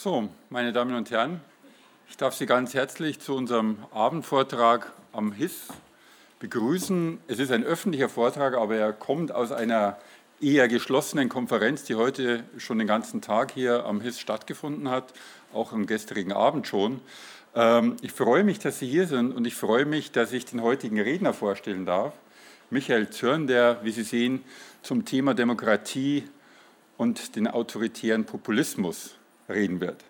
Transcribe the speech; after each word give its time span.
So, 0.00 0.28
meine 0.48 0.72
Damen 0.72 0.94
und 0.94 1.10
Herren, 1.10 1.40
ich 2.08 2.16
darf 2.16 2.32
Sie 2.32 2.46
ganz 2.46 2.72
herzlich 2.72 3.18
zu 3.18 3.34
unserem 3.34 3.78
Abendvortrag 3.92 4.92
am 5.12 5.32
HIS 5.32 5.66
begrüßen. 6.38 7.18
Es 7.26 7.40
ist 7.40 7.50
ein 7.50 7.64
öffentlicher 7.64 8.08
Vortrag, 8.08 8.54
aber 8.54 8.76
er 8.76 8.92
kommt 8.92 9.32
aus 9.32 9.50
einer 9.50 9.98
eher 10.40 10.68
geschlossenen 10.68 11.28
Konferenz, 11.28 11.82
die 11.82 11.96
heute 11.96 12.44
schon 12.58 12.78
den 12.78 12.86
ganzen 12.86 13.22
Tag 13.22 13.50
hier 13.50 13.86
am 13.86 14.00
HIS 14.00 14.20
stattgefunden 14.20 14.88
hat, 14.88 15.12
auch 15.52 15.72
am 15.72 15.86
gestrigen 15.86 16.30
Abend 16.30 16.68
schon. 16.68 17.00
Ähm, 17.56 17.96
ich 18.00 18.12
freue 18.12 18.44
mich, 18.44 18.60
dass 18.60 18.78
Sie 18.78 18.86
hier 18.86 19.08
sind 19.08 19.32
und 19.32 19.48
ich 19.48 19.56
freue 19.56 19.84
mich, 19.84 20.12
dass 20.12 20.32
ich 20.32 20.44
den 20.44 20.62
heutigen 20.62 21.00
Redner 21.00 21.32
vorstellen 21.32 21.86
darf. 21.86 22.12
Michael 22.70 23.10
Zürn, 23.10 23.48
der, 23.48 23.80
wie 23.82 23.90
Sie 23.90 24.04
sehen, 24.04 24.44
zum 24.80 25.04
Thema 25.04 25.34
Demokratie 25.34 26.22
und 26.96 27.34
den 27.34 27.48
autoritären 27.48 28.26
Populismus 28.26 29.17
reden 29.48 29.80
wird. 29.80 30.04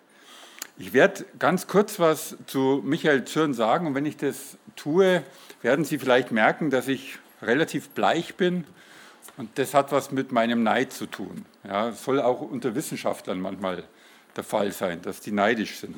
Ich 0.77 0.93
werde 0.93 1.25
ganz 1.39 1.67
kurz 1.67 1.99
was 1.99 2.37
zu 2.45 2.81
Michael 2.85 3.25
Zürn 3.25 3.53
sagen 3.53 3.87
und 3.87 3.95
wenn 3.95 4.05
ich 4.05 4.17
das 4.17 4.57
tue, 4.75 5.23
werden 5.61 5.83
Sie 5.83 5.99
vielleicht 5.99 6.31
merken, 6.31 6.69
dass 6.69 6.87
ich 6.87 7.19
relativ 7.41 7.89
bleich 7.89 8.35
bin 8.35 8.63
und 9.37 9.49
das 9.55 9.73
hat 9.73 9.91
was 9.91 10.11
mit 10.11 10.31
meinem 10.31 10.63
Neid 10.63 10.93
zu 10.93 11.05
tun. 11.05 11.45
Ja, 11.65 11.91
soll 11.91 12.21
auch 12.21 12.41
unter 12.41 12.75
Wissenschaftlern 12.75 13.41
manchmal 13.41 13.83
der 14.35 14.43
Fall 14.43 14.71
sein, 14.71 15.01
dass 15.01 15.19
die 15.19 15.31
neidisch 15.31 15.79
sind. 15.79 15.95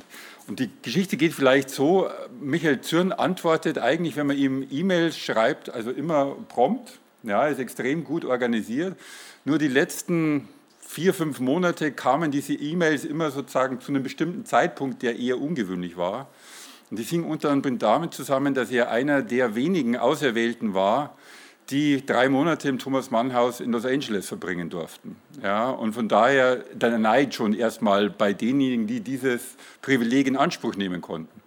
Und 0.48 0.59
die 0.59 0.70
Geschichte 0.81 1.17
geht 1.17 1.34
vielleicht 1.34 1.70
so, 1.70 2.09
Michael 2.39 2.81
Zürn 2.81 3.12
antwortet 3.12 3.77
eigentlich, 3.77 4.15
wenn 4.15 4.27
man 4.27 4.37
ihm 4.37 4.67
E-Mails 4.71 5.17
schreibt, 5.17 5.70
also 5.70 5.91
immer 5.91 6.35
prompt, 6.49 6.99
ja, 7.23 7.48
ist 7.48 7.59
extrem 7.59 8.03
gut 8.03 8.26
organisiert. 8.26 8.98
Nur 9.45 9.59
die 9.59 9.67
letzten 9.67 10.48
vier, 10.91 11.13
fünf 11.13 11.39
Monate 11.39 11.93
kamen 11.93 12.31
diese 12.31 12.53
E-Mails 12.53 13.05
immer 13.05 13.31
sozusagen 13.31 13.79
zu 13.79 13.93
einem 13.93 14.03
bestimmten 14.03 14.43
Zeitpunkt, 14.43 15.01
der 15.03 15.17
eher 15.17 15.39
ungewöhnlich 15.39 15.95
war. 15.95 16.27
Und 16.89 16.99
das 16.99 17.07
hing 17.07 17.23
unter 17.23 17.49
anderem 17.49 17.79
damit 17.79 18.13
zusammen, 18.13 18.53
dass 18.53 18.70
er 18.71 18.91
einer 18.91 19.21
der 19.21 19.55
wenigen 19.55 19.95
Auserwählten 19.95 20.73
war, 20.73 21.15
die 21.70 22.05
drei 22.05 22.27
Monate 22.27 22.67
im 22.67 22.77
Thomas 22.77 23.09
Mann 23.09 23.33
Haus 23.33 23.61
in 23.61 23.71
Los 23.71 23.85
Angeles 23.85 24.27
verbringen 24.27 24.70
durften. 24.70 25.15
Ja, 25.41 25.70
und 25.70 25.93
von 25.93 26.09
daher 26.09 26.57
der 26.73 26.98
Neid 26.98 27.35
schon 27.35 27.53
erstmal 27.53 28.09
bei 28.09 28.33
denjenigen, 28.33 28.85
die 28.85 28.99
dieses 28.99 29.55
Privileg 29.81 30.27
in 30.27 30.35
Anspruch 30.35 30.76
nehmen 30.76 30.99
konnten. 30.99 31.41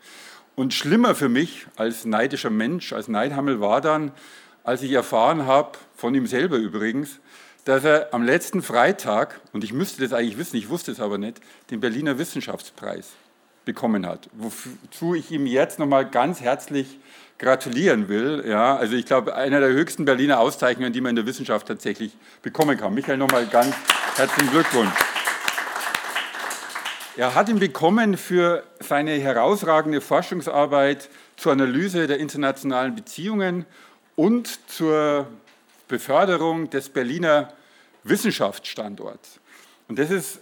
Und 0.54 0.72
schlimmer 0.72 1.14
für 1.14 1.28
mich 1.28 1.66
als 1.76 2.06
neidischer 2.06 2.48
Mensch, 2.48 2.94
als 2.94 3.08
Neidhammel 3.08 3.60
war 3.60 3.82
dann, 3.82 4.12
als 4.62 4.82
ich 4.82 4.92
erfahren 4.92 5.44
habe, 5.44 5.72
von 5.94 6.14
ihm 6.14 6.26
selber 6.26 6.56
übrigens, 6.56 7.20
dass 7.64 7.84
er 7.84 8.08
am 8.12 8.22
letzten 8.22 8.62
Freitag, 8.62 9.40
und 9.52 9.64
ich 9.64 9.72
müsste 9.72 10.02
das 10.02 10.12
eigentlich 10.12 10.38
wissen, 10.38 10.56
ich 10.56 10.68
wusste 10.68 10.92
es 10.92 11.00
aber 11.00 11.18
nicht, 11.18 11.40
den 11.70 11.80
Berliner 11.80 12.18
Wissenschaftspreis 12.18 13.12
bekommen 13.64 14.06
hat, 14.06 14.28
wozu 14.34 15.14
ich 15.14 15.30
ihm 15.30 15.46
jetzt 15.46 15.78
nochmal 15.78 16.08
ganz 16.08 16.40
herzlich 16.40 16.98
gratulieren 17.38 18.08
will. 18.08 18.44
Ja, 18.46 18.76
also 18.76 18.94
ich 18.94 19.06
glaube, 19.06 19.34
einer 19.34 19.60
der 19.60 19.70
höchsten 19.70 20.04
Berliner 20.04 20.38
Auszeichnungen, 20.38 20.92
die 20.92 21.00
man 21.00 21.10
in 21.10 21.16
der 21.16 21.26
Wissenschaft 21.26 21.66
tatsächlich 21.66 22.16
bekommen 22.42 22.76
kann. 22.76 22.94
Michael, 22.94 23.16
nochmal 23.16 23.46
ganz 23.46 23.74
herzlichen 24.16 24.50
Glückwunsch. 24.50 24.92
Er 27.16 27.34
hat 27.34 27.48
ihn 27.48 27.60
bekommen 27.60 28.16
für 28.16 28.64
seine 28.80 29.12
herausragende 29.12 30.00
Forschungsarbeit 30.00 31.08
zur 31.36 31.52
Analyse 31.52 32.06
der 32.06 32.18
internationalen 32.18 32.94
Beziehungen 32.94 33.66
und 34.16 34.58
zur 34.68 35.28
Beförderung 35.88 36.70
des 36.70 36.88
Berliner 36.88 37.52
Wissenschaftsstandorts. 38.04 39.40
Und 39.88 39.98
das 39.98 40.10
ist 40.10 40.40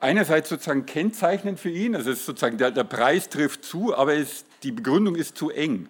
einerseits 0.00 0.48
sozusagen 0.48 0.86
kennzeichnend 0.86 1.58
für 1.58 1.70
ihn, 1.70 1.96
also 1.96 2.12
sozusagen 2.12 2.58
der, 2.58 2.70
der 2.70 2.84
Preis 2.84 3.28
trifft 3.28 3.64
zu, 3.64 3.96
aber 3.96 4.14
es, 4.14 4.44
die 4.62 4.72
Begründung 4.72 5.16
ist 5.16 5.36
zu 5.36 5.50
eng. 5.50 5.88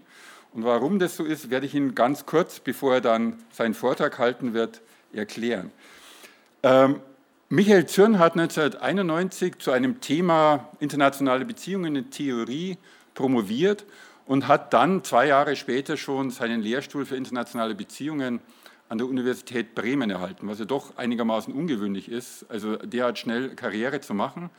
Und 0.53 0.65
warum 0.65 0.99
das 0.99 1.17
so 1.17 1.25
ist, 1.25 1.51
werde 1.51 1.67
ich 1.67 1.75
Ihnen 1.75 1.95
ganz 1.95 2.27
kurz, 2.27 2.61
bevor 2.61 2.95
er 2.95 3.01
dann 3.01 3.39
seinen 3.53 3.75
Vortrag 3.75 4.19
halten 4.19 4.55
wird, 4.55 4.83
erklären. 5.13 5.73
Ähm, 6.63 7.01
Michael 7.48 7.87
Zürn 7.87 8.19
hat 8.19 8.33
1991 8.33 9.58
zu 9.58 9.70
einem 9.70 10.01
Thema 10.01 10.70
internationale 10.81 11.45
Beziehungen 11.45 11.97
in 11.97 12.11
Theorie 12.11 12.79
promoviert 13.14 13.85
und 14.27 14.48
hat 14.48 14.73
dann 14.73 15.05
zwei 15.05 15.27
Jahre 15.27 15.57
später 15.57 15.97
schon 15.97 16.31
seinen 16.31 16.63
Lehrstuhl 16.63 17.05
für 17.05 17.17
internationale 17.17 17.75
Beziehungen 17.75 18.41
an 18.95 18.99
der 18.99 19.09
Universität 19.09 19.75
Bremen 19.75 20.09
erhalten, 20.09 20.47
was 20.47 20.61
ja 20.61 20.67
doch 20.67 20.97
einigermaßen 20.97 21.53
ungewöhnlich 21.53 22.09
ist, 22.09 22.47
also 22.49 22.77
derart 22.77 23.19
schnell 23.19 23.57
Karriere 23.57 24.01
zu 24.01 24.15
machen. 24.15 24.51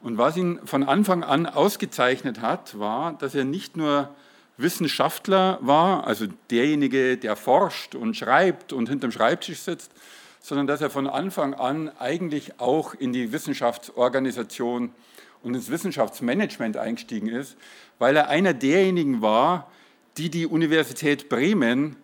Und 0.00 0.16
was 0.16 0.34
ihn 0.38 0.60
von 0.64 0.82
Anfang 0.82 1.22
an 1.22 1.44
ausgezeichnet 1.44 2.40
hat, 2.40 2.78
war, 2.78 3.12
dass 3.18 3.34
er 3.34 3.44
nicht 3.44 3.76
nur 3.76 4.08
Wissenschaftler 4.56 5.58
war, 5.60 6.06
also 6.06 6.24
derjenige, 6.50 7.18
der 7.18 7.36
forscht 7.36 7.94
und 7.94 8.16
schreibt 8.16 8.72
und 8.72 8.88
hinterm 8.88 9.12
Schreibtisch 9.12 9.58
sitzt, 9.58 9.92
sondern 10.40 10.66
dass 10.66 10.80
er 10.80 10.88
von 10.88 11.06
Anfang 11.06 11.52
an 11.52 11.90
eigentlich 11.98 12.60
auch 12.60 12.94
in 12.94 13.12
die 13.12 13.30
Wissenschaftsorganisation 13.30 14.92
und 15.42 15.54
ins 15.54 15.70
Wissenschaftsmanagement 15.70 16.78
eingestiegen 16.78 17.28
ist, 17.28 17.58
weil 17.98 18.16
er 18.16 18.30
einer 18.30 18.54
derjenigen 18.54 19.20
war, 19.20 19.70
die 20.16 20.30
die 20.30 20.46
Universität 20.46 21.28
Bremen 21.28 21.96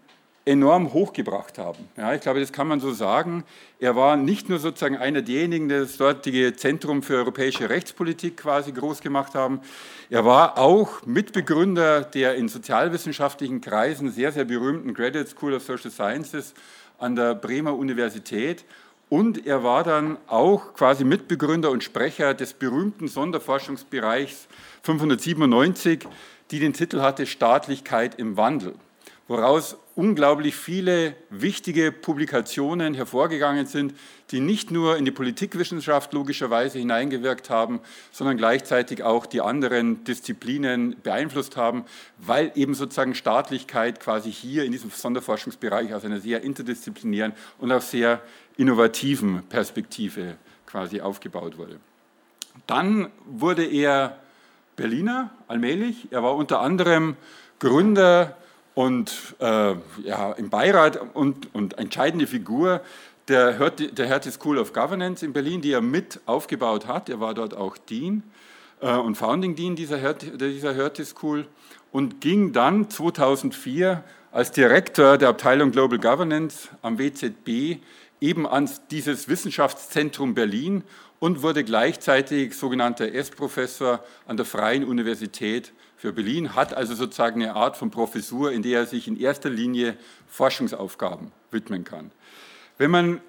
enorm 0.49 0.95
hochgebracht 0.95 1.59
haben. 1.59 1.89
Ja, 1.97 2.15
ich 2.15 2.23
glaube, 2.23 2.41
das 2.41 2.53
kann 2.53 2.67
man 2.67 2.81
so 2.81 2.93
sagen. 2.93 3.45
Er 3.79 3.95
war 3.97 4.17
nicht 4.17 4.49
nur 4.49 4.59
sozusagen 4.59 4.97
einer 4.97 5.21
derjenigen, 5.21 5.69
die 5.69 5.75
das 5.75 5.99
dortige 5.99 6.57
Zentrum 6.57 7.03
für 7.03 7.17
europäische 7.17 7.69
Rechtspolitik 7.69 8.39
quasi 8.39 8.73
groß 8.73 9.03
gemacht 9.03 9.35
haben. 9.35 9.61
Er 10.09 10.25
war 10.25 10.57
auch 10.57 11.05
Mitbegründer 11.05 12.01
der 12.01 12.35
in 12.37 12.49
sozialwissenschaftlichen 12.49 13.61
Kreisen 13.61 14.11
sehr, 14.11 14.33
sehr 14.33 14.47
berühmten 14.47 14.95
Graduate 14.95 15.29
School 15.29 15.53
of 15.53 15.63
Social 15.63 15.91
Sciences 15.91 16.55
an 16.99 17.15
der 17.15 17.35
Bremer 17.35 17.75
Universität. 17.75 18.65
Und 19.11 19.47
er 19.47 19.63
war 19.63 19.85
dann 19.85 20.17
auch 20.27 20.73
quasi 20.73 21.05
Mitbegründer 21.05 21.71
und 21.71 21.85
Sprecher 21.85 22.33
des 22.33 22.55
berühmten 22.55 23.07
Sonderforschungsbereichs 23.07 24.49
597, 24.83 26.07
die 26.51 26.59
den 26.59 26.73
Titel 26.73 27.01
hatte 27.01 27.27
Staatlichkeit 27.27 28.19
im 28.19 28.39
Wandel 28.39 28.75
woraus 29.29 29.77
unglaublich 29.95 30.57
viele 30.57 31.15
wichtige 31.29 31.93
Publikationen 31.93 32.95
hervorgegangen 32.95 33.67
sind, 33.67 33.95
die 34.31 34.41
nicht 34.41 34.71
nur 34.71 34.97
in 34.97 35.05
die 35.05 35.11
Politikwissenschaft 35.11 36.15
logischerweise 36.15 36.79
hineingewirkt 36.79 37.51
haben, 37.51 37.81
sondern 38.11 38.39
gleichzeitig 38.39 39.03
auch 39.03 39.27
die 39.27 39.43
anderen 39.43 40.03
Disziplinen 40.05 40.97
beeinflusst 41.03 41.59
haben, 41.59 41.85
weil 42.17 42.53
eben 42.55 42.75
sozusagen 42.75 43.15
Staatlichkeit 43.15 44.01
quasi 44.01 44.33
hier 44.33 44.65
in 44.65 44.73
diesem 44.73 44.91
Sonderforschungsbereich 44.91 45.93
aus 45.93 46.05
einer 46.05 46.21
sehr 46.21 46.43
interdisziplinären 46.43 47.35
und 47.59 47.71
auch 47.71 47.83
sehr 47.83 48.23
innovativen 48.57 49.43
Perspektive 49.49 50.37
quasi 50.65 51.03
aufgebaut 51.03 51.59
wurde. 51.59 51.79
Dann 52.67 53.11
wurde 53.27 53.65
er 53.65 54.19
Berliner 54.77 55.31
allmählich. 55.49 56.09
Er 56.11 56.23
war 56.23 56.35
unter 56.35 56.61
anderem 56.61 57.17
Gründer 57.59 58.37
und 58.79 59.35
äh, 59.41 59.75
ja, 60.05 60.33
im 60.37 60.51
Beirat 60.51 61.01
und, 61.15 61.53
und 61.53 61.77
entscheidende 61.79 62.29
Figur 62.29 62.81
der, 63.27 63.59
Hertie, 63.59 63.91
der 63.91 64.07
Hertie 64.07 64.31
School 64.31 64.57
of 64.57 64.73
Governance 64.73 65.27
in 65.27 65.33
Berlin, 65.33 65.61
die 65.61 65.73
er 65.73 65.81
mit 65.81 66.21
aufgebaut 66.27 66.87
hat. 66.87 67.09
Er 67.09 67.19
war 67.19 67.35
dort 67.35 67.55
auch 67.55 67.77
Dean 67.77 68.23
äh, 68.81 68.95
und 68.95 69.17
Founding 69.17 69.57
Dean 69.57 69.75
dieser 69.75 69.97
Hertie, 69.97 70.31
dieser 70.39 70.75
Hertie 70.75 71.05
School 71.05 71.49
und 71.91 72.21
ging 72.21 72.53
dann 72.53 72.89
2004 72.89 74.05
als 74.31 74.53
Direktor 74.53 75.19
der 75.19 75.31
Abteilung 75.31 75.73
Global 75.73 75.99
Governance 75.99 76.69
am 76.81 77.01
WZB 77.01 77.81
eben 78.21 78.47
an 78.47 78.71
dieses 78.93 79.29
Wissenschaftszentrum 79.29 80.35
Berlin 80.35 80.85
und 81.19 81.43
wurde 81.43 81.65
gleichzeitig 81.65 82.55
sogenannter 82.55 83.13
S-Professor 83.13 84.05
an 84.29 84.37
der 84.37 84.47
Freien 84.47 84.85
Universität 84.85 85.73
für 85.99 86.13
Berlin, 86.13 86.55
hat 86.55 86.75
also 86.75 86.95
sozusagen 86.95 87.43
eine 87.43 87.55
Art 87.55 87.77
von 87.77 87.91
Professur, 87.91 88.53
in 88.53 88.63
der 88.63 88.81
er 88.81 88.87
sich 88.87 89.09
in 89.09 89.19
erster 89.19 89.51
Linie 89.51 89.97
Forschungsaufgaben 90.29 91.33
widmen 91.51 91.85
kann. 91.85 92.13
Wenn 92.79 92.91
man 92.91 93.21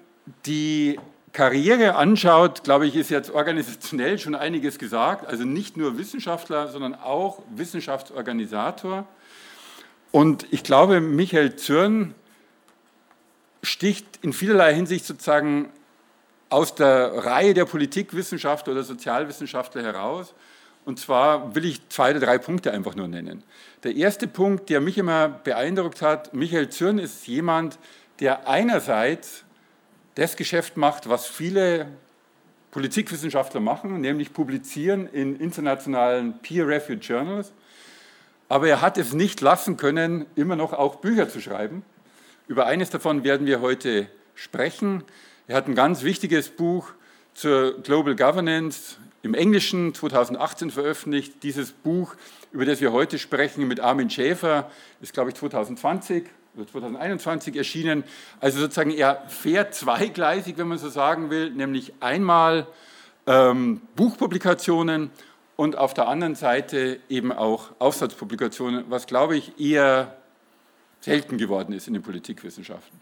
die 0.46 0.98
Karriere 1.32 1.94
anschaut, 1.94 2.64
glaube 2.64 2.86
ich, 2.86 2.96
ist 2.96 3.10
jetzt 3.10 3.30
organisationell 3.30 4.18
schon 4.18 4.34
einiges 4.34 4.78
gesagt. 4.78 5.26
Also 5.26 5.44
nicht 5.44 5.76
nur 5.76 5.96
Wissenschaftler, 5.98 6.68
sondern 6.68 6.94
auch 6.94 7.42
Wissenschaftsorganisator. 7.54 9.06
Und 10.10 10.46
ich 10.50 10.64
glaube, 10.64 11.00
Michael 11.00 11.54
Zürn 11.54 12.14
sticht 13.62 14.06
in 14.22 14.32
vielerlei 14.32 14.74
Hinsicht 14.74 15.04
sozusagen 15.04 15.70
aus 16.48 16.74
der 16.74 17.24
Reihe 17.24 17.54
der 17.54 17.64
Politikwissenschaftler 17.64 18.72
oder 18.72 18.82
Sozialwissenschaftler 18.82 19.82
heraus. 19.82 20.34
Und 20.84 20.98
zwar 20.98 21.54
will 21.54 21.64
ich 21.64 21.88
zwei 21.88 22.10
oder 22.10 22.20
drei 22.20 22.38
Punkte 22.38 22.72
einfach 22.72 22.94
nur 22.94 23.08
nennen. 23.08 23.42
Der 23.82 23.94
erste 23.94 24.26
Punkt, 24.26 24.70
der 24.70 24.80
mich 24.80 24.98
immer 24.98 25.28
beeindruckt 25.28 26.02
hat, 26.02 26.34
Michael 26.34 26.68
Zürn 26.68 26.98
ist 26.98 27.26
jemand, 27.26 27.78
der 28.18 28.48
einerseits 28.48 29.44
das 30.14 30.36
Geschäft 30.36 30.76
macht, 30.76 31.08
was 31.08 31.26
viele 31.26 31.86
Politikwissenschaftler 32.70 33.60
machen, 33.60 34.00
nämlich 34.00 34.32
publizieren 34.32 35.08
in 35.08 35.36
internationalen 35.36 36.38
Peer-Reviewed 36.38 37.04
Journals. 37.04 37.52
Aber 38.48 38.68
er 38.68 38.80
hat 38.80 38.98
es 38.98 39.12
nicht 39.12 39.40
lassen 39.40 39.76
können, 39.76 40.26
immer 40.36 40.56
noch 40.56 40.72
auch 40.72 40.96
Bücher 40.96 41.28
zu 41.28 41.40
schreiben. 41.40 41.84
Über 42.48 42.66
eines 42.66 42.90
davon 42.90 43.22
werden 43.22 43.46
wir 43.46 43.60
heute 43.60 44.08
sprechen. 44.34 45.04
Er 45.46 45.56
hat 45.56 45.68
ein 45.68 45.74
ganz 45.74 46.02
wichtiges 46.02 46.48
Buch 46.48 46.90
zur 47.34 47.80
Global 47.82 48.16
Governance 48.16 48.96
im 49.22 49.34
Englischen 49.34 49.94
2018 49.94 50.70
veröffentlicht. 50.70 51.42
Dieses 51.42 51.72
Buch, 51.72 52.14
über 52.52 52.64
das 52.64 52.80
wir 52.80 52.92
heute 52.92 53.18
sprechen, 53.18 53.68
mit 53.68 53.80
Armin 53.80 54.10
Schäfer, 54.10 54.70
ist, 55.00 55.12
glaube 55.12 55.30
ich, 55.30 55.36
2020 55.36 56.24
oder 56.56 56.66
2021 56.66 57.56
erschienen. 57.56 58.04
Also 58.40 58.60
sozusagen 58.60 58.90
eher 58.90 59.22
fair 59.28 59.70
zweigleisig, 59.70 60.58
wenn 60.58 60.68
man 60.68 60.78
so 60.78 60.88
sagen 60.88 61.30
will, 61.30 61.50
nämlich 61.50 61.92
einmal 62.00 62.66
ähm, 63.26 63.82
Buchpublikationen 63.96 65.10
und 65.56 65.76
auf 65.76 65.92
der 65.92 66.08
anderen 66.08 66.34
Seite 66.34 67.00
eben 67.08 67.32
auch 67.32 67.72
Aufsatzpublikationen, 67.78 68.86
was, 68.88 69.06
glaube 69.06 69.36
ich, 69.36 69.60
eher 69.60 70.16
selten 71.00 71.38
geworden 71.38 71.72
ist 71.72 71.86
in 71.86 71.94
den 71.94 72.02
Politikwissenschaften. 72.02 72.98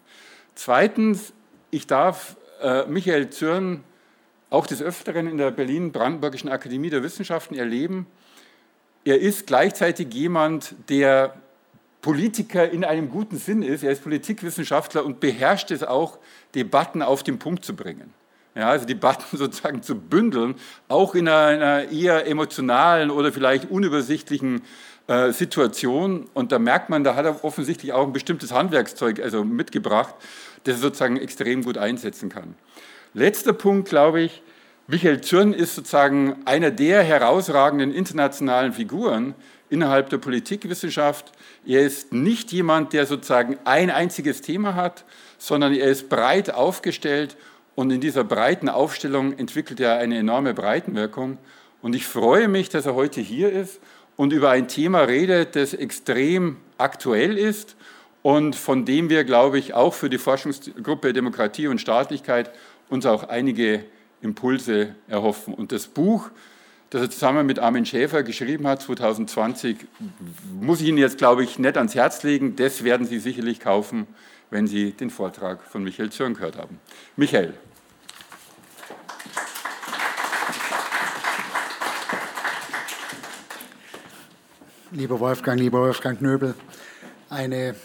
Zweitens, 0.55 1.33
ich 1.71 1.87
darf 1.87 2.35
äh, 2.61 2.85
Michael 2.85 3.29
Zürn 3.29 3.83
auch 4.49 4.65
des 4.65 4.81
Öfteren 4.81 5.27
in 5.27 5.37
der 5.37 5.51
Berlin-Brandenburgischen 5.51 6.49
Akademie 6.49 6.89
der 6.89 7.03
Wissenschaften 7.03 7.55
erleben. 7.55 8.07
Er 9.05 9.19
ist 9.19 9.47
gleichzeitig 9.47 10.13
jemand, 10.13 10.75
der 10.89 11.35
Politiker 12.01 12.69
in 12.69 12.85
einem 12.85 13.09
guten 13.09 13.37
Sinn 13.37 13.61
ist. 13.61 13.83
Er 13.83 13.91
ist 13.91 14.03
Politikwissenschaftler 14.03 15.05
und 15.05 15.19
beherrscht 15.19 15.71
es 15.71 15.83
auch, 15.83 16.17
Debatten 16.55 17.01
auf 17.01 17.23
den 17.23 17.39
Punkt 17.39 17.65
zu 17.65 17.75
bringen. 17.75 18.13
Ja, 18.55 18.69
also 18.69 18.85
Debatten 18.85 19.25
sozusagen 19.37 19.83
zu 19.83 19.95
bündeln, 19.95 20.55
auch 20.87 21.15
in 21.15 21.27
einer 21.27 21.89
eher 21.91 22.25
emotionalen 22.27 23.11
oder 23.11 23.31
vielleicht 23.31 23.69
unübersichtlichen 23.69 24.61
äh, 25.07 25.31
Situation. 25.31 26.29
Und 26.33 26.51
da 26.51 26.59
merkt 26.59 26.89
man, 26.89 27.03
da 27.03 27.15
hat 27.15 27.25
er 27.25 27.43
offensichtlich 27.43 27.93
auch 27.93 28.07
ein 28.07 28.13
bestimmtes 28.13 28.51
Handwerkszeug 28.51 29.19
also 29.19 29.43
mitgebracht, 29.43 30.15
das 30.63 30.75
er 30.75 30.81
sozusagen 30.81 31.17
extrem 31.17 31.63
gut 31.63 31.77
einsetzen 31.77 32.29
kann. 32.29 32.55
Letzter 33.15 33.53
Punkt, 33.53 33.89
glaube 33.89 34.21
ich, 34.21 34.43
Michael 34.85 35.21
Zürn 35.21 35.53
ist 35.53 35.73
sozusagen 35.73 36.35
einer 36.45 36.69
der 36.69 37.01
herausragenden 37.01 37.91
internationalen 37.91 38.71
Figuren 38.71 39.33
innerhalb 39.69 40.09
der 40.09 40.19
Politikwissenschaft. 40.19 41.31
Er 41.65 41.81
ist 41.81 42.13
nicht 42.13 42.51
jemand, 42.51 42.93
der 42.93 43.07
sozusagen 43.07 43.57
ein 43.65 43.89
einziges 43.89 44.41
Thema 44.41 44.75
hat, 44.75 45.05
sondern 45.39 45.73
er 45.73 45.87
ist 45.87 46.07
breit 46.09 46.53
aufgestellt 46.53 47.35
und 47.73 47.89
in 47.89 47.99
dieser 47.99 48.23
breiten 48.23 48.69
Aufstellung 48.69 49.37
entwickelt 49.37 49.79
er 49.79 49.97
eine 49.97 50.17
enorme 50.17 50.53
Breitenwirkung. 50.53 51.39
Und 51.81 51.95
ich 51.95 52.05
freue 52.05 52.47
mich, 52.47 52.69
dass 52.69 52.85
er 52.85 52.93
heute 52.93 53.21
hier 53.21 53.51
ist 53.51 53.79
und 54.17 54.33
über 54.33 54.51
ein 54.51 54.67
Thema 54.67 55.01
redet, 55.01 55.55
das 55.55 55.73
extrem 55.73 56.57
aktuell 56.77 57.37
ist 57.39 57.75
und 58.21 58.55
von 58.55 58.85
dem 58.85 59.09
wir, 59.09 59.23
glaube 59.23 59.57
ich, 59.57 59.73
auch 59.73 59.93
für 59.93 60.09
die 60.09 60.17
Forschungsgruppe 60.17 61.13
Demokratie 61.13 61.67
und 61.67 61.79
Staatlichkeit 61.79 62.51
uns 62.89 63.05
auch 63.05 63.29
einige 63.29 63.85
Impulse 64.21 64.95
erhoffen. 65.07 65.53
Und 65.53 65.71
das 65.71 65.87
Buch, 65.87 66.29
das 66.89 67.01
er 67.01 67.09
zusammen 67.09 67.45
mit 67.45 67.59
Armin 67.59 67.85
Schäfer 67.85 68.23
geschrieben 68.23 68.67
hat, 68.67 68.81
2020, 68.81 69.77
muss 70.59 70.81
ich 70.81 70.87
Ihnen 70.87 70.97
jetzt, 70.97 71.17
glaube 71.17 71.43
ich, 71.43 71.59
nicht 71.59 71.77
ans 71.77 71.95
Herz 71.95 72.23
legen. 72.23 72.55
Das 72.55 72.83
werden 72.83 73.05
Sie 73.05 73.19
sicherlich 73.19 73.59
kaufen, 73.59 74.07
wenn 74.49 74.67
Sie 74.67 74.91
den 74.91 75.09
Vortrag 75.09 75.61
von 75.61 75.83
Michael 75.83 76.11
Zürn 76.11 76.33
gehört 76.33 76.57
haben. 76.57 76.79
Michael. 77.15 77.53
Lieber 84.91 85.19
Wolfgang, 85.19 85.59
lieber 85.59 85.81
Wolfgang 85.81 86.17
Knöbel, 86.17 86.55
eine 87.29 87.75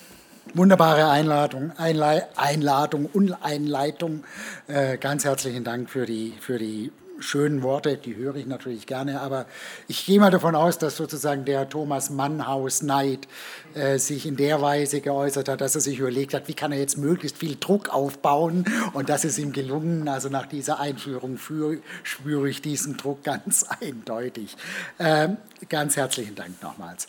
wunderbare 0.52 1.08
Einladung, 1.08 1.72
Einle 1.76 2.28
Einladung 2.36 3.06
und 3.06 3.32
Einleitung. 3.42 4.24
Äh, 4.68 4.98
ganz 4.98 5.24
herzlichen 5.24 5.64
Dank 5.64 5.90
für 5.90 6.06
die, 6.06 6.34
für 6.40 6.58
die 6.58 6.92
schönen 7.18 7.62
Worte, 7.62 7.96
die 7.96 8.16
höre 8.16 8.36
ich 8.36 8.46
natürlich 8.46 8.86
gerne, 8.86 9.20
aber 9.20 9.46
ich 9.88 10.04
gehe 10.04 10.20
mal 10.20 10.30
davon 10.30 10.54
aus, 10.54 10.78
dass 10.78 10.96
sozusagen 10.96 11.44
der 11.44 11.68
Thomas 11.68 12.10
Mannhaus 12.10 12.82
Neid 12.82 13.28
äh, 13.74 13.98
sich 13.98 14.26
in 14.26 14.36
der 14.36 14.60
Weise 14.60 15.00
geäußert 15.00 15.48
hat, 15.48 15.60
dass 15.60 15.74
er 15.74 15.80
sich 15.80 15.98
überlegt 15.98 16.34
hat, 16.34 16.48
wie 16.48 16.54
kann 16.54 16.72
er 16.72 16.78
jetzt 16.78 16.98
möglichst 16.98 17.38
viel 17.38 17.56
Druck 17.58 17.88
aufbauen 17.88 18.64
und 18.92 19.08
das 19.08 19.24
ist 19.24 19.38
ihm 19.38 19.52
gelungen. 19.52 20.08
Also 20.08 20.28
nach 20.28 20.46
dieser 20.46 20.80
Einführung 20.80 21.38
für, 21.38 21.78
spüre 22.02 22.48
ich 22.48 22.62
diesen 22.62 22.96
Druck 22.96 23.22
ganz 23.22 23.64
eindeutig. 23.80 24.56
Äh, 24.98 25.30
ganz 25.68 25.96
herzlichen 25.96 26.34
Dank 26.34 26.62
nochmals. 26.62 27.08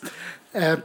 Äh, 0.52 0.78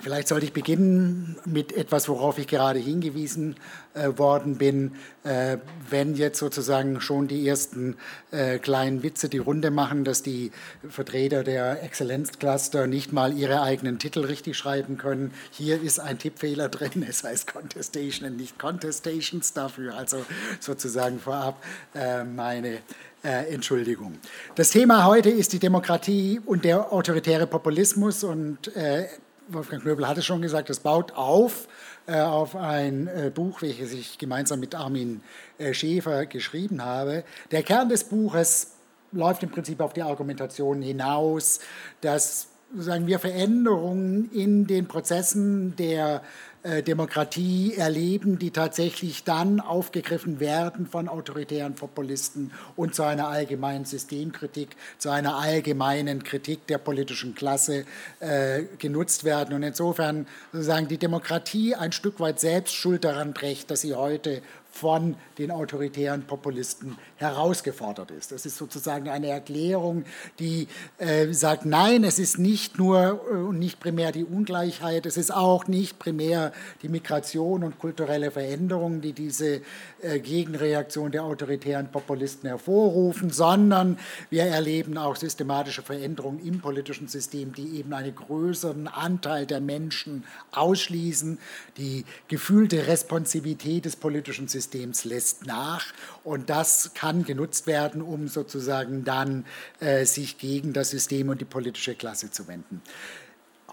Vielleicht 0.00 0.28
sollte 0.28 0.46
ich 0.46 0.52
beginnen 0.52 1.36
mit 1.44 1.72
etwas, 1.72 2.08
worauf 2.08 2.38
ich 2.38 2.46
gerade 2.46 2.78
hingewiesen 2.78 3.56
äh, 3.94 4.16
worden 4.16 4.56
bin. 4.56 4.92
Äh, 5.24 5.58
wenn 5.88 6.14
jetzt 6.14 6.38
sozusagen 6.38 7.00
schon 7.00 7.28
die 7.28 7.46
ersten 7.46 7.96
äh, 8.30 8.58
kleinen 8.58 9.02
Witze 9.02 9.28
die 9.28 9.38
Runde 9.38 9.70
machen, 9.70 10.04
dass 10.04 10.22
die 10.22 10.52
Vertreter 10.88 11.44
der 11.44 11.82
Exzellenzcluster 11.82 12.86
nicht 12.86 13.12
mal 13.12 13.36
ihre 13.36 13.62
eigenen 13.62 13.98
Titel 13.98 14.20
richtig 14.20 14.56
schreiben 14.56 14.96
können. 14.96 15.32
Hier 15.50 15.80
ist 15.82 16.00
ein 16.00 16.18
Tippfehler 16.18 16.68
drin, 16.68 17.04
es 17.08 17.24
heißt 17.24 17.52
Contestation 17.52 18.30
und 18.30 18.36
nicht 18.36 18.58
Contestations 18.58 19.52
dafür. 19.52 19.96
Also 19.96 20.24
sozusagen 20.60 21.18
vorab 21.18 21.62
äh, 21.94 22.24
meine 22.24 22.78
äh, 23.22 23.52
Entschuldigung. 23.52 24.18
Das 24.54 24.70
Thema 24.70 25.04
heute 25.04 25.28
ist 25.28 25.52
die 25.52 25.58
Demokratie 25.58 26.40
und 26.46 26.64
der 26.64 26.92
autoritäre 26.92 27.46
Populismus 27.46 28.24
und 28.24 28.74
äh, 28.74 29.08
Wolfgang 29.52 29.82
Knöbel 29.82 30.06
hatte 30.06 30.22
schon 30.22 30.42
gesagt, 30.42 30.70
es 30.70 30.80
baut 30.80 31.12
auf 31.12 31.68
äh, 32.06 32.20
auf 32.20 32.56
ein 32.56 33.08
äh, 33.08 33.30
Buch, 33.32 33.62
welches 33.62 33.92
ich 33.92 34.18
gemeinsam 34.18 34.60
mit 34.60 34.74
Armin 34.74 35.22
äh, 35.58 35.74
Schäfer 35.74 36.26
geschrieben 36.26 36.84
habe. 36.84 37.24
Der 37.50 37.62
Kern 37.62 37.88
des 37.88 38.04
Buches 38.04 38.72
läuft 39.12 39.42
im 39.42 39.50
Prinzip 39.50 39.80
auf 39.80 39.92
die 39.92 40.02
Argumentation 40.02 40.82
hinaus, 40.82 41.60
dass 42.00 42.48
sagen 42.76 43.06
wir 43.06 43.18
Veränderungen 43.18 44.30
in 44.32 44.66
den 44.66 44.86
Prozessen 44.86 45.74
der 45.76 46.22
Demokratie 46.62 47.74
erleben, 47.74 48.38
die 48.38 48.50
tatsächlich 48.50 49.24
dann 49.24 49.60
aufgegriffen 49.60 50.40
werden 50.40 50.86
von 50.86 51.08
autoritären 51.08 51.74
Populisten 51.74 52.52
und 52.76 52.94
zu 52.94 53.02
einer 53.02 53.28
allgemeinen 53.28 53.86
Systemkritik, 53.86 54.76
zu 54.98 55.08
einer 55.08 55.36
allgemeinen 55.36 56.22
Kritik 56.22 56.66
der 56.66 56.76
politischen 56.76 57.34
Klasse 57.34 57.86
äh, 58.20 58.64
genutzt 58.78 59.24
werden. 59.24 59.54
Und 59.54 59.62
insofern 59.62 60.26
sozusagen 60.52 60.86
die 60.88 60.98
Demokratie 60.98 61.74
ein 61.74 61.92
Stück 61.92 62.20
weit 62.20 62.40
selbst 62.40 62.74
schuld 62.74 63.04
daran 63.04 63.32
trägt, 63.32 63.70
dass 63.70 63.80
sie 63.80 63.94
heute 63.94 64.42
von 64.70 65.16
den 65.36 65.50
autoritären 65.50 66.22
Populisten 66.22 66.96
herausgefordert 67.16 68.10
ist. 68.12 68.32
Das 68.32 68.46
ist 68.46 68.56
sozusagen 68.56 69.08
eine 69.08 69.28
Erklärung, 69.28 70.04
die 70.38 70.68
äh, 70.98 71.32
sagt, 71.32 71.66
nein, 71.66 72.04
es 72.04 72.18
ist 72.18 72.38
nicht 72.38 72.78
nur 72.78 73.20
äh, 73.30 73.34
und 73.34 73.58
nicht 73.58 73.80
primär 73.80 74.12
die 74.12 74.24
Ungleichheit, 74.24 75.06
es 75.06 75.16
ist 75.16 75.34
auch 75.34 75.66
nicht 75.66 75.98
primär 75.98 76.52
die 76.82 76.88
Migration 76.88 77.64
und 77.64 77.78
kulturelle 77.78 78.30
Veränderung, 78.30 79.00
die 79.00 79.12
diese 79.12 79.60
äh, 80.02 80.20
Gegenreaktion 80.20 81.10
der 81.10 81.24
autoritären 81.24 81.90
Populisten 81.90 82.48
hervorrufen, 82.48 83.30
sondern 83.30 83.98
wir 84.30 84.44
erleben 84.44 84.96
auch 84.96 85.16
systematische 85.16 85.82
Veränderungen 85.82 86.40
im 86.46 86.60
politischen 86.60 87.08
System, 87.08 87.52
die 87.52 87.78
eben 87.78 87.92
einen 87.92 88.14
größeren 88.14 88.86
Anteil 88.86 89.46
der 89.46 89.60
Menschen 89.60 90.24
ausschließen. 90.52 91.38
Die 91.76 92.04
gefühlte 92.28 92.86
Responsivität 92.86 93.84
des 93.84 93.96
politischen 93.96 94.46
Systems 94.46 94.59
lässt 95.04 95.46
nach 95.46 95.86
und 96.24 96.50
das 96.50 96.92
kann 96.94 97.24
genutzt 97.24 97.66
werden, 97.66 98.02
um 98.02 98.28
sozusagen 98.28 99.04
dann 99.04 99.44
äh, 99.80 100.04
sich 100.04 100.38
gegen 100.38 100.72
das 100.72 100.90
System 100.90 101.28
und 101.28 101.40
die 101.40 101.46
politische 101.46 101.94
Klasse 101.94 102.30
zu 102.30 102.46
wenden. 102.48 102.82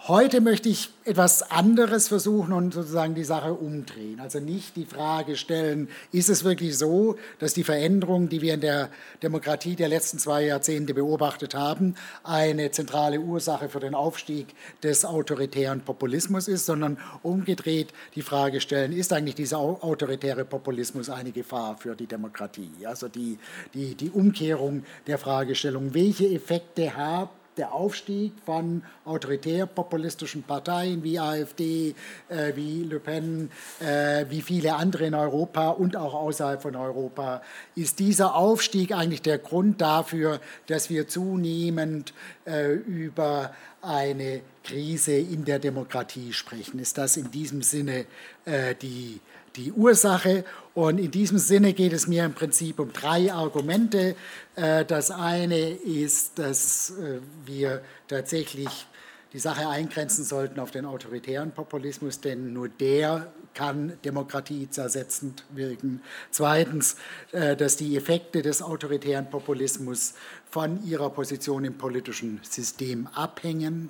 Heute 0.07 0.39
möchte 0.39 0.69
ich 0.69 0.89
etwas 1.03 1.51
anderes 1.51 2.07
versuchen 2.07 2.53
und 2.53 2.73
sozusagen 2.73 3.13
die 3.13 3.25
Sache 3.25 3.53
umdrehen. 3.53 4.21
Also 4.21 4.39
nicht 4.39 4.77
die 4.77 4.85
Frage 4.85 5.35
stellen, 5.35 5.89
ist 6.13 6.29
es 6.29 6.45
wirklich 6.45 6.77
so, 6.77 7.17
dass 7.39 7.53
die 7.53 7.65
Veränderung, 7.65 8.29
die 8.29 8.41
wir 8.41 8.53
in 8.53 8.61
der 8.61 8.87
Demokratie 9.21 9.75
der 9.75 9.89
letzten 9.89 10.17
zwei 10.17 10.45
Jahrzehnte 10.45 10.93
beobachtet 10.93 11.55
haben, 11.55 11.95
eine 12.23 12.71
zentrale 12.71 13.19
Ursache 13.19 13.67
für 13.67 13.81
den 13.81 13.95
Aufstieg 13.95 14.47
des 14.81 15.03
autoritären 15.03 15.81
Populismus 15.81 16.47
ist, 16.47 16.67
sondern 16.67 16.97
umgedreht 17.21 17.89
die 18.15 18.21
Frage 18.21 18.61
stellen, 18.61 18.93
ist 18.93 19.11
eigentlich 19.11 19.35
dieser 19.35 19.59
autoritäre 19.59 20.45
Populismus 20.45 21.09
eine 21.09 21.33
Gefahr 21.33 21.75
für 21.75 21.97
die 21.97 22.07
Demokratie? 22.07 22.71
Also 22.85 23.09
die, 23.09 23.39
die, 23.73 23.93
die 23.95 24.09
Umkehrung 24.09 24.85
der 25.05 25.17
Fragestellung, 25.17 25.93
welche 25.93 26.29
Effekte 26.29 26.95
hat 26.95 27.29
der 27.57 27.73
Aufstieg 27.73 28.33
von 28.45 28.83
autoritär-populistischen 29.05 30.43
Parteien 30.43 31.03
wie 31.03 31.19
AfD, 31.19 31.95
äh, 32.29 32.55
wie 32.55 32.83
Le 32.83 32.99
Pen, 32.99 33.49
äh, 33.79 34.25
wie 34.29 34.41
viele 34.41 34.75
andere 34.75 35.05
in 35.05 35.15
Europa 35.15 35.69
und 35.69 35.95
auch 35.95 36.13
außerhalb 36.13 36.61
von 36.61 36.75
Europa, 36.75 37.41
ist 37.75 37.99
dieser 37.99 38.35
Aufstieg 38.35 38.93
eigentlich 38.93 39.21
der 39.21 39.37
Grund 39.37 39.81
dafür, 39.81 40.39
dass 40.67 40.89
wir 40.89 41.07
zunehmend 41.07 42.13
äh, 42.45 42.73
über 42.73 43.53
eine 43.81 44.41
Krise 44.63 45.13
in 45.13 45.45
der 45.45 45.59
Demokratie 45.59 46.33
sprechen. 46.33 46.79
Ist 46.79 46.97
das 46.97 47.17
in 47.17 47.31
diesem 47.31 47.61
Sinne 47.61 48.05
äh, 48.45 48.75
die 48.75 49.21
die 49.57 49.71
Ursache. 49.71 50.45
Und 50.73 50.99
in 50.99 51.11
diesem 51.11 51.37
Sinne 51.37 51.73
geht 51.73 51.93
es 51.93 52.07
mir 52.07 52.23
im 52.23 52.33
Prinzip 52.33 52.79
um 52.79 52.93
drei 52.93 53.33
Argumente. 53.33 54.15
Äh, 54.55 54.85
das 54.85 55.11
eine 55.11 55.71
ist, 55.71 56.39
dass 56.39 56.91
äh, 56.91 57.19
wir 57.45 57.81
tatsächlich 58.07 58.87
die 59.33 59.39
Sache 59.39 59.67
eingrenzen 59.67 60.23
sollten 60.23 60.59
auf 60.59 60.71
den 60.71 60.85
autoritären 60.85 61.51
Populismus, 61.51 62.21
denn 62.21 62.53
nur 62.53 62.69
der 62.69 63.31
kann 63.53 63.93
Demokratie 64.05 64.69
zersetzend 64.69 65.43
wirken. 65.49 66.01
Zweitens, 66.31 66.95
äh, 67.31 67.55
dass 67.55 67.75
die 67.75 67.97
Effekte 67.97 68.41
des 68.41 68.61
autoritären 68.61 69.29
Populismus 69.29 70.13
von 70.49 70.85
ihrer 70.85 71.09
Position 71.09 71.65
im 71.65 71.77
politischen 71.77 72.39
System 72.43 73.07
abhängen, 73.07 73.89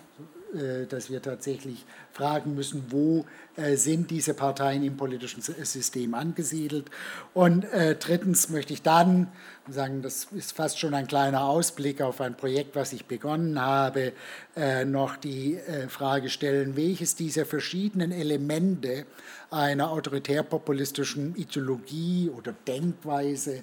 dass 0.90 1.10
wir 1.10 1.22
tatsächlich 1.22 1.86
fragen 2.12 2.56
müssen, 2.56 2.86
wo 2.90 3.26
äh, 3.58 3.76
sind 3.76 4.12
diese 4.12 4.34
Parteien 4.34 4.84
im 4.84 4.98
politischen 4.98 5.42
System 5.42 6.14
angesiedelt. 6.14 6.90
Und 7.34 7.66
äh, 7.66 7.96
drittens 7.96 8.50
möchte 8.50 8.74
ich 8.74 8.82
dann 8.82 9.28
sagen, 9.70 10.02
das 10.02 10.28
ist 10.32 10.54
fast 10.54 10.80
schon 10.80 10.94
ein 10.94 11.08
kleiner 11.08 11.44
Ausblick 11.44 12.02
auf 12.02 12.22
ein 12.22 12.38
Projekt, 12.38 12.76
was 12.76 12.94
ich 12.94 13.06
begonnen 13.06 13.60
habe, 13.62 14.14
noch 14.86 15.18
die 15.18 15.60
Frage 15.90 16.30
stellen, 16.30 16.78
welches 16.78 17.16
dieser 17.16 17.46
verschiedenen 17.46 18.14
Elemente 18.14 19.06
einer 19.52 19.92
autoritär-populistischen 19.92 21.36
Ideologie 21.36 22.30
oder 22.30 22.54
Denkweise 22.66 23.62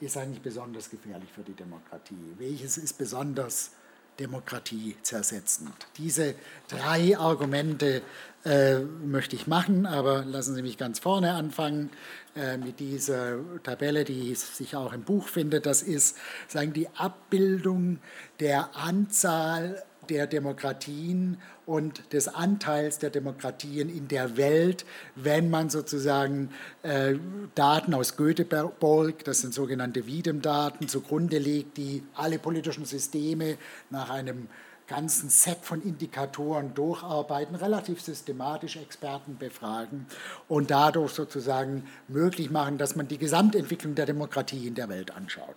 ist 0.00 0.16
eigentlich 0.16 0.40
besonders 0.40 0.88
gefährlich 0.88 1.30
für 1.34 1.42
die 1.42 1.54
Demokratie? 1.54 2.34
Welches 2.38 2.78
ist 2.78 2.96
besonders 2.96 3.72
Demokratie 4.20 4.96
zersetzend. 5.02 5.74
Diese 5.96 6.34
drei 6.68 7.16
Argumente 7.18 8.02
äh, 8.44 8.78
möchte 8.78 9.34
ich 9.34 9.46
machen, 9.46 9.86
aber 9.86 10.24
lassen 10.24 10.54
Sie 10.54 10.62
mich 10.62 10.78
ganz 10.78 10.98
vorne 10.98 11.32
anfangen 11.32 11.90
äh, 12.36 12.56
mit 12.56 12.78
dieser 12.80 13.38
Tabelle, 13.62 14.04
die 14.04 14.34
sich 14.34 14.76
auch 14.76 14.92
im 14.92 15.02
Buch 15.02 15.26
findet. 15.26 15.66
Das 15.66 15.82
ist 15.82 16.16
sagen 16.48 16.72
die 16.72 16.88
Abbildung 16.96 17.98
der 18.38 18.76
Anzahl 18.76 19.82
der 20.10 20.26
Demokratien 20.26 21.38
und 21.66 22.12
des 22.12 22.28
Anteils 22.28 22.98
der 22.98 23.10
Demokratien 23.10 23.88
in 23.88 24.08
der 24.08 24.36
Welt, 24.36 24.84
wenn 25.14 25.48
man 25.48 25.70
sozusagen 25.70 26.50
äh, 26.82 27.14
Daten 27.54 27.94
aus 27.94 28.16
Göteborg, 28.16 29.24
das 29.24 29.40
sind 29.40 29.54
sogenannte 29.54 30.06
Wiedem-Daten, 30.06 30.88
zugrunde 30.88 31.38
legt, 31.38 31.76
die 31.76 32.02
alle 32.14 32.38
politischen 32.38 32.84
Systeme 32.84 33.56
nach 33.90 34.10
einem 34.10 34.48
ganzen 34.88 35.30
Set 35.30 35.58
von 35.62 35.80
Indikatoren 35.82 36.74
durcharbeiten, 36.74 37.54
relativ 37.54 38.02
systematisch 38.02 38.76
Experten 38.76 39.38
befragen 39.38 40.06
und 40.48 40.72
dadurch 40.72 41.12
sozusagen 41.12 41.84
möglich 42.08 42.50
machen, 42.50 42.76
dass 42.76 42.96
man 42.96 43.06
die 43.06 43.18
Gesamtentwicklung 43.18 43.94
der 43.94 44.06
Demokratie 44.06 44.66
in 44.66 44.74
der 44.74 44.88
Welt 44.88 45.12
anschaut. 45.12 45.54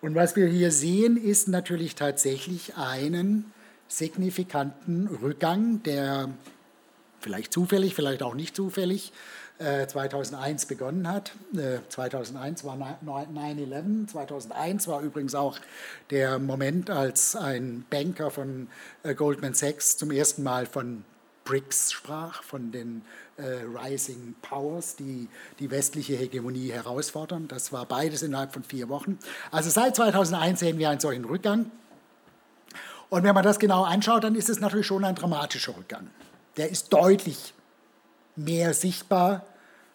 Und 0.00 0.14
was 0.14 0.36
wir 0.36 0.46
hier 0.46 0.70
sehen, 0.70 1.16
ist 1.16 1.48
natürlich 1.48 1.96
tatsächlich 1.96 2.76
einen 2.76 3.52
signifikanten 3.88 5.08
Rückgang, 5.08 5.82
der 5.82 6.30
vielleicht 7.20 7.52
zufällig, 7.52 7.94
vielleicht 7.94 8.22
auch 8.22 8.34
nicht 8.34 8.54
zufällig 8.54 9.12
2001 9.58 10.64
äh, 10.64 10.66
begonnen 10.66 11.08
hat. 11.08 11.32
2001 11.88 12.62
äh, 12.62 12.64
war 12.64 12.98
9-11, 13.04 14.08
2001 14.08 14.88
war 14.88 15.02
übrigens 15.02 15.34
auch 15.34 15.58
der 16.10 16.38
Moment, 16.38 16.90
als 16.90 17.34
ein 17.34 17.84
Banker 17.90 18.30
von 18.30 18.68
äh, 19.02 19.14
Goldman 19.14 19.54
Sachs 19.54 19.96
zum 19.96 20.10
ersten 20.10 20.42
Mal 20.42 20.66
von 20.66 21.04
BRICS 21.44 21.92
sprach, 21.92 22.42
von 22.42 22.72
den 22.72 23.02
Rising 23.38 24.34
Powers, 24.42 24.96
die 24.96 25.28
die 25.60 25.70
westliche 25.70 26.16
Hegemonie 26.16 26.72
herausfordern. 26.72 27.46
Das 27.46 27.72
war 27.72 27.86
beides 27.86 28.22
innerhalb 28.22 28.52
von 28.52 28.64
vier 28.64 28.88
Wochen. 28.88 29.16
Also 29.52 29.70
seit 29.70 29.94
2001 29.94 30.58
sehen 30.58 30.76
wir 30.76 30.90
einen 30.90 30.98
solchen 30.98 31.24
Rückgang. 31.24 31.70
Und 33.10 33.22
wenn 33.22 33.34
man 33.34 33.44
das 33.44 33.58
genau 33.58 33.84
anschaut, 33.84 34.24
dann 34.24 34.34
ist 34.34 34.48
es 34.48 34.60
natürlich 34.60 34.86
schon 34.86 35.04
ein 35.04 35.14
dramatischer 35.14 35.76
Rückgang. 35.76 36.08
Der 36.56 36.70
ist 36.70 36.92
deutlich 36.92 37.54
mehr 38.36 38.74
sichtbar 38.74 39.44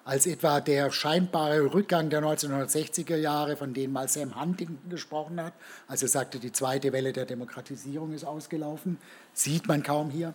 als 0.05 0.25
etwa 0.25 0.60
der 0.60 0.91
scheinbare 0.91 1.74
Rückgang 1.74 2.10
der 2.10 2.22
1960er 2.22 3.15
Jahre, 3.15 3.55
von 3.55 3.74
dem 3.74 3.93
mal 3.93 4.10
Sam 4.10 4.39
Huntington 4.39 4.89
gesprochen 4.89 5.41
hat, 5.41 5.53
als 5.88 6.01
er 6.01 6.10
sagte, 6.10 6.39
die 6.39 6.51
zweite 6.51 6.91
Welle 6.91 7.13
der 7.13 7.25
Demokratisierung 7.25 8.13
ist 8.13 8.25
ausgelaufen, 8.25 8.98
sieht 9.34 9.67
man 9.67 9.82
kaum 9.82 10.10
hier. 10.10 10.34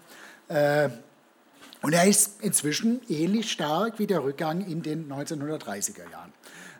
Äh, 0.49 0.89
und 1.83 1.93
er 1.93 2.07
ist 2.07 2.43
inzwischen 2.43 3.01
ähnlich 3.09 3.53
stark 3.53 3.99
wie 3.99 4.07
der 4.07 4.25
Rückgang 4.25 4.67
in 4.67 4.83
den 4.83 5.13
1930er 5.13 6.11
Jahren. 6.11 6.33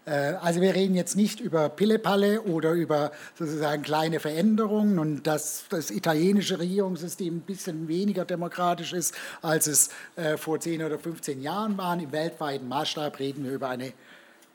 Äh, 0.09 0.35
also 0.41 0.61
wir 0.61 0.75
reden 0.75 0.95
jetzt 0.95 1.17
nicht 1.17 1.41
über 1.41 1.69
Pillepalle 1.69 2.43
oder 2.43 2.73
über 2.73 3.13
sozusagen 3.39 3.83
kleine 3.83 4.21
Veränderungen 4.21 4.99
und 4.99 5.27
dass 5.27 5.65
das 5.69 5.91
italienische 5.91 6.59
Regierungssystem 6.59 7.37
ein 7.37 7.41
bisschen 7.41 7.89
weniger 7.89 8.25
demokratisch 8.25 8.93
ist, 8.93 9.15
als 9.43 9.67
es 9.67 9.91
äh, 10.17 10.37
vor 10.37 10.61
10 10.61 10.83
oder 10.83 10.99
15 10.99 11.43
Jahren 11.43 11.77
war. 11.77 11.99
Im 11.99 12.13
weltweiten 12.13 12.69
Maßstab 12.69 13.19
reden 13.19 13.45
wir 13.45 13.53
über 13.53 13.69
eine 13.69 13.93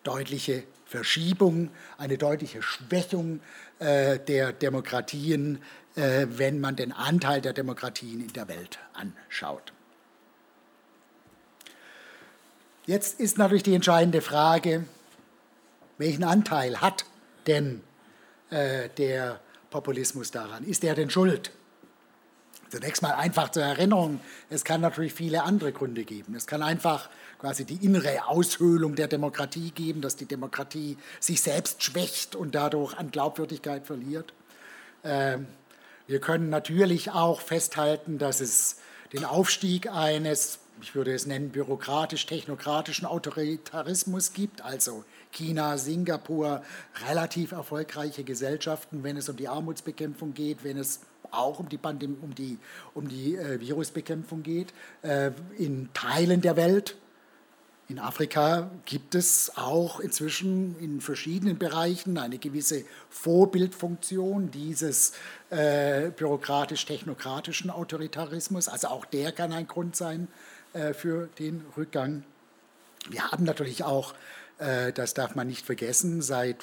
deutliche 0.04 0.64
Verschiebung, 0.86 1.70
eine 1.98 2.18
deutliche 2.18 2.62
Schwächung 2.62 3.40
äh, 3.80 4.20
der 4.20 4.54
Demokratien, 4.54 5.60
wenn 5.96 6.60
man 6.60 6.76
den 6.76 6.92
Anteil 6.92 7.40
der 7.40 7.54
Demokratien 7.54 8.20
in 8.20 8.34
der 8.34 8.48
Welt 8.48 8.80
anschaut. 8.94 9.74
Jetzt 12.88 13.20
ist 13.20 13.38
natürlich 13.38 13.62
die 13.62 13.76
entscheidende 13.76 14.22
Frage, 14.22 14.86
welchen 15.98 16.24
Anteil 16.24 16.82
hat 16.82 17.06
denn 17.48 17.82
äh, 18.50 18.90
der 18.98 19.40
Populismus 19.70 20.32
daran? 20.32 20.64
Ist 20.64 20.84
er 20.84 20.96
denn 20.96 21.10
schuld? 21.10 21.52
Zunächst 22.70 23.04
mal 23.04 23.14
einfach 23.14 23.50
zur 23.50 23.64
Erinnerung, 23.64 24.20
es 24.50 24.64
kann 24.64 24.82
natürlich 24.82 25.14
viele 25.14 25.44
andere 25.44 25.72
Gründe 25.72 26.04
geben. 26.06 26.34
Es 26.34 26.48
kann 26.48 26.64
einfach 26.64 27.10
quasi 27.40 27.66
die 27.66 27.86
innere 27.86 28.26
Aushöhlung 28.28 28.96
der 28.96 29.08
Demokratie 29.08 29.70
geben, 29.70 30.02
dass 30.02 30.16
die 30.16 30.26
Demokratie 30.26 30.98
sich 31.20 31.42
selbst 31.42 31.84
schwächt 31.84 32.36
und 32.36 32.56
dadurch 32.56 32.98
an 32.98 33.12
Glaubwürdigkeit 33.12 33.86
verliert. 33.86 34.34
Ähm, 35.04 35.46
wir 36.08 36.20
können 36.20 36.50
natürlich 36.50 37.12
auch 37.12 37.42
festhalten, 37.42 38.18
dass 38.18 38.42
es 38.42 38.78
den 39.14 39.24
Aufstieg 39.24 39.92
eines, 39.92 40.60
ich 40.82 40.96
würde 40.96 41.14
es 41.14 41.28
nennen, 41.28 41.52
bürokratisch-technokratischen 41.52 43.06
Autoritarismus 43.06 44.34
gibt, 44.34 44.62
also 44.64 45.06
China, 45.34 45.78
Singapur, 45.78 46.64
relativ 47.08 47.52
erfolgreiche 47.52 48.24
Gesellschaften, 48.24 49.04
wenn 49.04 49.18
es 49.18 49.28
um 49.28 49.36
die 49.36 49.48
Armutsbekämpfung 49.48 50.34
geht, 50.34 50.64
wenn 50.64 50.78
es 50.78 51.02
auch 51.32 51.60
um 51.60 51.68
die, 51.68 51.78
Pandemie, 51.78 52.18
um 52.22 52.34
die, 52.34 52.58
um 52.94 53.08
die 53.08 53.36
äh, 53.36 53.60
Virusbekämpfung 53.60 54.44
geht. 54.44 54.74
Äh, 55.02 55.32
in 55.58 55.90
Teilen 55.94 56.42
der 56.42 56.56
Welt, 56.56 56.96
in 57.90 58.00
Afrika, 58.00 58.70
gibt 58.86 59.14
es 59.16 59.52
auch 59.56 60.00
inzwischen 60.00 60.80
in 60.80 61.02
verschiedenen 61.02 61.58
Bereichen 61.58 62.18
eine 62.18 62.38
gewisse 62.38 62.86
Vorbildfunktion 63.10 64.52
dieses 64.52 65.14
äh, 65.50 66.12
bürokratisch-technokratischen 66.12 67.70
Autoritarismus. 67.70 68.70
Also 68.70 68.88
auch 68.88 69.06
der 69.06 69.32
kann 69.32 69.52
ein 69.52 69.68
Grund 69.68 69.96
sein 69.96 70.28
äh, 70.74 70.94
für 70.94 71.28
den 71.40 71.66
Rückgang. 71.76 72.24
Wir 73.10 73.32
haben 73.32 73.44
natürlich 73.44 73.84
auch 73.84 74.14
das 74.94 75.14
darf 75.14 75.36
man 75.36 75.48
nicht 75.48 75.66
vergessen, 75.66 76.22
seit 76.22 76.58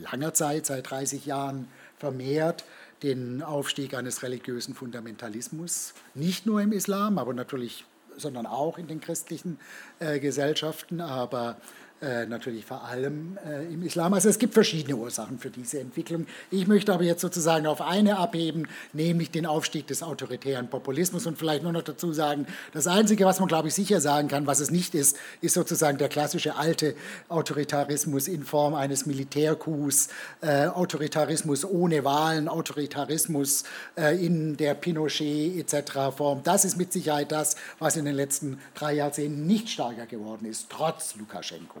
langer 0.00 0.34
Zeit, 0.34 0.66
seit 0.66 0.90
30 0.90 1.26
Jahren 1.26 1.68
vermehrt 1.98 2.64
den 3.02 3.42
Aufstieg 3.42 3.94
eines 3.94 4.22
religiösen 4.22 4.74
Fundamentalismus, 4.74 5.94
nicht 6.14 6.46
nur 6.46 6.60
im 6.60 6.72
Islam, 6.72 7.18
aber 7.18 7.34
natürlich, 7.34 7.84
sondern 8.16 8.46
auch 8.46 8.78
in 8.78 8.86
den 8.86 9.00
christlichen 9.00 9.58
äh, 9.98 10.20
Gesellschaften. 10.20 11.00
Aber 11.00 11.56
äh, 12.02 12.26
natürlich 12.26 12.64
vor 12.64 12.84
allem 12.84 13.38
äh, 13.46 13.72
im 13.72 13.84
Islam. 13.84 14.12
Also 14.12 14.28
es 14.28 14.38
gibt 14.40 14.54
verschiedene 14.54 14.96
Ursachen 14.96 15.38
für 15.38 15.50
diese 15.50 15.78
Entwicklung. 15.78 16.26
Ich 16.50 16.66
möchte 16.66 16.92
aber 16.92 17.04
jetzt 17.04 17.20
sozusagen 17.20 17.66
auf 17.68 17.80
eine 17.80 18.18
abheben, 18.18 18.66
nämlich 18.92 19.30
den 19.30 19.46
Aufstieg 19.46 19.86
des 19.86 20.02
autoritären 20.02 20.68
Populismus 20.68 21.26
und 21.26 21.38
vielleicht 21.38 21.62
nur 21.62 21.70
noch 21.70 21.82
dazu 21.82 22.12
sagen, 22.12 22.46
das 22.72 22.88
Einzige, 22.88 23.24
was 23.24 23.38
man, 23.38 23.46
glaube 23.46 23.68
ich, 23.68 23.74
sicher 23.74 24.00
sagen 24.00 24.26
kann, 24.26 24.48
was 24.48 24.58
es 24.58 24.72
nicht 24.72 24.96
ist, 24.96 25.16
ist 25.40 25.54
sozusagen 25.54 25.96
der 25.96 26.08
klassische 26.08 26.56
alte 26.56 26.96
Autoritarismus 27.28 28.26
in 28.26 28.42
Form 28.42 28.74
eines 28.74 29.06
Militärcoups, 29.06 30.08
äh, 30.40 30.66
Autoritarismus 30.66 31.64
ohne 31.64 32.04
Wahlen, 32.04 32.48
Autoritarismus 32.48 33.62
äh, 33.96 34.24
in 34.24 34.56
der 34.56 34.74
Pinochet 34.74 35.56
etc. 35.56 36.16
Form. 36.16 36.42
Das 36.42 36.64
ist 36.64 36.76
mit 36.76 36.92
Sicherheit 36.92 37.30
das, 37.30 37.54
was 37.78 37.96
in 37.96 38.06
den 38.06 38.16
letzten 38.16 38.58
drei 38.74 38.94
Jahrzehnten 38.94 39.46
nicht 39.46 39.68
stärker 39.68 40.06
geworden 40.06 40.46
ist, 40.46 40.66
trotz 40.68 41.14
Lukaschenko. 41.14 41.80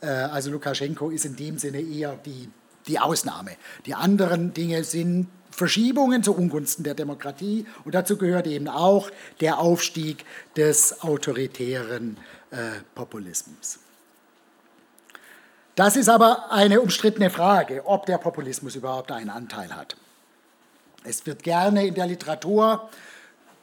Äh, 0.00 0.06
also 0.06 0.50
Lukaschenko 0.50 1.10
ist 1.10 1.24
in 1.24 1.36
dem 1.36 1.58
Sinne 1.58 1.80
eher 1.80 2.16
die, 2.16 2.48
die 2.86 2.98
Ausnahme. 2.98 3.52
Die 3.86 3.94
anderen 3.94 4.54
Dinge 4.54 4.84
sind 4.84 5.28
Verschiebungen 5.50 6.22
zu 6.22 6.34
Ungunsten 6.34 6.82
der 6.82 6.94
Demokratie 6.94 7.66
und 7.84 7.94
dazu 7.94 8.16
gehört 8.16 8.46
eben 8.46 8.68
auch 8.68 9.10
der 9.40 9.58
Aufstieg 9.58 10.24
des 10.56 11.02
autoritären 11.02 12.16
äh, 12.50 12.56
Populismus. 12.94 13.78
Das 15.74 15.96
ist 15.96 16.08
aber 16.08 16.52
eine 16.52 16.80
umstrittene 16.80 17.30
Frage, 17.30 17.86
ob 17.86 18.06
der 18.06 18.18
Populismus 18.18 18.74
überhaupt 18.74 19.10
einen 19.10 19.30
Anteil 19.30 19.74
hat. 19.74 19.96
Es 21.04 21.24
wird 21.26 21.42
gerne 21.42 21.86
in 21.86 21.94
der 21.94 22.06
Literatur 22.06 22.90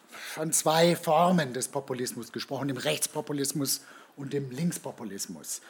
von 0.10 0.52
zwei 0.52 0.96
Formen 0.96 1.54
des 1.54 1.68
Populismus 1.68 2.32
gesprochen, 2.32 2.68
dem 2.68 2.78
Rechtspopulismus 2.78 3.82
und 4.16 4.34
dem 4.34 4.52
Linkspopulismus 4.52 5.62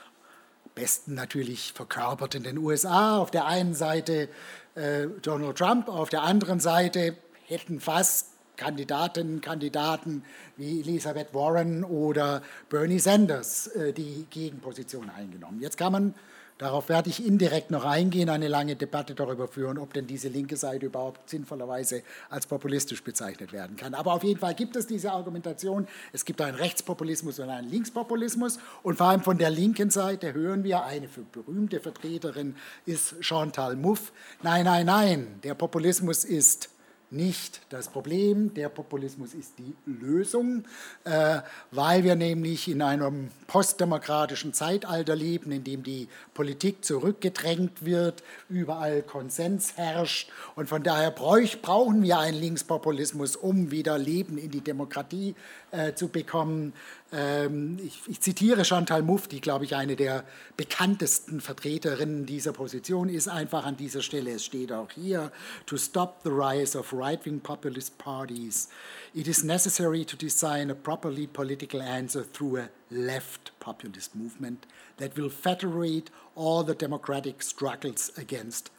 besten 0.79 1.13
natürlich 1.13 1.74
verkörpert 1.74 2.36
in 2.36 2.43
den 2.43 2.57
USA. 2.57 3.17
Auf 3.17 3.31
der 3.31 3.45
einen 3.45 3.74
Seite 3.74 4.29
äh, 4.75 5.07
Donald 5.21 5.57
Trump, 5.57 5.89
auf 5.89 6.09
der 6.09 6.24
anderen 6.24 6.62
Seite 6.62 7.17
hätten 7.48 7.81
fast 7.81 8.27
Kandidatinnen, 8.55 9.41
Kandidaten 9.41 10.24
wie 10.55 10.79
Elizabeth 10.79 11.33
Warren 11.33 11.83
oder 11.83 12.41
Bernie 12.69 13.00
Sanders 13.00 13.67
äh, 13.67 13.91
die 13.91 14.25
Gegenposition 14.29 15.09
eingenommen. 15.09 15.62
Jetzt 15.62 15.77
kann 15.77 15.91
man 15.91 16.13
Darauf 16.59 16.89
werde 16.89 17.09
ich 17.09 17.25
indirekt 17.25 17.71
noch 17.71 17.85
eingehen, 17.85 18.27
eine 18.27 18.49
lange 18.49 18.75
Debatte 18.75 19.15
darüber 19.15 19.47
führen, 19.47 19.77
ob 19.77 19.93
denn 19.93 20.07
diese 20.07 20.27
linke 20.27 20.57
Seite 20.57 20.87
überhaupt 20.87 21.29
sinnvollerweise 21.29 22.03
als 22.29 22.47
populistisch 22.47 23.01
bezeichnet 23.01 23.53
werden 23.53 23.77
kann. 23.77 23.93
Aber 23.93 24.11
auf 24.11 24.25
jeden 24.25 24.41
Fall 24.41 24.55
gibt 24.55 24.75
es 24.75 24.85
diese 24.85 25.13
Argumentation. 25.13 25.87
Es 26.11 26.25
gibt 26.25 26.41
einen 26.41 26.57
Rechtspopulismus 26.57 27.39
und 27.39 27.49
einen 27.49 27.69
Linkspopulismus. 27.69 28.59
Und 28.83 28.97
vor 28.97 29.07
allem 29.07 29.21
von 29.21 29.37
der 29.37 29.51
linken 29.51 29.89
Seite 29.89 30.33
hören 30.33 30.65
wir, 30.65 30.83
eine 30.83 31.07
berühmte 31.31 31.79
Vertreterin 31.79 32.57
ist 32.85 33.15
Chantal 33.21 33.77
Mouffe. 33.77 34.11
Nein, 34.43 34.65
nein, 34.65 34.85
nein, 34.85 35.39
der 35.43 35.53
Populismus 35.53 36.25
ist 36.25 36.69
nicht 37.11 37.61
das 37.69 37.89
Problem. 37.89 38.53
Der 38.53 38.69
Populismus 38.69 39.33
ist 39.33 39.53
die 39.57 39.73
Lösung, 39.85 40.65
äh, 41.05 41.39
weil 41.71 42.03
wir 42.03 42.15
nämlich 42.15 42.67
in 42.67 42.81
einem 42.81 43.29
postdemokratischen 43.47 44.53
Zeitalter 44.53 45.15
leben, 45.15 45.51
in 45.51 45.63
dem 45.63 45.83
die 45.83 46.07
Politik 46.33 46.85
zurückgedrängt 46.85 47.83
wird, 47.83 48.23
überall 48.47 49.01
Konsens 49.01 49.75
herrscht. 49.77 50.29
Und 50.55 50.69
von 50.69 50.83
daher 50.83 51.11
brauchen 51.11 52.03
wir 52.03 52.19
einen 52.19 52.39
Linkspopulismus, 52.39 53.35
um 53.35 53.71
wieder 53.71 53.97
Leben 53.97 54.37
in 54.37 54.51
die 54.51 54.61
Demokratie 54.61 55.35
äh, 55.71 55.93
zu 55.93 56.09
bekommen. 56.09 56.73
Ähm, 57.11 57.79
ich, 57.83 58.01
ich, 58.07 58.21
zitiere 58.21 58.63
Chantal 58.63 59.01
Mouffe, 59.01 59.29
die, 59.29 59.41
glaube 59.41 59.65
ich, 59.65 59.75
eine 59.75 59.95
der 59.95 60.23
bekanntesten 60.57 61.41
Vertreterinnen 61.41 62.27
dieser 62.27 62.53
Position 62.53 63.09
ist, 63.09 63.27
einfach 63.27 63.65
an 63.65 63.77
dieser 63.77 64.03
Stelle. 64.03 64.31
Es 64.31 64.45
steht 64.45 64.71
auch 64.71 64.91
hier, 64.91 65.31
to 65.65 65.75
stop 65.77 66.21
the 66.23 66.29
rise 66.29 66.77
of 66.77 66.93
right-wing 66.93 67.39
populist 67.39 67.97
parties, 67.97 68.69
it 69.15 69.27
is 69.27 69.43
necessary 69.43 70.05
to 70.05 70.15
design 70.15 70.69
a 70.69 70.75
properly 70.75 71.25
political 71.25 71.81
answer 71.81 72.23
through 72.31 72.59
a 72.59 72.69
left 72.91 73.53
populist 73.59 74.15
movement 74.15 74.67
that 74.97 75.17
will 75.17 75.29
federate 75.29 76.11
all 76.35 76.63
the 76.63 76.75
democratic 76.75 77.41
struggles 77.41 78.11
against 78.17 78.69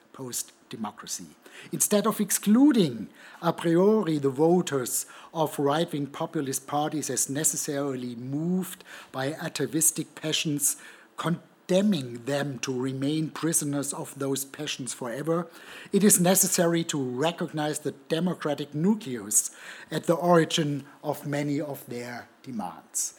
post-democracy. 0.71 1.27
Instead 1.73 2.07
of 2.07 2.21
excluding 2.21 3.09
a 3.43 3.53
priori 3.53 4.19
the 4.19 4.31
voters 4.31 5.07
of 5.33 5.59
right 5.59 5.93
wing 5.93 6.07
populist 6.07 6.67
parties 6.67 7.11
as 7.11 7.29
necessarily 7.29 8.15
moved 8.15 8.85
by 9.13 9.35
atavistic 9.35 10.15
passions, 10.15 10.77
condemning 11.17 12.25
them 12.25 12.59
to 12.61 12.73
remain 12.73 13.31
prisoners 13.31 13.93
of 13.93 14.19
those 14.19 14.45
passions 14.45 14.95
forever, 14.95 15.47
it 15.93 16.03
is 16.03 16.21
necessary 16.21 16.85
to 16.85 16.99
recognize 16.99 17.81
the 17.81 17.95
democratic 18.09 18.75
nucleus 18.75 19.51
at 19.91 20.05
the 20.05 20.15
origin 20.15 20.85
of 21.03 21.27
many 21.27 21.61
of 21.61 21.85
their 21.87 22.29
demands. 22.43 23.15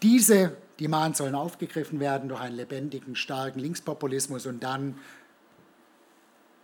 Diese 0.00 0.56
Demands 0.78 1.18
sollen 1.18 1.34
aufgegriffen 1.34 2.00
werden 2.00 2.28
durch 2.28 2.40
einen 2.40 2.56
lebendigen, 2.56 3.16
starken 3.16 3.60
Linkspopulismus 3.60 4.44
und 4.44 4.62
dann 4.62 4.96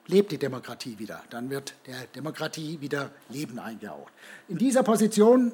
lebt 0.06 0.32
die 0.32 0.38
Demokratie 0.38 0.98
wieder. 0.98 1.22
Dann 1.30 1.50
wird 1.50 1.74
der 1.86 2.06
Demokratie 2.14 2.80
wieder 2.80 3.10
Leben 3.28 3.58
eingehaucht. 3.58 4.12
In 4.48 4.58
dieser 4.58 4.82
Position 4.82 5.52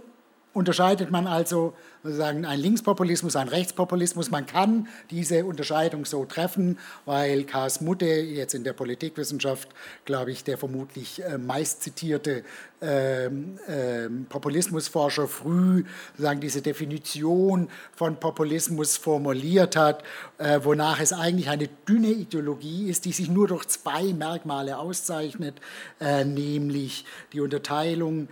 unterscheidet 0.58 1.10
man 1.10 1.26
also 1.26 1.74
sozusagen 2.02 2.44
einen 2.44 2.62
Linkspopulismus, 2.62 3.36
einen 3.36 3.48
Rechtspopulismus. 3.48 4.30
Man 4.30 4.46
kann 4.46 4.88
diese 5.10 5.44
Unterscheidung 5.44 6.04
so 6.04 6.24
treffen, 6.24 6.78
weil 7.04 7.44
K.S. 7.44 7.80
Mutte 7.80 8.06
jetzt 8.06 8.54
in 8.54 8.64
der 8.64 8.72
Politikwissenschaft, 8.72 9.68
glaube 10.04 10.32
ich, 10.32 10.44
der 10.44 10.58
vermutlich 10.58 11.22
äh, 11.22 11.38
meist 11.38 11.82
zitierte 11.82 12.44
ähm, 12.80 13.58
ähm, 13.68 14.26
Populismusforscher 14.28 15.26
früh 15.26 15.84
sozusagen 16.12 16.40
diese 16.40 16.62
Definition 16.62 17.68
von 17.94 18.20
Populismus 18.20 18.96
formuliert 18.96 19.76
hat, 19.76 20.04
äh, 20.38 20.60
wonach 20.62 21.00
es 21.00 21.12
eigentlich 21.12 21.48
eine 21.48 21.68
dünne 21.88 22.10
Ideologie 22.10 22.88
ist, 22.88 23.04
die 23.04 23.12
sich 23.12 23.28
nur 23.28 23.48
durch 23.48 23.66
zwei 23.66 24.12
Merkmale 24.12 24.78
auszeichnet, 24.78 25.60
äh, 26.00 26.24
nämlich 26.24 27.04
die 27.32 27.40
Unterteilung 27.40 28.28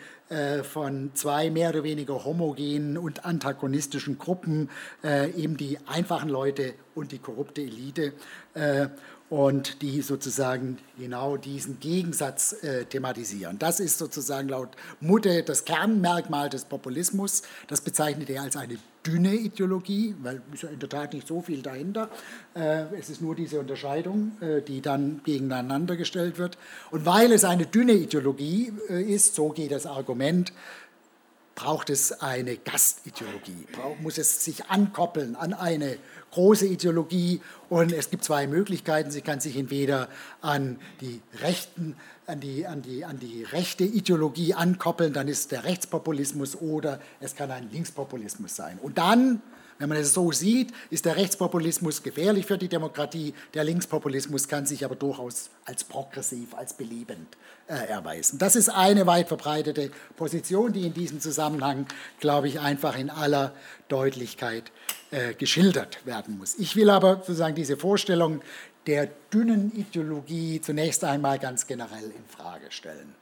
von 0.64 1.12
zwei 1.14 1.50
mehr 1.50 1.70
oder 1.70 1.84
weniger 1.84 2.24
homogenen 2.24 2.98
und 2.98 3.24
antagonistischen 3.24 4.18
Gruppen, 4.18 4.70
äh, 5.04 5.30
eben 5.30 5.56
die 5.56 5.78
einfachen 5.86 6.28
Leute 6.28 6.74
und 6.96 7.12
die 7.12 7.18
korrupte 7.18 7.60
Elite. 7.60 8.12
Äh, 8.54 8.88
und 9.28 9.82
die 9.82 10.02
sozusagen 10.02 10.78
genau 10.98 11.36
diesen 11.36 11.80
Gegensatz 11.80 12.52
äh, 12.62 12.84
thematisieren. 12.84 13.58
Das 13.58 13.80
ist 13.80 13.98
sozusagen 13.98 14.48
laut 14.48 14.68
Mutte 15.00 15.42
das 15.42 15.64
Kernmerkmal 15.64 16.48
des 16.48 16.64
Populismus. 16.64 17.42
Das 17.66 17.80
bezeichnet 17.80 18.30
er 18.30 18.42
als 18.42 18.56
eine 18.56 18.78
dünne 19.06 19.34
Ideologie, 19.34 20.14
weil 20.22 20.42
ist 20.52 20.62
ja 20.62 20.68
in 20.68 20.78
der 20.78 20.88
Tat 20.88 21.14
nicht 21.14 21.26
so 21.28 21.40
viel 21.40 21.62
dahinter. 21.62 22.10
Äh, 22.54 22.84
es 22.98 23.08
ist 23.08 23.20
nur 23.22 23.34
diese 23.34 23.60
Unterscheidung, 23.60 24.32
äh, 24.40 24.62
die 24.62 24.80
dann 24.80 25.20
gegeneinander 25.24 25.96
gestellt 25.96 26.38
wird. 26.38 26.58
Und 26.90 27.06
weil 27.06 27.32
es 27.32 27.44
eine 27.44 27.66
dünne 27.66 27.92
Ideologie 27.92 28.72
äh, 28.88 29.02
ist, 29.02 29.34
so 29.34 29.50
geht 29.50 29.72
das 29.72 29.86
Argument, 29.86 30.52
braucht 31.54 31.88
es 31.88 32.12
eine 32.20 32.58
Gastideologie, 32.58 33.66
muss 34.02 34.18
es 34.18 34.44
sich 34.44 34.66
ankoppeln 34.66 35.36
an 35.36 35.54
eine 35.54 35.96
große 36.32 36.66
Ideologie 36.66 37.40
und 37.70 37.92
es 37.92 38.10
gibt 38.10 38.24
zwei 38.24 38.46
Möglichkeiten. 38.46 39.10
Sie 39.10 39.22
kann 39.22 39.40
sich 39.40 39.56
entweder 39.56 40.08
an 40.42 40.78
die 41.00 41.22
rechten 41.40 41.96
an 42.26 42.40
die, 42.40 42.66
an, 42.66 42.82
die, 42.82 43.04
an 43.04 43.18
die 43.18 43.44
rechte 43.44 43.84
Ideologie 43.84 44.54
ankoppeln, 44.54 45.12
dann 45.12 45.28
ist 45.28 45.52
der 45.52 45.64
Rechtspopulismus 45.64 46.56
oder 46.56 47.00
es 47.20 47.36
kann 47.36 47.50
ein 47.50 47.70
Linkspopulismus 47.70 48.56
sein. 48.56 48.78
Und 48.82 48.98
dann 48.98 49.42
wenn 49.78 49.90
man 49.90 49.98
es 49.98 50.14
so 50.14 50.32
sieht, 50.32 50.72
ist 50.88 51.04
der 51.04 51.16
Rechtspopulismus 51.16 52.02
gefährlich 52.02 52.46
für 52.46 52.56
die 52.56 52.68
Demokratie, 52.68 53.34
der 53.52 53.64
Linkspopulismus 53.64 54.48
kann 54.48 54.64
sich 54.64 54.84
aber 54.84 54.96
durchaus 54.96 55.50
als 55.66 55.84
progressiv, 55.84 56.54
als 56.54 56.72
belebend 56.72 57.36
äh, 57.68 57.74
erweisen. 57.86 58.38
Das 58.38 58.56
ist 58.56 58.70
eine 58.70 59.06
weit 59.06 59.28
verbreitete 59.28 59.90
Position, 60.16 60.72
die 60.72 60.86
in 60.86 60.94
diesem 60.94 61.20
Zusammenhang, 61.20 61.86
glaube 62.20 62.48
ich, 62.48 62.58
einfach 62.58 62.96
in 62.98 63.10
aller 63.10 63.52
Deutlichkeit 63.88 64.72
äh, 65.10 65.34
geschildert 65.34 66.06
werden 66.06 66.38
muss. 66.38 66.54
Ich 66.58 66.74
will 66.74 66.88
aber 66.88 67.16
sozusagen 67.16 67.54
diese 67.54 67.76
Vorstellung 67.76 68.40
der 68.86 69.08
dünnen 69.32 69.72
Ideologie 69.74 70.60
zunächst 70.60 71.02
einmal 71.04 71.38
ganz 71.38 71.66
generell 71.66 72.04
in 72.04 72.24
Frage 72.28 72.70
stellen. 72.70 73.14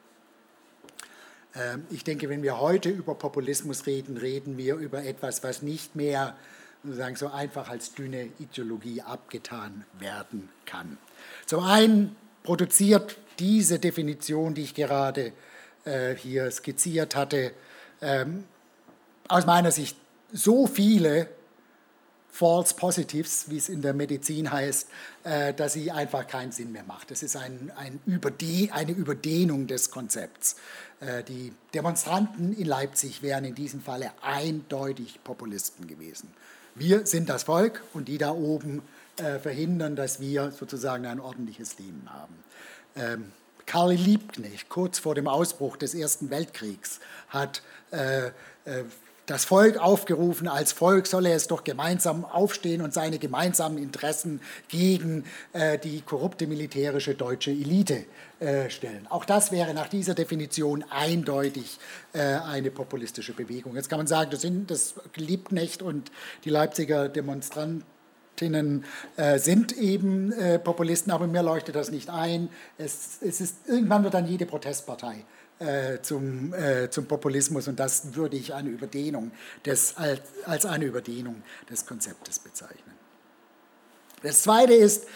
Ähm, 1.55 1.87
ich 1.91 2.05
denke, 2.05 2.29
wenn 2.29 2.43
wir 2.43 2.61
heute 2.61 2.91
über 2.91 3.15
Populismus 3.15 3.87
reden, 3.87 4.17
reden 4.17 4.57
wir 4.59 4.77
über 4.77 5.05
etwas, 5.05 5.43
was 5.43 5.63
nicht 5.63 5.97
mehr 5.97 6.37
sozusagen 6.83 7.17
so 7.17 7.29
einfach 7.29 7.71
als 7.71 7.95
dünne 7.95 8.29
Ideologie 8.39 9.01
abgetan 9.01 9.85
werden 9.99 10.51
kann. 10.67 10.99
Zum 11.47 11.65
einen 11.65 12.15
produziert 12.43 13.17
diese 13.39 13.79
Definition, 13.79 14.55
die 14.55 14.63
ich 14.63 14.75
gerade 14.75 15.33
äh, 15.85 16.15
hier 16.15 16.51
skizziert 16.51 17.17
hatte, 17.17 17.53
ähm, 18.03 18.45
aus 19.29 19.47
meiner 19.47 19.71
Sicht 19.71 19.97
so 20.31 20.67
viele 20.67 21.29
False 22.35 22.75
Positives, 22.75 23.49
wie 23.49 23.59
es 23.59 23.69
in 23.69 23.81
der 23.81 23.95
Medizin 23.95 24.51
heißt, 24.51 24.89
äh, 25.23 25.55
dass 25.55 25.75
sie 25.75 25.93
einfach 25.93 26.27
keinen 26.27 26.51
Sinn 26.51 26.73
mehr 26.73 26.83
macht. 26.83 27.13
Das 27.13 27.23
ist 27.23 27.37
ein, 27.37 27.71
ein 27.77 28.01
Überde 28.07 28.71
eine 28.73 28.91
Überdehnung 28.91 29.69
des 29.69 29.93
Konzepts. 29.93 30.57
Äh, 30.99 31.23
die 31.23 31.53
Demonstranten 31.75 32.53
in 32.53 32.67
Leipzig 32.67 33.23
wären 33.23 33.45
in 33.45 33.55
diesem 33.55 33.81
Falle 33.81 34.11
eindeutig 34.21 35.21
Populisten 35.23 35.87
gewesen. 35.87 36.29
Wir 36.75 37.07
sind 37.07 37.29
das 37.29 37.45
Volk 37.45 37.85
und 37.93 38.09
die 38.09 38.19
da 38.19 38.33
oben 38.33 38.83
äh, 39.17 39.39
verhindern, 39.39 39.95
dass 39.95 40.19
wir 40.19 40.51
sozusagen 40.51 41.07
ein 41.07 41.21
ordentliches 41.21 41.79
Leben 41.79 42.09
haben. 42.13 42.35
Ähm, 42.97 43.33
Karl 43.65 43.93
Liebknecht, 43.93 44.69
kurz 44.69 44.99
vor 44.99 45.15
dem 45.15 45.29
Ausbruch 45.29 45.77
des 45.77 45.95
Ersten 45.95 46.31
Weltkriegs, 46.31 46.99
hat 47.29 47.63
äh, 47.93 48.27
äh, 48.27 48.33
das 49.27 49.47
Volk 49.47 49.79
aufgerufen, 49.79 50.49
als 50.49 50.73
Volk 50.73 51.07
solle 51.07 51.33
es 51.33 51.49
doch 51.49 51.65
gemeinsam 51.65 52.25
aufstehen 52.25 52.83
und 52.83 52.93
seine 52.93 53.19
gemeinsamen 53.19 53.79
Interessen 53.79 54.41
gegen 54.69 55.25
äh, 55.53 55.79
die 55.79 56.03
korrupte 56.03 56.47
militärische 56.47 57.15
deutsche 57.15 57.51
Elite 57.51 58.05
äh, 58.41 58.69
stellen. 58.69 59.07
Auch 59.09 59.25
das 59.25 59.51
wäre 59.51 59.73
nach 59.73 59.89
dieser 59.89 60.15
Definition 60.15 60.85
eindeutig 60.91 61.79
äh, 62.13 62.21
eine 62.21 62.71
populistische 62.71 63.33
Bewegung. 63.33 63.77
Jetzt 63.77 63.89
kann 63.89 63.99
man 63.99 64.07
sagen, 64.07 64.31
das 64.31 64.43
sind 64.43 64.71
das 64.71 64.95
Liebknecht 65.17 65.83
und 65.83 66.11
die 66.45 66.51
Leipziger 66.51 67.09
Demonstrantinnen 67.09 68.85
äh, 69.17 69.39
sind 69.39 69.73
eben 69.73 70.33
äh, 70.33 70.59
Populisten, 70.59 71.13
aber 71.13 71.27
mir 71.27 71.43
leuchtet 71.43 71.77
das 71.77 71.91
nicht 71.91 72.11
ein. 72.11 72.51
Es, 72.77 73.19
es 73.23 73.41
ist, 73.41 73.69
irgendwann 73.69 74.05
wird 74.05 74.13
dann 74.13 74.27
jede 74.27 74.45
Protestpartei 74.45 75.25
äh, 75.59 76.01
zum, 76.03 76.53
äh, 76.55 76.91
zum 76.91 77.07
Populismus 77.07 77.69
und 77.69 77.79
das 77.79 78.15
würde 78.15 78.37
ich 78.37 78.55
eine 78.55 78.71
Überdehnung 78.71 79.31
des, 79.65 79.97
als, 79.97 80.21
als 80.45 80.67
eine 80.67 80.85
Überdehnung 80.85 81.43
des 81.71 81.87
Konzeptes 81.87 82.39
bezeichnen. 82.39 82.95
Das 84.23 84.43
Zweite 84.43 84.75
ist, 84.75 85.07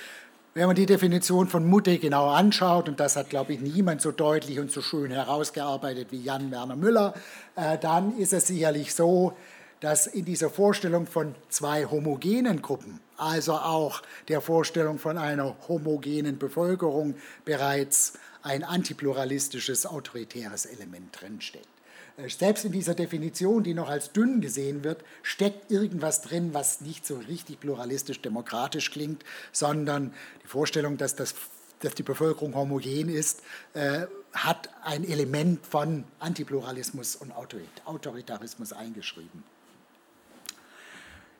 wenn 0.54 0.66
man 0.66 0.76
die 0.76 0.86
Definition 0.86 1.46
von 1.46 1.66
Mutte 1.66 1.98
genau 1.98 2.28
anschaut, 2.28 2.88
und 2.88 3.00
das 3.00 3.16
hat, 3.16 3.30
glaube 3.30 3.52
ich, 3.52 3.60
niemand 3.60 4.00
so 4.00 4.10
deutlich 4.10 4.58
und 4.58 4.70
so 4.70 4.82
schön 4.82 5.10
herausgearbeitet 5.10 6.08
wie 6.10 6.22
Jan 6.22 6.50
Werner 6.50 6.76
Müller, 6.76 7.14
äh, 7.54 7.78
dann 7.78 8.18
ist 8.18 8.32
es 8.32 8.48
sicherlich 8.48 8.94
so, 8.94 9.36
dass 9.80 10.06
in 10.06 10.24
dieser 10.24 10.50
Vorstellung 10.50 11.06
von 11.06 11.34
zwei 11.48 11.86
homogenen 11.86 12.62
Gruppen, 12.62 13.00
also 13.16 13.54
auch 13.54 14.02
der 14.28 14.40
Vorstellung 14.40 14.98
von 14.98 15.18
einer 15.18 15.56
homogenen 15.68 16.38
Bevölkerung 16.38 17.14
bereits 17.44 18.14
ein 18.42 18.64
antipluralistisches, 18.64 19.86
autoritäres 19.86 20.66
Element 20.66 21.20
drinsteckt. 21.20 21.68
Äh, 22.16 22.28
selbst 22.28 22.64
in 22.64 22.72
dieser 22.72 22.94
Definition, 22.94 23.62
die 23.62 23.74
noch 23.74 23.88
als 23.88 24.12
dünn 24.12 24.40
gesehen 24.40 24.84
wird, 24.84 25.04
steckt 25.22 25.70
irgendwas 25.70 26.22
drin, 26.22 26.54
was 26.54 26.80
nicht 26.80 27.06
so 27.06 27.16
richtig 27.16 27.60
pluralistisch-demokratisch 27.60 28.90
klingt, 28.90 29.24
sondern 29.52 30.12
die 30.42 30.48
Vorstellung, 30.48 30.96
dass, 30.96 31.14
das, 31.14 31.34
dass 31.80 31.94
die 31.94 32.02
Bevölkerung 32.02 32.54
homogen 32.54 33.08
ist, 33.08 33.42
äh, 33.74 34.06
hat 34.32 34.68
ein 34.82 35.04
Element 35.04 35.64
von 35.66 36.04
Antipluralismus 36.18 37.16
und 37.16 37.32
Autoritarismus 37.32 38.72
eingeschrieben. 38.72 39.42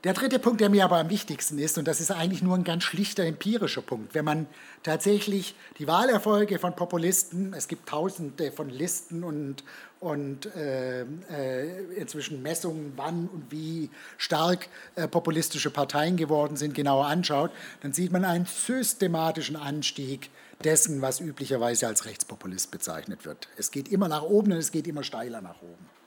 Der 0.04 0.12
dritte 0.12 0.38
Punkt, 0.38 0.60
der 0.60 0.68
mir 0.68 0.84
aber 0.84 0.98
am 0.98 1.10
wichtigsten 1.10 1.58
ist, 1.58 1.76
und 1.76 1.88
das 1.88 1.98
ist 2.00 2.12
eigentlich 2.12 2.40
nur 2.40 2.54
ein 2.54 2.62
ganz 2.62 2.84
schlichter 2.84 3.24
empirischer 3.24 3.82
Punkt, 3.82 4.14
wenn 4.14 4.24
man 4.24 4.46
tatsächlich 4.84 5.56
die 5.78 5.88
Wahlerfolge 5.88 6.60
von 6.60 6.76
Populisten, 6.76 7.52
es 7.52 7.66
gibt 7.66 7.88
tausende 7.88 8.52
von 8.52 8.70
Listen 8.70 9.24
und, 9.24 9.64
und 9.98 10.54
äh, 10.54 11.02
äh, 11.02 11.94
inzwischen 11.96 12.42
Messungen, 12.42 12.92
wann 12.94 13.26
und 13.26 13.50
wie 13.50 13.90
stark 14.18 14.68
äh, 14.94 15.08
populistische 15.08 15.70
Parteien 15.70 16.16
geworden 16.16 16.56
sind, 16.56 16.74
genauer 16.74 17.06
anschaut, 17.06 17.50
dann 17.80 17.92
sieht 17.92 18.12
man 18.12 18.24
einen 18.24 18.46
systematischen 18.46 19.56
Anstieg 19.56 20.30
dessen, 20.62 21.02
was 21.02 21.18
üblicherweise 21.18 21.88
als 21.88 22.04
Rechtspopulist 22.04 22.70
bezeichnet 22.70 23.24
wird. 23.24 23.48
Es 23.56 23.72
geht 23.72 23.88
immer 23.88 24.06
nach 24.06 24.22
oben 24.22 24.52
und 24.52 24.58
es 24.58 24.70
geht 24.70 24.86
immer 24.86 25.02
steiler 25.02 25.40
nach 25.40 25.60
oben. 25.60 25.97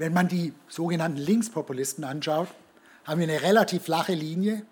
Wenn 0.00 0.14
man 0.14 0.28
die 0.28 0.54
sogenannten 0.66 1.18
Linkspopulisten 1.18 2.04
anschaut, 2.04 2.48
haben 3.04 3.20
wir 3.20 3.28
eine 3.28 3.42
relativ 3.42 3.82
flache 3.82 4.14
Linie 4.14 4.62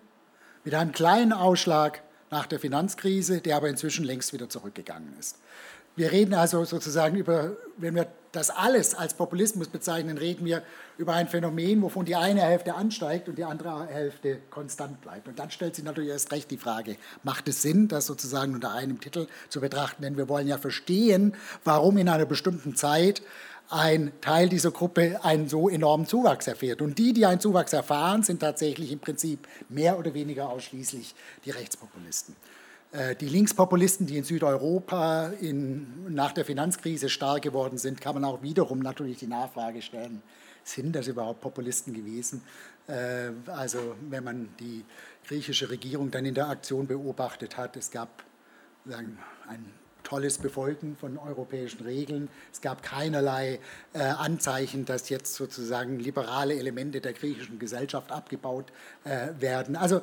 mit 0.63 0.73
einem 0.73 0.91
kleinen 0.91 1.33
Ausschlag 1.33 2.01
nach 2.31 2.47
der 2.47 2.59
Finanzkrise, 2.59 3.39
der 3.39 3.57
aber 3.57 3.69
inzwischen 3.69 4.05
längst 4.05 4.33
wieder 4.33 4.49
zurückgegangen 4.49 5.13
ist. 5.19 5.37
Wir 5.95 6.11
reden 6.11 6.33
also 6.33 6.65
sozusagen 6.65 7.15
über, 7.15 7.51
wenn 7.77 7.93
wir 7.93 8.07
das 8.31 8.49
alles 8.49 8.95
als 8.95 9.13
Populismus 9.13 9.67
bezeichnen, 9.67 10.17
reden 10.17 10.45
wir 10.45 10.63
über 10.97 11.13
ein 11.13 11.27
Phänomen, 11.27 11.83
wovon 11.83 12.05
die 12.05 12.15
eine 12.15 12.41
Hälfte 12.41 12.73
ansteigt 12.73 13.29
und 13.29 13.37
die 13.37 13.43
andere 13.43 13.85
Hälfte 13.85 14.39
konstant 14.49 14.99
bleibt. 15.01 15.27
Und 15.27 15.37
dann 15.37 15.51
stellt 15.51 15.75
sich 15.75 15.85
natürlich 15.85 16.09
erst 16.09 16.31
recht 16.31 16.49
die 16.49 16.57
Frage, 16.57 16.95
macht 17.21 17.47
es 17.47 17.61
Sinn, 17.61 17.87
das 17.87 18.07
sozusagen 18.07 18.55
unter 18.55 18.71
einem 18.71 18.99
Titel 18.99 19.27
zu 19.49 19.61
betrachten? 19.61 20.01
Denn 20.01 20.17
wir 20.17 20.27
wollen 20.27 20.47
ja 20.47 20.57
verstehen, 20.57 21.35
warum 21.63 21.97
in 21.97 22.09
einer 22.09 22.25
bestimmten 22.25 22.75
Zeit 22.75 23.21
ein 23.69 24.11
Teil 24.21 24.49
dieser 24.49 24.71
Gruppe 24.71 25.23
einen 25.23 25.47
so 25.47 25.69
enormen 25.69 26.07
Zuwachs 26.07 26.47
erfährt. 26.47 26.81
Und 26.81 26.97
die, 26.97 27.13
die 27.13 27.25
einen 27.25 27.39
Zuwachs 27.39 27.73
erfahren, 27.73 28.23
sind 28.23 28.39
tatsächlich 28.39 28.91
im 28.91 28.99
Prinzip 28.99 29.47
mehr 29.69 29.99
oder 29.99 30.13
weniger 30.13 30.49
ausschließlich 30.49 31.13
die 31.45 31.51
Rechtspopulisten. 31.51 32.35
Äh, 32.91 33.15
die 33.15 33.29
Linkspopulisten, 33.29 34.07
die 34.07 34.17
in 34.17 34.23
Südeuropa 34.23 35.27
in, 35.39 36.13
nach 36.13 36.31
der 36.31 36.45
Finanzkrise 36.45 37.09
stark 37.09 37.43
geworden 37.43 37.77
sind, 37.77 38.01
kann 38.01 38.15
man 38.15 38.25
auch 38.25 38.41
wiederum 38.41 38.79
natürlich 38.79 39.19
die 39.19 39.27
Nachfrage 39.27 39.81
stellen, 39.81 40.23
sind 40.63 40.95
das 40.95 41.07
überhaupt 41.07 41.41
Populisten 41.41 41.93
gewesen? 41.93 42.41
Äh, 42.87 43.31
also 43.47 43.95
wenn 44.09 44.23
man 44.23 44.49
die 44.59 44.83
griechische 45.27 45.69
Regierung 45.69 46.09
dann 46.09 46.25
in 46.25 46.33
der 46.33 46.49
Aktion 46.49 46.87
beobachtet 46.87 47.57
hat, 47.57 47.77
es 47.77 47.91
gab 47.91 48.23
sagen, 48.85 49.19
ein 49.47 49.63
tolles 50.09 50.39
Befolgen 50.39 50.97
von 50.99 51.17
europäischen 51.17 51.83
Regeln. 51.83 52.29
Es 52.51 52.61
gab 52.61 52.81
keinerlei 52.81 53.59
äh, 53.93 53.99
Anzeichen, 53.99 54.85
dass 54.85 55.09
jetzt 55.09 55.35
sozusagen 55.35 55.99
liberale 55.99 56.55
Elemente 56.55 56.99
der 56.99 57.13
griechischen 57.13 57.59
Gesellschaft 57.59 58.11
abgebaut 58.11 58.65
äh, 59.03 59.29
werden. 59.39 59.75
Also 59.75 60.01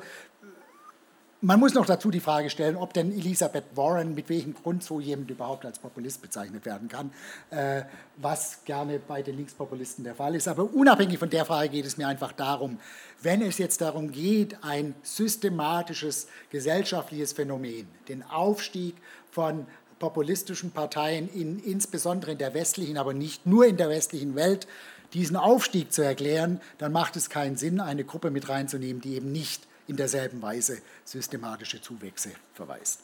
man 1.41 1.59
muss 1.59 1.75
noch 1.75 1.85
dazu 1.85 2.09
die 2.09 2.19
Frage 2.19 2.49
stellen, 2.49 2.75
ob 2.75 2.93
denn 2.93 3.11
Elisabeth 3.11 3.65
Warren 3.75 4.15
mit 4.15 4.27
welchem 4.27 4.55
Grund 4.55 4.83
so 4.83 4.99
jemand 4.99 5.29
überhaupt 5.29 5.65
als 5.65 5.77
Populist 5.77 6.21
bezeichnet 6.21 6.65
werden 6.65 6.87
kann, 6.87 7.11
äh, 7.51 7.83
was 8.15 8.63
gerne 8.65 8.99
bei 8.99 9.21
den 9.21 9.37
Linkspopulisten 9.37 10.03
der 10.03 10.15
Fall 10.15 10.33
ist. 10.33 10.47
Aber 10.47 10.63
unabhängig 10.73 11.19
von 11.19 11.29
der 11.29 11.45
Frage 11.45 11.69
geht 11.69 11.85
es 11.85 11.97
mir 11.97 12.07
einfach 12.07 12.31
darum, 12.31 12.79
wenn 13.21 13.43
es 13.43 13.59
jetzt 13.59 13.81
darum 13.81 14.11
geht, 14.11 14.57
ein 14.63 14.95
systematisches 15.03 16.27
gesellschaftliches 16.49 17.33
Phänomen, 17.33 17.87
den 18.07 18.23
Aufstieg 18.23 18.95
von 19.29 19.67
populistischen 19.99 20.71
Parteien, 20.71 21.29
in, 21.33 21.59
insbesondere 21.59 22.31
in 22.31 22.37
der 22.37 22.53
westlichen, 22.53 22.97
aber 22.97 23.13
nicht 23.13 23.45
nur 23.45 23.65
in 23.65 23.77
der 23.77 23.89
westlichen 23.89 24.35
Welt, 24.35 24.67
diesen 25.13 25.35
Aufstieg 25.35 25.93
zu 25.93 26.01
erklären, 26.01 26.61
dann 26.77 26.91
macht 26.91 27.15
es 27.15 27.29
keinen 27.29 27.55
Sinn, 27.55 27.79
eine 27.79 28.03
Gruppe 28.03 28.29
mit 28.29 28.49
reinzunehmen, 28.49 29.01
die 29.01 29.15
eben 29.15 29.31
nicht 29.31 29.63
in 29.87 29.95
derselben 29.95 30.41
Weise 30.41 30.79
systematische 31.05 31.81
Zuwächse 31.81 32.31
verweist. 32.53 32.99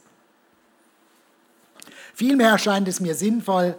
Vielmehr 2.13 2.51
erscheint 2.51 2.87
es 2.87 2.99
mir 2.99 3.15
sinnvoll, 3.15 3.75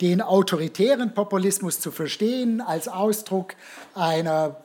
den 0.00 0.20
autoritären 0.20 1.14
Populismus 1.14 1.80
zu 1.80 1.90
verstehen 1.90 2.60
als 2.60 2.88
Ausdruck 2.88 3.54
einer 3.94 4.63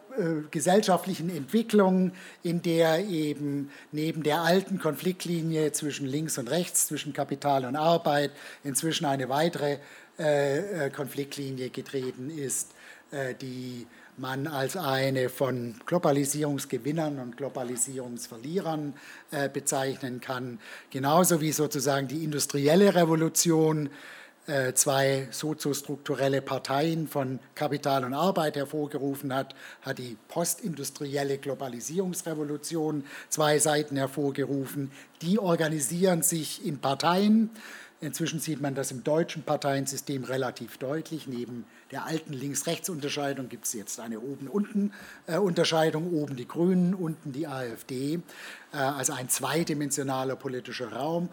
gesellschaftlichen 0.52 1.30
Entwicklung, 1.30 2.12
in 2.43 2.62
der 2.62 3.06
eben 3.08 3.69
neben 3.91 4.24
der 4.24 4.41
alten 4.41 4.80
Konfliktlinie 4.80 5.72
zwischen 5.72 6.08
links 6.08 6.38
und 6.38 6.50
rechts, 6.50 6.88
zwischen 6.88 7.13
Kapital 7.13 7.65
und 7.65 7.76
Arbeit, 7.76 8.32
inzwischen 8.63 9.06
eine 9.06 9.30
weitere 9.30 9.78
äh, 10.17 10.88
äh 10.88 10.89
Konfliktlinie 10.89 11.69
getreten 11.69 12.30
ist, 12.30 12.72
äh, 13.12 13.34
die 13.36 13.88
man 14.17 14.48
als 14.48 14.76
eine 14.76 15.30
von 15.30 15.76
Globalisierungsgewinnern 15.86 17.19
und 17.19 17.38
Globalisierungsverlierern 17.38 18.93
äh, 19.32 19.48
bezeichnen 19.48 20.19
kann, 20.19 20.60
genauso 20.91 21.39
wie 21.39 21.54
sozusagen 21.54 22.08
die 22.08 22.24
industrielle 22.24 22.95
Revolution 22.95 23.88
äh, 23.88 23.89
zwei 24.73 25.27
soziostrukturelle 25.31 26.41
Parteien 26.41 27.07
von 27.07 27.39
Kapital 27.55 28.03
und 28.03 28.13
Arbeit 28.13 28.55
hervorgerufen 28.55 29.33
hat, 29.33 29.55
hat 29.81 29.97
die 29.97 30.17
postindustrielle 30.27 31.38
Globalisierungsrevolution 31.38 33.03
zwei 33.29 33.59
Seiten 33.59 33.97
hervorgerufen. 33.97 34.91
Die 35.21 35.39
organisieren 35.39 36.21
sich 36.21 36.65
in 36.65 36.79
Parteien. 36.79 37.51
Inzwischen 38.01 38.39
sieht 38.39 38.62
man 38.62 38.75
das 38.75 38.91
im 38.91 39.03
deutschen 39.03 39.43
Parteiensystem 39.43 40.23
relativ 40.23 40.77
deutlich. 40.77 41.27
Neben 41.27 41.65
der 41.91 42.05
alten 42.05 42.31
Links-Rechts-Unterscheidung 42.31 43.49
gibt 43.49 43.65
es 43.65 43.73
jetzt 43.73 43.99
eine 43.99 44.21
Oben-Unten-Unterscheidung. 44.21 46.13
Oben 46.13 46.38
die 46.38 46.47
Grünen, 46.47 46.93
unten 46.93 47.33
die 47.33 47.45
AfD. 47.45 48.21
Äh, 48.71 48.77
also 48.77 49.12
ein 49.12 49.27
zweidimensionaler 49.27 50.38
politischer 50.38 50.93
Raum. 50.93 51.27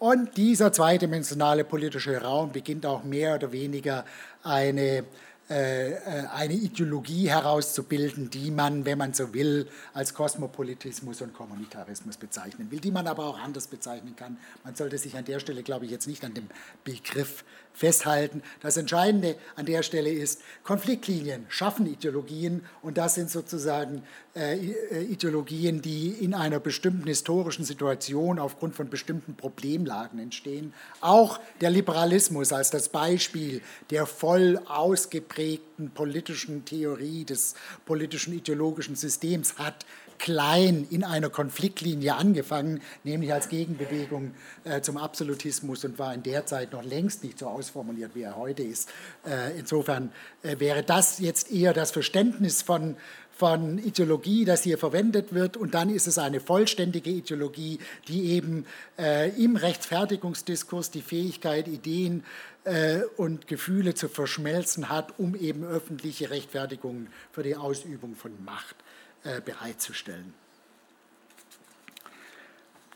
Und 0.00 0.38
dieser 0.38 0.72
zweidimensionale 0.72 1.62
politische 1.62 2.22
Raum 2.22 2.52
beginnt 2.52 2.86
auch 2.86 3.04
mehr 3.04 3.34
oder 3.34 3.52
weniger 3.52 4.06
eine 4.42 5.04
äh, 5.50 5.94
äh, 5.94 6.26
eine 6.32 6.54
Ideologie 6.54 7.28
herauszubilden, 7.28 8.30
die 8.30 8.52
man, 8.52 8.84
wenn 8.84 8.96
man 8.96 9.14
so 9.14 9.34
will, 9.34 9.66
als 9.92 10.14
Kosmopolitismus 10.14 11.22
und 11.22 11.34
Kommunitarismus 11.34 12.18
bezeichnen 12.18 12.70
will, 12.70 12.78
die 12.78 12.92
man 12.92 13.08
aber 13.08 13.26
auch 13.26 13.36
anders 13.36 13.66
bezeichnen 13.66 14.14
kann. 14.14 14.38
Man 14.62 14.76
sollte 14.76 14.96
sich 14.96 15.16
an 15.16 15.24
der 15.24 15.40
Stelle, 15.40 15.64
glaube 15.64 15.86
ich, 15.86 15.90
jetzt 15.90 16.06
nicht 16.06 16.24
an 16.24 16.34
dem 16.34 16.46
Begriff 16.84 17.44
festhalten. 17.72 18.42
Das 18.60 18.76
Entscheidende 18.76 19.36
an 19.56 19.66
der 19.66 19.82
Stelle 19.82 20.10
ist, 20.10 20.42
Konfliktlinien 20.64 21.46
schaffen 21.48 21.86
Ideologien 21.86 22.64
und 22.82 22.98
das 22.98 23.14
sind 23.14 23.30
sozusagen 23.30 24.02
äh, 24.34 24.56
äh, 24.56 25.02
Ideologien, 25.04 25.82
die 25.82 26.08
in 26.08 26.34
einer 26.34 26.60
bestimmten 26.60 27.06
historischen 27.06 27.64
Situation 27.64 28.38
aufgrund 28.38 28.74
von 28.74 28.88
bestimmten 28.88 29.34
Problemlagen 29.34 30.18
entstehen. 30.18 30.72
Auch 31.00 31.40
der 31.60 31.70
Liberalismus 31.70 32.52
als 32.52 32.70
das 32.70 32.90
Beispiel 32.90 33.62
der 33.90 34.06
voll 34.06 34.60
ausgeprägten 34.66 35.90
politischen 35.90 36.64
Theorie 36.64 37.24
des 37.24 37.54
politischen 37.86 38.34
ideologischen 38.34 38.94
Systems 38.94 39.58
hat 39.58 39.84
klein 40.20 40.86
in 40.90 41.02
einer 41.02 41.30
Konfliktlinie 41.30 42.14
angefangen, 42.14 42.80
nämlich 43.02 43.32
als 43.32 43.48
Gegenbewegung 43.48 44.32
äh, 44.64 44.80
zum 44.82 44.96
Absolutismus 44.96 45.84
und 45.84 45.98
war 45.98 46.14
in 46.14 46.22
der 46.22 46.46
Zeit 46.46 46.72
noch 46.72 46.84
längst 46.84 47.24
nicht 47.24 47.38
so 47.38 47.46
ausformuliert, 47.46 48.14
wie 48.14 48.22
er 48.22 48.36
heute 48.36 48.62
ist. 48.62 48.90
Äh, 49.26 49.58
insofern 49.58 50.12
äh, 50.42 50.60
wäre 50.60 50.82
das 50.84 51.18
jetzt 51.18 51.50
eher 51.50 51.72
das 51.72 51.90
Verständnis 51.90 52.62
von 52.62 52.96
von 53.32 53.78
Ideologie, 53.78 54.44
das 54.44 54.64
hier 54.64 54.76
verwendet 54.76 55.32
wird. 55.32 55.56
Und 55.56 55.72
dann 55.72 55.88
ist 55.88 56.06
es 56.06 56.18
eine 56.18 56.40
vollständige 56.40 57.08
Ideologie, 57.08 57.78
die 58.06 58.32
eben 58.32 58.66
äh, 58.98 59.30
im 59.42 59.56
Rechtfertigungsdiskurs 59.56 60.90
die 60.90 61.00
Fähigkeit, 61.00 61.66
Ideen 61.66 62.22
äh, 62.64 62.98
und 63.16 63.46
Gefühle 63.46 63.94
zu 63.94 64.10
verschmelzen 64.10 64.90
hat, 64.90 65.18
um 65.18 65.34
eben 65.34 65.64
öffentliche 65.64 66.28
Rechtfertigungen 66.28 67.08
für 67.32 67.42
die 67.42 67.56
Ausübung 67.56 68.14
von 68.14 68.32
Macht 68.44 68.76
bereitzustellen. 69.22 70.34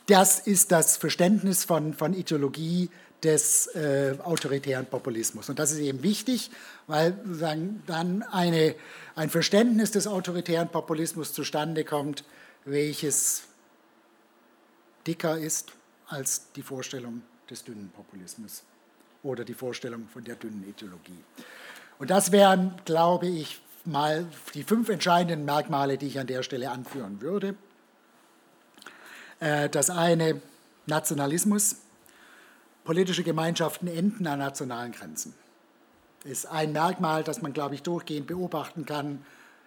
Das 0.06 0.38
ist 0.40 0.70
das 0.70 0.96
Verständnis 0.96 1.64
von, 1.64 1.94
von 1.94 2.12
Ideologie 2.12 2.90
des 3.22 3.68
äh, 3.68 4.16
autoritären 4.22 4.87
Populismus. 4.87 5.48
Und 5.48 5.58
das 5.58 5.72
ist 5.72 5.78
eben 5.78 6.02
wichtig, 6.02 6.50
weil 6.87 7.18
dann 7.87 8.22
eine, 8.30 8.74
ein 9.14 9.30
Verständnis 9.30 9.90
des 9.92 10.06
autoritären 10.06 10.68
Populismus 10.68 11.32
zustande 11.32 11.84
kommt, 11.84 12.24
welches 12.66 13.44
dicker 15.06 15.38
ist 15.38 15.72
als 16.06 16.52
die 16.52 16.62
Vorstellung 16.62 17.22
des 17.48 17.64
dünnen 17.64 17.90
Populismus 17.94 18.62
oder 19.22 19.44
die 19.44 19.54
Vorstellung 19.54 20.06
von 20.12 20.22
der 20.22 20.37
dünnen 20.37 20.64
Ideologie. 20.68 21.24
Und 21.98 22.10
das 22.10 22.30
wären, 22.30 22.74
glaube 22.84 23.26
ich, 23.26 23.60
mal 23.85 24.27
die 24.55 24.62
fünf 24.62 24.88
entscheidenden 24.88 25.44
Merkmale, 25.44 25.99
die 25.99 26.07
ich 26.07 26.18
an 26.18 26.27
der 26.27 26.42
Stelle 26.42 26.70
anführen 26.70 27.20
würde. 27.20 27.55
Äh, 29.40 29.68
das 29.68 29.90
eine 29.90 30.40
Nationalismus, 30.87 31.77
politische 32.85 33.23
Gemeinschaften 33.23 33.88
enden 33.88 34.27
an 34.27 34.38
nationalen 34.38 34.92
Grenzen. 34.92 35.35
Ist 36.25 36.47
ein 36.47 36.73
Merkmal, 36.73 37.23
das 37.23 37.42
man, 37.42 37.53
glaube 37.53 37.75
ich, 37.75 37.83
durchgehend 37.83 38.27
beobachten 38.27 38.87
kann. 38.87 39.25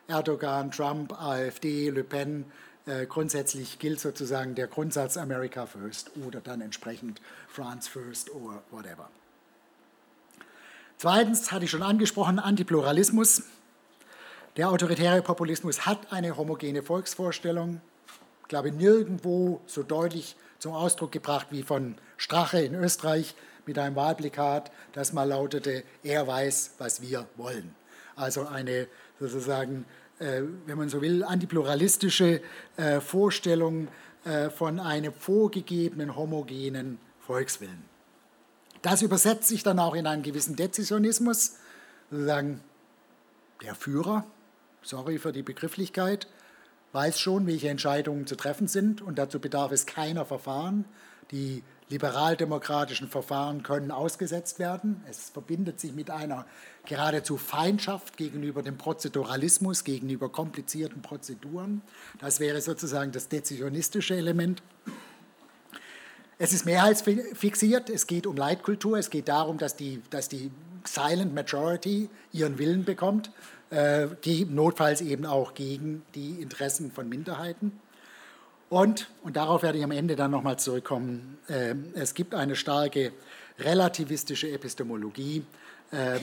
Erdogan, 0.07 0.71
Trump, 0.71 1.13
AfD, 1.21 1.89
Le 1.89 2.03
Pen. 2.03 2.45
Äh, 2.85 3.05
grundsätzlich 3.05 3.79
gilt 3.79 3.99
sozusagen 3.99 4.55
der 4.55 4.67
Grundsatz 4.67 5.17
America 5.17 5.65
First 5.65 6.11
oder 6.25 6.39
dann 6.39 6.61
entsprechend 6.61 7.21
France 7.49 7.89
First 7.89 8.33
oder 8.33 8.63
whatever. 8.71 9.09
Zweitens 10.97 11.51
hatte 11.51 11.65
ich 11.65 11.71
schon 11.71 11.83
angesprochen, 11.83 12.39
Antipluralismus. 12.39 13.43
Der 14.57 14.71
autoritäre 14.71 15.21
Populismus 15.21 15.85
hat 15.85 16.11
eine 16.11 16.35
homogene 16.35 16.81
Volksvorstellung. 16.81 17.79
Ich 18.41 18.47
glaube, 18.47 18.71
nirgendwo 18.71 19.61
so 19.67 19.83
deutlich 19.83 20.35
zum 20.57 20.73
Ausdruck 20.73 21.11
gebracht 21.11 21.47
wie 21.51 21.61
von 21.61 21.95
Strache 22.17 22.61
in 22.61 22.73
Österreich 22.73 23.35
mit 23.67 23.77
einem 23.77 23.95
Wahlplakat, 23.95 24.71
das 24.93 25.13
mal 25.13 25.25
lautete, 25.25 25.83
er 26.01 26.25
weiß, 26.25 26.71
was 26.79 27.03
wir 27.03 27.27
wollen. 27.35 27.75
Also 28.15 28.47
eine 28.47 28.87
sozusagen, 29.19 29.85
äh, 30.17 30.41
wenn 30.65 30.79
man 30.79 30.89
so 30.89 31.03
will, 31.03 31.23
antipluralistische 31.23 32.41
äh, 32.77 32.99
Vorstellung 32.99 33.89
äh, 34.25 34.49
von 34.49 34.79
einem 34.79 35.13
vorgegebenen 35.13 36.15
homogenen 36.15 36.97
Volkswillen. 37.19 37.83
Das 38.81 39.03
übersetzt 39.03 39.49
sich 39.49 39.61
dann 39.61 39.77
auch 39.77 39.93
in 39.93 40.07
einen 40.07 40.23
gewissen 40.23 40.55
Dezisionismus, 40.55 41.57
sozusagen 42.09 42.61
der 43.61 43.75
Führer, 43.75 44.25
sorry 44.87 45.19
für 45.19 45.31
die 45.31 45.43
Begrifflichkeit, 45.43 46.27
weiß 46.93 47.19
schon, 47.19 47.45
welche 47.45 47.69
Entscheidungen 47.69 48.25
zu 48.25 48.35
treffen 48.35 48.67
sind 48.67 49.01
und 49.01 49.17
dazu 49.19 49.39
bedarf 49.39 49.71
es 49.71 49.85
keiner 49.85 50.25
Verfahren. 50.25 50.85
Die 51.31 51.61
liberaldemokratischen 51.89 53.09
Verfahren 53.09 53.63
können 53.63 53.91
ausgesetzt 53.91 54.59
werden. 54.59 55.03
Es 55.09 55.29
verbindet 55.29 55.79
sich 55.79 55.93
mit 55.93 56.09
einer 56.09 56.45
geradezu 56.85 57.37
Feindschaft 57.37 58.15
gegenüber 58.15 58.63
dem 58.63 58.77
Prozeduralismus, 58.77 59.83
gegenüber 59.83 60.29
komplizierten 60.29 61.01
Prozeduren. 61.01 61.81
Das 62.19 62.39
wäre 62.39 62.61
sozusagen 62.61 63.11
das 63.11 63.27
dezisionistische 63.27 64.15
Element. 64.15 64.63
Es 66.39 66.53
ist 66.53 66.65
mehrheitsfixiert, 66.65 67.89
es 67.89 68.07
geht 68.07 68.27
um 68.27 68.37
Leitkultur, 68.37 68.97
es 68.97 69.09
geht 69.09 69.27
darum, 69.27 69.57
dass 69.57 69.75
die, 69.75 70.01
dass 70.09 70.29
die 70.29 70.51
Silent 70.85 71.33
Majority 71.33 72.09
ihren 72.31 72.57
Willen 72.57 72.85
bekommt 72.85 73.31
äh, 73.71 74.07
notfalls 74.49 75.01
eben 75.01 75.25
auch 75.25 75.53
gegen 75.53 76.03
die 76.15 76.41
Interessen 76.41 76.91
von 76.91 77.09
Minderheiten. 77.09 77.79
Und, 78.69 79.07
und 79.23 79.37
darauf 79.37 79.63
werde 79.63 79.77
ich 79.77 79.83
am 79.83 79.91
Ende 79.91 80.15
dann 80.15 80.31
nochmal 80.31 80.59
zurückkommen, 80.59 81.37
äh, 81.47 81.75
es 81.93 82.13
gibt 82.13 82.33
eine 82.33 82.55
starke 82.55 83.13
relativistische 83.59 84.49
Epistemologie. 84.51 85.45
Äh, 85.91 86.19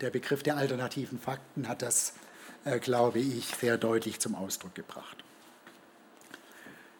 der 0.00 0.10
Begriff 0.10 0.42
der 0.42 0.56
alternativen 0.56 1.18
Fakten 1.18 1.68
hat 1.68 1.82
das, 1.82 2.14
äh, 2.64 2.78
glaube 2.78 3.20
ich, 3.20 3.46
sehr 3.46 3.78
deutlich 3.78 4.18
zum 4.20 4.34
Ausdruck 4.34 4.74
gebracht. 4.74 5.16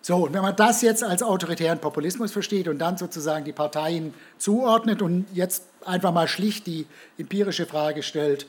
So, 0.01 0.25
und 0.25 0.33
wenn 0.33 0.43
man 0.43 0.57
das 0.57 0.81
jetzt 0.81 1.05
als 1.05 1.23
autoritären 1.23 1.81
Populismus 1.81 2.33
versteht 2.33 2.69
und 2.69 2.79
dann 2.79 2.97
sozusagen 2.97 3.45
die 3.45 3.53
Parteien 3.53 4.15
zuordnet 4.39 5.03
und 5.03 5.27
jetzt 5.35 5.65
einfach 5.85 6.13
mal 6.13 6.29
schlicht 6.29 6.67
die 6.67 6.87
empirische 7.19 7.67
Frage 7.67 8.03
stellt, 8.03 8.47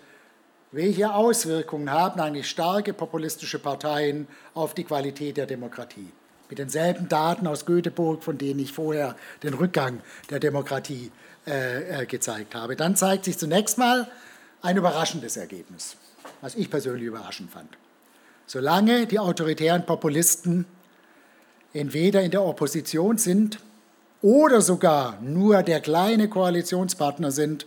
welche 0.71 1.13
Auswirkungen 1.13 1.91
haben 1.91 2.19
eigentlich 2.19 2.49
starke 2.49 2.93
populistische 2.93 3.59
Parteien 3.59 4.27
auf 4.53 4.73
die 4.73 4.83
Qualität 4.83 5.37
der 5.37 5.47
Demokratie? 5.47 6.09
Mit 6.47 6.59
denselben 6.59 7.09
Daten 7.09 7.47
aus 7.47 7.65
Göteborg, 7.65 8.23
von 8.23 8.37
denen 8.37 8.59
ich 8.59 8.71
vorher 8.71 9.15
den 9.43 9.53
Rückgang 9.53 10.01
der 10.29 10.39
Demokratie 10.39 11.11
äh, 11.47 12.01
äh, 12.01 12.05
gezeigt 12.05 12.55
habe. 12.55 12.75
Dann 12.75 12.95
zeigt 12.95 13.25
sich 13.25 13.37
zunächst 13.37 13.77
mal 13.77 14.07
ein 14.61 14.77
überraschendes 14.77 15.37
Ergebnis, 15.37 15.95
was 16.41 16.55
ich 16.55 16.69
persönlich 16.69 17.05
überraschend 17.05 17.51
fand. 17.51 17.69
Solange 18.45 19.07
die 19.07 19.19
autoritären 19.19 19.85
Populisten 19.85 20.65
entweder 21.73 22.21
in 22.21 22.31
der 22.31 22.43
Opposition 22.43 23.17
sind 23.17 23.59
oder 24.21 24.61
sogar 24.61 25.19
nur 25.21 25.63
der 25.63 25.79
kleine 25.79 26.29
Koalitionspartner 26.29 27.31
sind, 27.31 27.65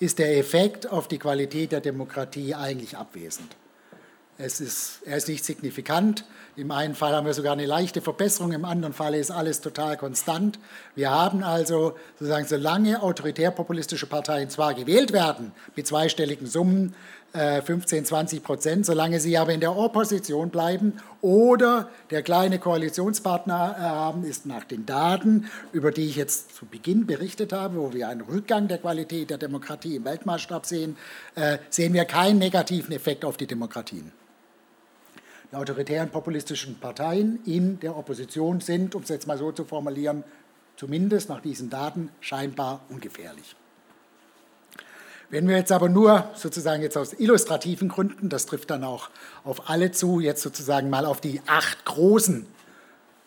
ist 0.00 0.18
der 0.18 0.38
Effekt 0.38 0.90
auf 0.90 1.08
die 1.08 1.18
Qualität 1.18 1.72
der 1.72 1.80
Demokratie 1.80 2.54
eigentlich 2.54 2.96
abwesend. 2.96 3.56
Es 4.40 4.60
ist, 4.60 5.00
er 5.04 5.16
ist 5.16 5.26
nicht 5.26 5.44
signifikant. 5.44 6.24
Im 6.54 6.70
einen 6.70 6.94
Fall 6.94 7.12
haben 7.12 7.26
wir 7.26 7.34
sogar 7.34 7.54
eine 7.54 7.66
leichte 7.66 8.00
Verbesserung, 8.00 8.52
im 8.52 8.64
anderen 8.64 8.94
Fall 8.94 9.14
ist 9.16 9.32
alles 9.32 9.60
total 9.60 9.96
konstant. 9.96 10.60
Wir 10.94 11.10
haben 11.10 11.42
also 11.42 11.96
sozusagen, 12.20 12.46
solange 12.46 13.02
autoritär-populistische 13.02 14.06
Parteien 14.06 14.48
zwar 14.48 14.74
gewählt 14.74 15.12
werden 15.12 15.50
mit 15.74 15.88
zweistelligen 15.88 16.46
Summen, 16.46 16.94
15, 17.32 17.98
äh, 17.98 18.04
20 18.04 18.42
Prozent, 18.42 18.86
solange 18.86 19.20
sie 19.20 19.36
aber 19.36 19.52
in 19.52 19.60
der 19.60 19.76
Opposition 19.76 20.48
bleiben 20.48 20.94
oder 21.20 21.90
der 22.10 22.22
kleine 22.22 22.58
Koalitionspartner 22.58 23.76
äh, 23.76 23.82
haben, 23.82 24.24
ist 24.24 24.46
nach 24.46 24.64
den 24.64 24.86
Daten, 24.86 25.50
über 25.72 25.90
die 25.90 26.06
ich 26.06 26.16
jetzt 26.16 26.56
zu 26.56 26.64
Beginn 26.64 27.06
berichtet 27.06 27.52
habe, 27.52 27.76
wo 27.76 27.92
wir 27.92 28.08
einen 28.08 28.22
Rückgang 28.22 28.66
der 28.66 28.78
Qualität 28.78 29.28
der 29.28 29.36
Demokratie 29.36 29.96
im 29.96 30.06
Weltmaßstab 30.06 30.64
sehen, 30.64 30.96
äh, 31.34 31.58
sehen 31.68 31.92
wir 31.92 32.06
keinen 32.06 32.38
negativen 32.38 32.92
Effekt 32.92 33.24
auf 33.26 33.36
die 33.36 33.46
Demokratien. 33.46 34.12
Die 35.52 35.56
autoritären 35.56 36.10
populistischen 36.10 36.78
Parteien 36.78 37.40
in 37.44 37.78
der 37.80 37.96
Opposition 37.96 38.60
sind, 38.60 38.94
um 38.94 39.02
es 39.02 39.08
jetzt 39.10 39.26
mal 39.26 39.38
so 39.38 39.52
zu 39.52 39.64
formulieren, 39.64 40.24
zumindest 40.76 41.28
nach 41.28 41.40
diesen 41.40 41.68
Daten 41.68 42.10
scheinbar 42.20 42.80
ungefährlich. 42.88 43.54
Wenn 45.30 45.46
wir 45.46 45.58
jetzt 45.58 45.72
aber 45.72 45.90
nur 45.90 46.30
sozusagen 46.34 46.82
jetzt 46.82 46.96
aus 46.96 47.12
illustrativen 47.12 47.88
Gründen, 47.88 48.30
das 48.30 48.46
trifft 48.46 48.70
dann 48.70 48.82
auch 48.82 49.10
auf 49.44 49.68
alle 49.68 49.92
zu, 49.92 50.20
jetzt 50.20 50.42
sozusagen 50.42 50.88
mal 50.88 51.04
auf 51.04 51.20
die 51.20 51.42
acht 51.46 51.84
großen 51.84 52.46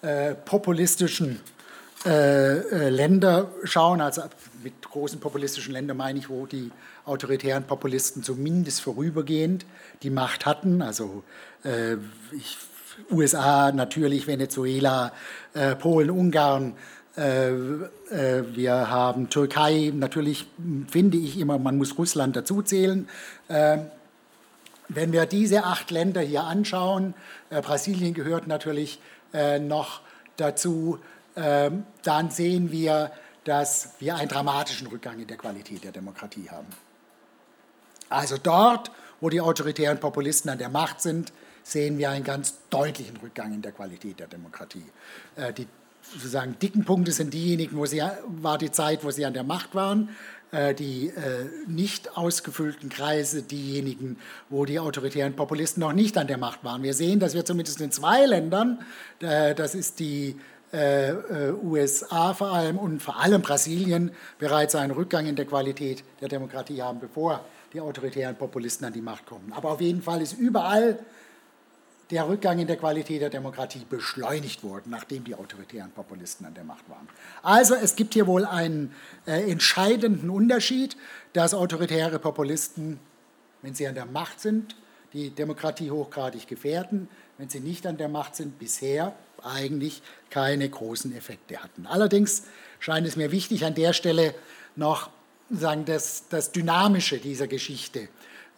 äh, 0.01 0.33
populistischen 0.33 1.39
äh, 2.03 2.89
Länder 2.89 3.51
schauen, 3.65 4.01
also 4.01 4.23
mit 4.63 4.81
großen 4.81 5.19
populistischen 5.19 5.73
Ländern 5.73 5.97
meine 5.97 6.17
ich, 6.17 6.27
wo 6.27 6.47
die 6.47 6.71
autoritären 7.05 7.65
Populisten 7.65 8.23
zumindest 8.23 8.81
vorübergehend 8.81 9.67
die 10.01 10.09
Macht 10.09 10.47
hatten, 10.47 10.81
also 10.81 11.23
äh, 11.63 11.97
ich, 12.35 12.57
USA 13.11 13.71
natürlich, 13.71 14.25
Venezuela, 14.25 15.11
äh, 15.53 15.75
Polen, 15.75 16.09
Ungarn, 16.09 16.71
äh, 16.71 16.73
äh, 16.73 17.00
wir 17.15 18.89
haben 18.89 19.29
Türkei, 19.29 19.91
natürlich 19.93 20.47
finde 20.87 21.17
ich 21.17 21.37
immer, 21.39 21.59
man 21.59 21.77
muss 21.77 21.97
Russland 21.97 22.35
dazuzählen. 22.35 23.09
Äh, 23.49 23.79
wenn 24.87 25.11
wir 25.11 25.25
diese 25.25 25.63
acht 25.65 25.91
Länder 25.91 26.21
hier 26.21 26.43
anschauen, 26.43 27.13
Brasilien 27.49 28.13
gehört 28.13 28.47
natürlich 28.47 28.99
noch 29.61 30.01
dazu, 30.37 30.99
ähm, 31.35 31.85
dann 32.03 32.29
sehen 32.29 32.71
wir, 32.71 33.11
dass 33.45 33.93
wir 33.99 34.15
einen 34.15 34.27
dramatischen 34.27 34.87
Rückgang 34.87 35.19
in 35.19 35.27
der 35.27 35.37
Qualität 35.37 35.83
der 35.83 35.91
Demokratie 35.91 36.49
haben. 36.49 36.67
Also 38.09 38.37
dort, 38.37 38.91
wo 39.21 39.29
die 39.29 39.39
autoritären 39.39 39.99
Populisten 39.99 40.49
an 40.49 40.57
der 40.57 40.69
Macht 40.69 41.01
sind, 41.01 41.31
sehen 41.63 41.97
wir 41.97 42.09
einen 42.09 42.25
ganz 42.25 42.55
deutlichen 42.69 43.17
Rückgang 43.17 43.53
in 43.53 43.61
der 43.61 43.71
Qualität 43.71 44.19
der 44.19 44.27
Demokratie. 44.27 44.85
Die 45.57 45.67
sozusagen 46.13 46.57
dicken 46.61 46.85
Punkte 46.85 47.11
sind 47.11 47.33
diejenigen, 47.33 47.77
wo 47.77 47.85
sie, 47.85 48.01
war 48.41 48.57
die 48.57 48.71
Zeit, 48.71 49.03
wo 49.03 49.11
sie 49.11 49.25
an 49.25 49.33
der 49.33 49.43
Macht 49.43 49.75
waren. 49.75 50.09
Äh, 50.51 50.73
die 50.73 51.07
äh, 51.07 51.45
nicht 51.65 52.17
ausgefüllten 52.17 52.89
Kreise, 52.89 53.41
diejenigen, 53.41 54.17
wo 54.49 54.65
die 54.65 54.79
autoritären 54.79 55.33
Populisten 55.33 55.79
noch 55.79 55.93
nicht 55.93 56.17
an 56.17 56.27
der 56.27 56.37
Macht 56.37 56.65
waren. 56.65 56.83
Wir 56.83 56.93
sehen, 56.93 57.21
dass 57.21 57.33
wir 57.33 57.45
zumindest 57.45 57.79
in 57.79 57.89
zwei 57.89 58.25
Ländern, 58.25 58.79
äh, 59.21 59.55
das 59.55 59.75
ist 59.75 59.99
die 59.99 60.35
USA 60.73 62.33
vor 62.33 62.53
allem 62.53 62.77
und 62.77 63.03
vor 63.03 63.19
allem 63.19 63.41
Brasilien, 63.41 64.11
bereits 64.39 64.73
einen 64.73 64.91
Rückgang 64.91 65.25
in 65.25 65.35
der 65.35 65.43
Qualität 65.43 66.01
der 66.21 66.29
Demokratie 66.29 66.81
haben, 66.81 67.01
bevor 67.01 67.43
die 67.73 67.81
autoritären 67.81 68.37
Populisten 68.37 68.87
an 68.87 68.93
die 68.93 69.01
Macht 69.01 69.25
kommen. 69.25 69.51
Aber 69.51 69.71
auf 69.71 69.81
jeden 69.81 70.01
Fall 70.01 70.21
ist 70.21 70.31
überall 70.31 70.97
der 72.11 72.27
Rückgang 72.27 72.59
in 72.59 72.67
der 72.67 72.75
Qualität 72.75 73.21
der 73.21 73.29
Demokratie 73.29 73.85
beschleunigt 73.89 74.63
worden, 74.63 74.89
nachdem 74.89 75.23
die 75.23 75.33
autoritären 75.33 75.91
Populisten 75.91 76.45
an 76.45 76.53
der 76.53 76.65
Macht 76.65 76.87
waren. 76.89 77.07
Also 77.41 77.75
es 77.75 77.95
gibt 77.95 78.13
hier 78.13 78.27
wohl 78.27 78.45
einen 78.45 78.93
äh, 79.25 79.49
entscheidenden 79.49 80.29
Unterschied, 80.29 80.97
dass 81.33 81.53
autoritäre 81.53 82.19
Populisten, 82.19 82.99
wenn 83.61 83.73
sie 83.73 83.87
an 83.87 83.95
der 83.95 84.05
Macht 84.05 84.41
sind, 84.41 84.75
die 85.13 85.29
Demokratie 85.29 85.89
hochgradig 85.91 86.47
gefährden, 86.47 87.07
wenn 87.37 87.49
sie 87.49 87.59
nicht 87.59 87.87
an 87.87 87.97
der 87.97 88.09
Macht 88.09 88.35
sind, 88.35 88.59
bisher 88.59 89.13
eigentlich 89.43 90.01
keine 90.29 90.69
großen 90.69 91.15
Effekte 91.15 91.63
hatten. 91.63 91.87
Allerdings 91.87 92.43
scheint 92.79 93.07
es 93.07 93.15
mir 93.15 93.31
wichtig, 93.31 93.65
an 93.65 93.73
der 93.73 93.93
Stelle 93.93 94.35
noch 94.75 95.09
sagen, 95.49 95.85
das, 95.85 96.25
das 96.29 96.51
Dynamische 96.51 97.17
dieser 97.19 97.47
Geschichte 97.47 98.09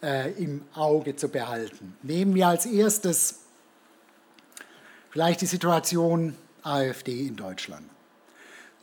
äh, 0.02 0.32
im 0.32 0.62
Auge 0.74 1.16
zu 1.16 1.28
behalten. 1.28 1.96
Nehmen 2.02 2.34
wir 2.34 2.48
als 2.48 2.66
erstes 2.66 3.43
Vielleicht 5.14 5.42
die 5.42 5.46
Situation 5.46 6.34
AfD 6.64 7.28
in 7.28 7.36
Deutschland. 7.36 7.88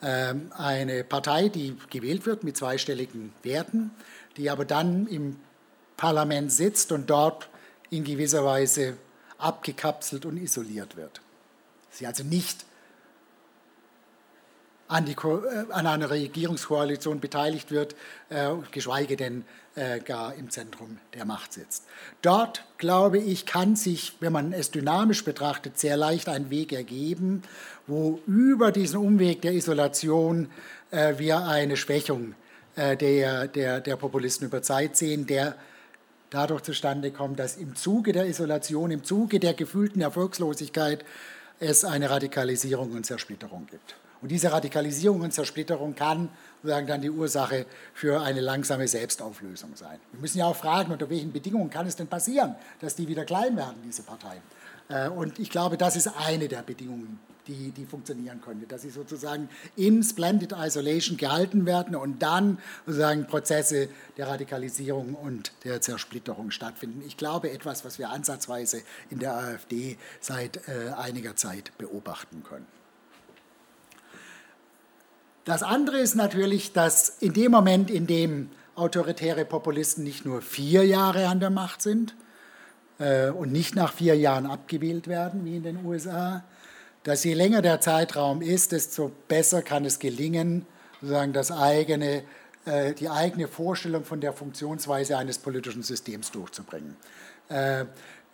Ähm, 0.02 0.50
eine 0.58 1.04
Partei, 1.04 1.50
die 1.50 1.76
gewählt 1.90 2.26
wird 2.26 2.46
mit 2.46 2.56
zweistelligen 2.56 3.34
Werten, 3.44 3.92
die 4.38 4.50
aber 4.50 4.64
dann 4.64 5.08
im 5.08 5.36
Parlament 5.98 6.50
sitzt 6.50 6.94
und 6.94 7.10
dort 7.10 7.50
in 7.90 8.06
gewisser 8.06 8.46
Weise 8.46 8.96
abgekapselt 9.40 10.26
und 10.26 10.38
isoliert 10.38 10.96
wird. 10.96 11.20
Sie 11.90 12.08
also 12.08 12.24
nicht 12.24 12.66
an, 14.88 15.04
die, 15.04 15.12
äh, 15.12 15.66
an 15.70 15.86
einer 15.86 16.10
Regierungskoalition 16.12 17.20
beteiligt 17.20 17.72
wird, 17.72 17.94
äh, 18.30 18.52
geschweige 18.72 19.18
denn 19.18 19.44
äh, 19.76 20.00
gar 20.00 20.36
im 20.36 20.50
Zentrum 20.50 20.98
der 21.14 21.26
Macht 21.26 21.54
sitzt. 21.54 21.86
Dort, 22.22 22.66
glaube 22.78 23.18
ich, 23.18 23.46
kann 23.46 23.76
sich, 23.76 24.14
wenn 24.20 24.34
man 24.34 24.54
es 24.54 24.72
dynamisch 24.72 25.24
betrachtet, 25.24 25.80
sehr 25.80 25.98
leicht 25.98 26.28
ein 26.28 26.50
Weg 26.50 26.74
ergeben, 26.74 27.44
wo 27.88 28.20
über 28.28 28.72
diesen 28.72 28.98
Umweg 28.98 29.42
der 29.42 29.54
Isolation 29.54 30.50
äh, 30.92 31.18
wir 31.18 31.48
eine 31.48 31.78
Schwächung 31.78 32.36
äh, 32.76 32.98
der, 32.98 33.48
der, 33.48 33.80
der 33.80 33.96
Populisten 33.96 34.48
über 34.48 34.62
Zeit 34.62 34.98
sehen, 34.98 35.26
der 35.26 35.56
dadurch 36.30 36.64
zustande 36.64 37.12
kommt, 37.12 37.40
dass 37.40 37.58
im 37.58 37.76
Zuge 37.76 38.12
der 38.14 38.26
Isolation, 38.26 38.92
im 38.92 39.04
Zuge 39.04 39.40
der 39.40 39.54
gefühlten 39.54 40.02
Erfolgslosigkeit 40.02 41.06
es 41.60 41.86
eine 41.86 42.10
Radikalisierung 42.10 42.92
und 42.92 43.06
Zersplitterung 43.06 43.68
gibt. 43.70 43.96
Und 44.22 44.30
diese 44.32 44.52
Radikalisierung 44.52 45.22
und 45.22 45.34
Zersplitterung 45.34 45.96
kann 45.96 46.30
sozusagen 46.62 46.88
dann 46.88 47.02
die 47.02 47.10
Ursache 47.10 47.66
für 47.94 48.22
eine 48.22 48.40
langsame 48.40 48.88
Selbstauflösung 48.88 49.76
sein. 49.76 50.00
Wir 50.12 50.22
müssen 50.22 50.38
ja 50.38 50.46
auch 50.46 50.56
fragen, 50.56 50.92
unter 50.92 51.10
welchen 51.10 51.32
Bedingungen 51.32 51.70
kann 51.70 51.88
es 51.88 51.96
denn 51.96 52.08
passieren, 52.08 52.56
dass 52.80 52.96
die 52.96 53.08
wieder 53.08 53.26
klein 53.26 53.58
werden, 53.58 53.78
diese 53.84 54.04
Parteien. 54.04 54.42
Äh, 54.90 55.10
und 55.10 55.40
ich 55.40 55.50
glaube, 55.50 55.78
das 55.78 55.96
ist 55.96 56.08
eine 56.08 56.48
der 56.48 56.62
Bedingungen, 56.62 57.20
die, 57.48 57.72
die 57.72 57.86
funktionieren 57.86 58.40
könnte, 58.42 58.68
dass 58.68 58.84
sie 58.84 58.92
sozusagen 58.92 59.50
in 59.76 60.04
Splendid 60.04 60.54
Isolation 60.56 61.18
gehalten 61.18 61.66
werden 61.66 61.96
und 61.96 62.22
dann 62.22 62.60
sozusagen 62.86 63.26
Prozesse 63.26 63.90
der 64.18 64.28
Radikalisierung 64.28 65.16
und 65.16 65.52
der 65.64 65.82
Zersplitterung 65.82 66.52
stattfinden. 66.52 67.02
Ich 67.08 67.18
glaube, 67.18 67.52
etwas, 67.52 67.84
was 67.84 67.98
wir 67.98 68.10
ansatzweise 68.12 68.84
in 69.10 69.18
der 69.18 69.36
AfD 69.36 69.98
seit 70.20 70.68
äh, 70.68 70.92
einiger 70.96 71.36
Zeit 71.36 71.76
beobachten 71.80 72.44
können. 72.44 72.68
Das 75.52 75.64
andere 75.64 75.98
ist 75.98 76.16
natürlich, 76.16 76.72
dass 76.72 77.10
in 77.10 77.34
dem 77.34 77.52
Moment, 77.52 77.92
in 77.92 78.08
dem 78.08 78.52
autoritäre 78.76 79.44
Populisten 79.44 80.02
nicht 80.02 80.24
nur 80.24 80.42
vier 80.42 80.86
Jahre 80.86 81.28
an 81.28 81.42
der 81.42 81.50
Macht 81.50 81.82
sind 81.82 82.16
äh, 83.00 83.32
und 83.32 83.52
nicht 83.52 83.76
nach 83.76 83.92
vier 83.92 84.16
Jahren 84.16 84.46
abgewählt 84.46 85.10
werden, 85.10 85.44
wie 85.44 85.58
in 85.58 85.64
den 85.64 85.86
USA, 85.86 86.46
dass 87.04 87.26
je 87.26 87.34
länger 87.34 87.62
der 87.62 87.82
Zeitraum 87.82 88.42
ist, 88.42 88.72
desto 88.72 89.12
besser 89.28 89.62
kann 89.62 89.84
es 89.84 90.00
gelingen, 90.00 90.66
sozusagen 91.02 91.34
das 91.34 91.52
eigene, 91.52 92.24
äh, 92.64 92.94
die 92.94 93.10
eigene 93.10 93.50
Vorstellung 93.50 94.06
von 94.06 94.22
der 94.22 94.32
Funktionsweise 94.32 95.18
eines 95.18 95.38
politischen 95.38 95.84
Systems 95.84 96.32
durchzubringen. 96.32 96.96
Äh, 97.50 97.82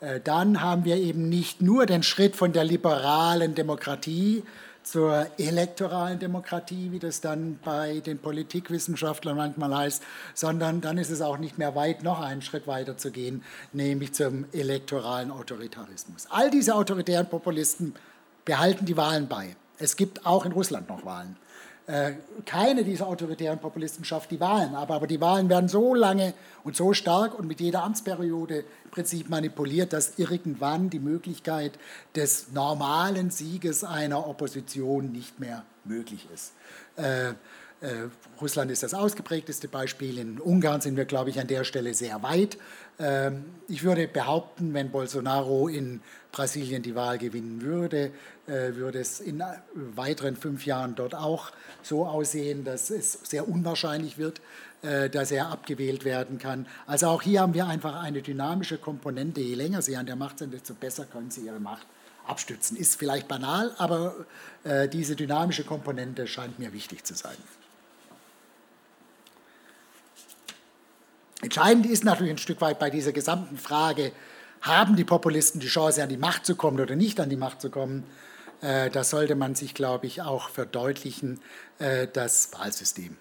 äh 0.02 0.20
dann 0.24 0.62
haben 0.62 0.86
wir 0.86 0.98
eben 0.98 1.30
nicht 1.30 1.64
nur 1.64 1.88
den 1.88 2.04
Schritt 2.04 2.36
von 2.36 2.54
der 2.54 2.64
liberalen 2.64 3.56
Demokratie, 3.56 4.44
zur 4.90 5.28
elektoralen 5.38 6.18
Demokratie, 6.18 6.92
wie 6.92 7.00
das 7.00 7.20
dann 7.20 7.60
bei 7.64 8.00
den 8.00 8.20
Politikwissenschaftlern 8.20 9.36
manchmal 9.36 9.76
heißt, 9.76 10.02
sondern 10.34 10.80
dann 10.80 10.98
ist 10.98 11.10
es 11.10 11.22
auch 11.22 11.38
nicht 11.38 11.58
mehr 11.58 11.76
weit, 11.76 12.04
noch 12.04 12.22
einen 12.22 12.42
Schritt 12.42 12.68
weiter 12.68 12.98
zu 12.98 13.12
gehen, 13.12 13.44
nämlich 13.74 14.14
zum 14.14 14.46
elektoralen 14.54 15.32
Autoritarismus. 15.32 16.28
All 16.30 16.50
diese 16.50 16.74
autoritären 16.74 17.28
Populisten 17.28 17.96
behalten 18.46 18.86
die 18.86 18.96
Wahlen 18.96 19.28
bei. 19.28 19.56
Es 19.78 19.98
gibt 19.98 20.26
auch 20.26 20.46
in 20.46 20.54
Russland 20.54 20.88
noch 20.88 21.04
Wahlen. 21.04 21.36
Äh, 21.88 22.16
keine 22.46 22.84
dieser 22.84 23.08
autoritären 23.08 23.60
Populisten 23.60 24.04
schafft 24.04 24.32
die 24.32 24.42
Wahlen, 24.42 24.76
aber, 24.76 24.96
aber 24.96 25.08
die 25.08 25.22
Wahlen 25.22 25.48
werden 25.48 25.70
so 25.70 25.96
lange 25.96 26.34
und 26.66 26.76
so 26.76 26.94
stark 26.94 27.40
und 27.40 27.48
mit 27.48 27.62
jeder 27.62 27.84
Amtsperiode 27.84 28.66
im 28.84 28.92
Prinzip 28.92 29.30
manipuliert, 29.30 29.94
dass 29.94 30.20
irgendwann 30.20 30.90
die 30.90 31.00
Möglichkeit 31.00 31.80
des 32.14 32.52
normalen 32.52 33.32
Sieges 33.32 33.86
einer 33.86 34.28
Opposition 34.28 35.14
nicht 35.14 35.40
mehr 35.40 35.64
möglich 35.86 36.28
ist. 36.34 36.52
Äh, 36.98 37.30
äh, 37.80 38.10
Russland 38.42 38.72
ist 38.72 38.84
das 38.84 38.94
ausgeprägteste 38.94 39.70
Beispiel. 39.70 40.18
In 40.18 40.42
Ungarn 40.42 40.82
sind 40.82 40.98
wir, 40.98 41.06
glaube 41.06 41.30
ich, 41.30 41.40
an 41.40 41.48
der 41.48 41.64
Stelle 41.64 41.94
sehr 41.94 42.22
weit. 42.22 42.58
Ähm, 43.00 43.46
ich 43.68 43.84
würde 43.84 44.08
behaupten, 44.08 44.74
wenn 44.74 44.92
Bolsonaro 44.92 45.68
in 45.68 46.02
Brasilien 46.32 46.82
die 46.82 46.96
Wahl 46.96 47.18
gewinnen 47.18 47.62
würde, 47.62 48.12
äh, 48.48 48.76
würde 48.76 49.00
es 49.00 49.20
in 49.20 49.44
weiteren 49.74 50.36
fünf 50.36 50.66
Jahren 50.66 50.96
dort 50.96 51.14
auch 51.14 51.52
so 51.84 52.06
aussehen, 52.06 52.64
dass 52.64 52.90
es 52.90 53.14
sehr 53.24 53.48
unwahrscheinlich 53.48 54.18
wird, 54.18 54.42
äh, 54.82 55.10
dass 55.10 55.32
er 55.32 55.50
abgewählt 55.50 56.06
werden 56.06 56.40
kann. 56.40 56.68
Also 56.88 57.08
auch 57.08 57.22
hier 57.22 57.42
haben 57.42 57.54
wir 57.54 57.68
einfach 57.68 58.02
eine 58.02 58.22
dynamische 58.22 58.78
Komponente. 58.78 59.42
Je 59.42 59.56
länger 59.56 59.82
sie 59.82 59.96
an 59.96 60.06
der 60.06 60.16
Macht 60.16 60.40
sind, 60.40 60.54
desto 60.54 60.74
besser 60.74 61.06
können 61.06 61.30
sie 61.30 61.42
ihre 61.42 61.60
Macht 61.60 61.86
abstützen. 62.26 62.76
Ist 62.78 62.98
vielleicht 63.00 63.30
banal, 63.30 63.74
aber 63.78 64.14
diese 64.92 65.16
dynamische 65.16 65.64
Komponente 65.64 66.28
scheint 66.28 66.60
mir 66.60 66.74
wichtig 66.74 67.06
zu 67.06 67.14
sein. 67.14 67.38
Entscheidend 71.42 71.86
ist 71.86 72.04
natürlich 72.04 72.32
ein 72.32 72.38
Stück 72.40 72.62
weit 72.62 72.80
bei 72.80 72.90
dieser 72.90 73.12
gesamten 73.12 73.58
Frage, 73.58 74.12
haben 74.62 74.96
die 74.96 75.04
Populisten 75.04 75.60
die 75.60 75.68
Chance, 75.68 76.02
an 76.02 76.10
die 76.10 76.18
Macht 76.18 76.46
zu 76.46 76.56
kommen 76.56 76.80
oder 76.80 76.96
nicht 76.96 77.20
an 77.20 77.30
die 77.30 77.36
Macht 77.36 77.62
zu 77.62 77.70
kommen? 77.70 78.04
Äh, 78.62 78.90
da 78.90 79.04
sollte 79.04 79.36
man 79.36 79.56
sich, 79.56 79.74
glaube 79.74 80.08
ich, 80.08 80.22
auch 80.22 80.50
verdeutlichen, 80.50 81.40
äh, 81.80 82.08
das 82.12 82.52
Wahlsystem. 82.54 83.18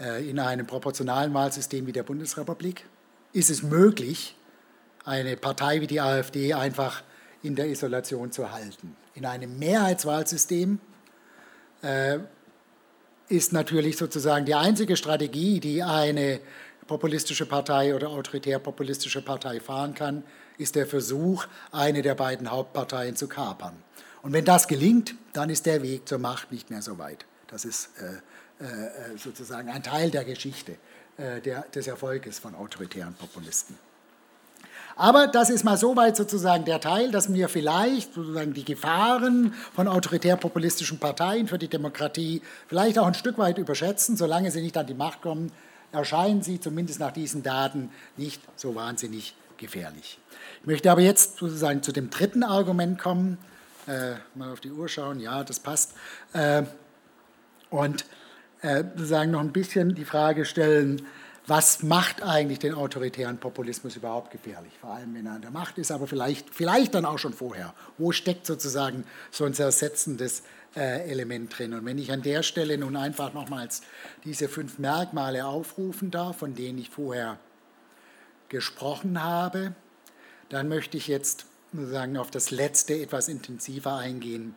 Äh, 0.00 0.28
in 0.28 0.40
einem 0.40 0.66
proportionalen 0.66 1.32
Wahlsystem 1.32 1.86
wie 1.86 1.92
der 1.92 2.02
Bundesrepublik 2.02 2.84
ist 3.32 3.50
es 3.50 3.62
möglich, 3.62 4.36
eine 5.04 5.36
Partei 5.36 5.80
wie 5.80 5.86
die 5.86 6.00
AfD 6.00 6.54
einfach 6.54 7.02
in 7.42 7.54
der 7.54 7.68
Isolation 7.68 8.32
zu 8.32 8.50
halten. 8.50 8.96
In 9.14 9.26
einem 9.26 9.58
Mehrheitswahlsystem 9.58 10.80
ist 13.28 13.52
natürlich 13.52 13.98
sozusagen 13.98 14.46
die 14.46 14.54
einzige 14.54 14.96
Strategie, 14.96 15.60
die 15.60 15.82
eine 15.82 16.40
populistische 16.86 17.46
Partei 17.46 17.94
oder 17.94 18.08
autoritär-populistische 18.08 19.22
Partei 19.22 19.60
fahren 19.60 19.94
kann, 19.94 20.22
ist 20.58 20.74
der 20.74 20.86
Versuch, 20.86 21.46
eine 21.72 22.02
der 22.02 22.14
beiden 22.14 22.50
Hauptparteien 22.50 23.16
zu 23.16 23.28
kapern. 23.28 23.74
Und 24.22 24.32
wenn 24.32 24.44
das 24.44 24.68
gelingt, 24.68 25.14
dann 25.32 25.50
ist 25.50 25.66
der 25.66 25.82
Weg 25.82 26.08
zur 26.08 26.18
Macht 26.18 26.52
nicht 26.52 26.70
mehr 26.70 26.82
so 26.82 26.98
weit. 26.98 27.26
Das 27.48 27.64
ist 27.64 27.90
äh, 28.00 28.64
äh, 28.64 29.18
sozusagen 29.18 29.68
ein 29.68 29.82
Teil 29.82 30.10
der 30.10 30.24
Geschichte 30.24 30.76
äh, 31.16 31.40
der, 31.40 31.62
des 31.74 31.86
Erfolges 31.86 32.38
von 32.38 32.54
autoritären 32.54 33.14
Populisten. 33.14 33.76
Aber 34.96 35.26
das 35.26 35.50
ist 35.50 35.64
mal 35.64 35.76
soweit 35.76 36.16
sozusagen 36.16 36.64
der 36.64 36.80
Teil, 36.80 37.10
dass 37.10 37.32
wir 37.32 37.48
vielleicht 37.48 38.14
sozusagen 38.14 38.54
die 38.54 38.64
Gefahren 38.64 39.52
von 39.74 39.88
autoritär-populistischen 39.88 40.98
Parteien 40.98 41.48
für 41.48 41.58
die 41.58 41.68
Demokratie 41.68 42.42
vielleicht 42.68 42.98
auch 42.98 43.06
ein 43.06 43.14
Stück 43.14 43.38
weit 43.38 43.58
überschätzen. 43.58 44.16
Solange 44.16 44.52
sie 44.52 44.62
nicht 44.62 44.76
an 44.76 44.86
die 44.86 44.94
Macht 44.94 45.20
kommen, 45.20 45.50
erscheinen 45.94 46.42
sie 46.42 46.60
zumindest 46.60 47.00
nach 47.00 47.12
diesen 47.12 47.42
Daten 47.42 47.90
nicht 48.16 48.42
so 48.56 48.74
wahnsinnig 48.74 49.34
gefährlich. 49.56 50.18
Ich 50.60 50.66
möchte 50.66 50.90
aber 50.90 51.00
jetzt 51.00 51.38
sozusagen 51.38 51.82
zu 51.82 51.92
dem 51.92 52.10
dritten 52.10 52.42
Argument 52.42 52.98
kommen. 52.98 53.38
Äh, 53.86 54.14
mal 54.34 54.52
auf 54.52 54.60
die 54.60 54.70
Uhr 54.70 54.88
schauen, 54.88 55.20
ja, 55.20 55.44
das 55.44 55.60
passt. 55.60 55.92
Äh, 56.32 56.64
und 57.70 58.04
äh, 58.62 58.84
sozusagen 58.94 59.30
noch 59.30 59.40
ein 59.40 59.52
bisschen 59.52 59.94
die 59.94 60.04
Frage 60.04 60.44
stellen, 60.44 61.06
was 61.46 61.82
macht 61.82 62.22
eigentlich 62.22 62.58
den 62.58 62.74
autoritären 62.74 63.38
Populismus 63.38 63.96
überhaupt 63.96 64.30
gefährlich? 64.30 64.72
Vor 64.80 64.90
allem, 64.90 65.14
wenn 65.14 65.26
er 65.26 65.32
an 65.32 65.42
der 65.42 65.50
Macht 65.50 65.76
ist, 65.76 65.90
aber 65.90 66.06
vielleicht, 66.06 66.54
vielleicht 66.54 66.94
dann 66.94 67.04
auch 67.04 67.18
schon 67.18 67.34
vorher. 67.34 67.74
Wo 67.98 68.12
steckt 68.12 68.46
sozusagen 68.46 69.04
so 69.30 69.44
ein 69.44 69.52
zersetzendes 69.52 70.42
äh, 70.74 71.10
Element 71.10 71.58
drin? 71.58 71.74
Und 71.74 71.84
wenn 71.84 71.98
ich 71.98 72.12
an 72.12 72.22
der 72.22 72.42
Stelle 72.42 72.78
nun 72.78 72.96
einfach 72.96 73.34
nochmals 73.34 73.82
diese 74.24 74.48
fünf 74.48 74.78
Merkmale 74.78 75.44
aufrufen 75.44 76.10
darf, 76.10 76.38
von 76.38 76.54
denen 76.54 76.78
ich 76.78 76.88
vorher 76.88 77.38
gesprochen 78.48 79.22
habe, 79.22 79.74
dann 80.48 80.68
möchte 80.68 80.96
ich 80.96 81.08
jetzt 81.08 81.46
sozusagen 81.74 82.16
auf 82.16 82.30
das 82.30 82.52
letzte 82.52 82.94
etwas 82.94 83.28
intensiver 83.28 83.96
eingehen, 83.96 84.54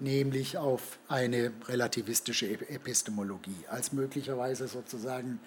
nämlich 0.00 0.58
auf 0.58 0.98
eine 1.08 1.52
relativistische 1.66 2.46
Epistemologie 2.46 3.64
als 3.68 3.92
möglicherweise 3.92 4.68
sozusagen 4.68 5.40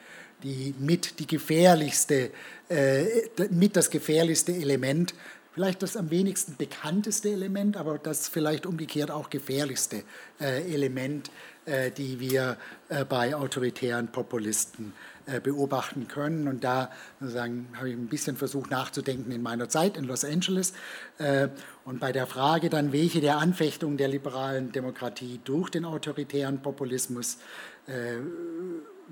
die 0.44 0.74
mit 0.80 1.20
die 1.20 1.28
gefährlichste, 1.28 2.32
äh, 2.70 3.06
mit 3.50 3.76
das 3.76 3.90
gefährlichste 3.90 4.54
Element, 4.54 5.14
vielleicht 5.54 5.84
das 5.84 5.98
am 5.98 6.10
wenigsten 6.10 6.56
bekannteste 6.58 7.30
Element, 7.30 7.78
aber 7.78 7.98
das 7.98 8.28
vielleicht 8.28 8.66
umgekehrt 8.66 9.12
auch 9.12 9.30
gefährlichste 9.30 10.04
äh, 10.40 10.74
Element, 10.74 11.30
äh, 11.66 11.92
die 11.92 12.20
wir 12.20 12.58
äh, 12.90 13.06
bei 13.06 13.36
autoritären 13.36 14.12
Populisten 14.12 14.94
äh, 15.28 15.40
beobachten 15.40 16.08
können. 16.08 16.48
Und 16.48 16.64
da 16.64 16.90
sagen, 17.20 17.68
habe 17.76 17.90
ich 17.90 17.96
ein 17.96 18.08
bisschen 18.08 18.38
versucht 18.38 18.72
nachzudenken 18.72 19.32
in 19.32 19.42
meiner 19.44 19.70
Zeit 19.70 19.98
in 19.98 20.06
Los 20.06 20.26
Angeles. 20.26 20.74
Äh, 21.20 21.50
und 21.86 22.00
bei 22.00 22.12
der 22.12 22.28
Frage 22.28 22.70
dann, 22.70 22.92
welche 22.92 23.22
der 23.22 23.38
Anfechtungen 23.38 23.98
der 23.98 24.08
liberalen 24.08 24.72
Demokratie 24.72 25.40
durch 25.44 25.70
den 25.70 25.86
autoritären 25.86 26.62
Populismus 26.62 27.38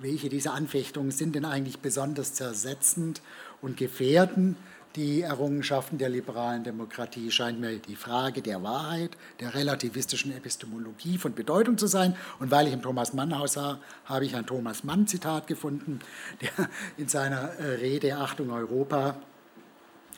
welche 0.01 0.29
dieser 0.29 0.53
Anfechtungen 0.53 1.11
sind 1.11 1.35
denn 1.35 1.45
eigentlich 1.45 1.79
besonders 1.79 2.33
zersetzend 2.33 3.21
und 3.61 3.77
gefährden 3.77 4.55
die 4.95 5.21
Errungenschaften 5.21 5.99
der 5.99 6.09
liberalen 6.09 6.63
Demokratie 6.63 7.29
scheint 7.29 7.59
mir 7.59 7.77
die 7.77 7.95
Frage 7.95 8.41
der 8.41 8.63
Wahrheit, 8.63 9.11
der 9.39 9.53
relativistischen 9.53 10.35
Epistemologie 10.35 11.19
von 11.19 11.35
Bedeutung 11.35 11.77
zu 11.77 11.85
sein. 11.85 12.15
Und 12.39 12.49
weil 12.49 12.67
ich 12.67 12.73
im 12.73 12.81
Thomas 12.81 13.13
Mann-Haus 13.13 13.57
war, 13.57 13.79
habe 14.05 14.25
ich 14.25 14.35
ein 14.35 14.47
Thomas 14.47 14.83
Mann-Zitat 14.83 15.45
gefunden, 15.45 15.99
der 16.41 16.67
in 16.97 17.07
seiner 17.07 17.53
äh, 17.59 17.75
Rede 17.75 18.17
Achtung 18.17 18.49
Europa 18.49 19.15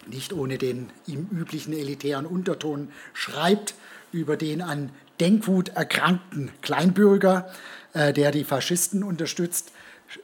nicht 0.07 0.31
ohne 0.31 0.57
den 0.57 0.89
ihm 1.05 1.27
üblichen 1.31 1.73
elitären 1.73 2.25
Unterton 2.25 2.89
schreibt 3.13 3.75
über 4.13 4.37
den 4.37 4.61
an 4.61 4.89
Denkwut 5.19 5.69
erkrankten 5.69 6.49
Kleinbürger, 6.61 7.51
der 7.93 8.31
die 8.31 8.43
Faschisten 8.43 9.03
unterstützt, 9.03 9.71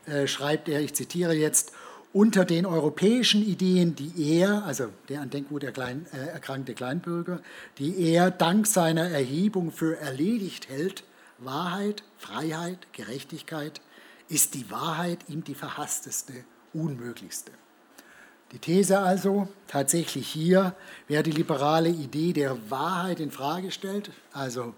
äh, 0.06 0.28
schreibt 0.28 0.70
er, 0.70 0.82
ich 0.82 0.94
zitiere 0.94 1.34
jetzt, 1.34 1.72
unter 2.14 2.46
den 2.46 2.66
europäischen 2.66 3.46
Ideen, 3.46 3.96
die 3.96 4.40
er, 4.40 4.64
also 4.66 4.90
der 5.10 5.22
an 5.22 5.30
Denkwut 5.30 5.72
Klein, 5.74 6.06
äh, 6.14 6.30
erkrankte 6.30 6.74
Kleinbürger, 6.74 7.42
die 7.78 8.12
er 8.12 8.32
dank 8.32 8.66
seiner 8.66 9.10
Erhebung 9.10 9.72
für 9.72 9.98
erledigt 10.00 10.70
hält, 10.70 11.04
Wahrheit, 11.38 12.04
Freiheit, 12.18 12.88
Gerechtigkeit, 12.94 13.82
ist 14.30 14.56
die 14.56 14.72
Wahrheit 14.72 15.20
ihm 15.28 15.44
die 15.44 15.54
verhassteste, 15.54 16.34
unmöglichste. 16.74 17.52
Die 18.52 18.60
These 18.60 19.00
also, 19.00 19.50
tatsächlich 19.68 20.28
hier, 20.28 20.76
wer 21.08 21.22
die 21.22 21.32
liberale 21.32 21.90
Idee 21.90 22.34
der 22.34 22.58
Wahrheit 22.72 23.20
in 23.20 23.30
Frage 23.30 23.72
stellt, 23.72 24.10
also 24.32 24.74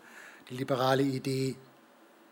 die 0.49 0.57
liberale 0.57 1.03
Idee 1.03 1.55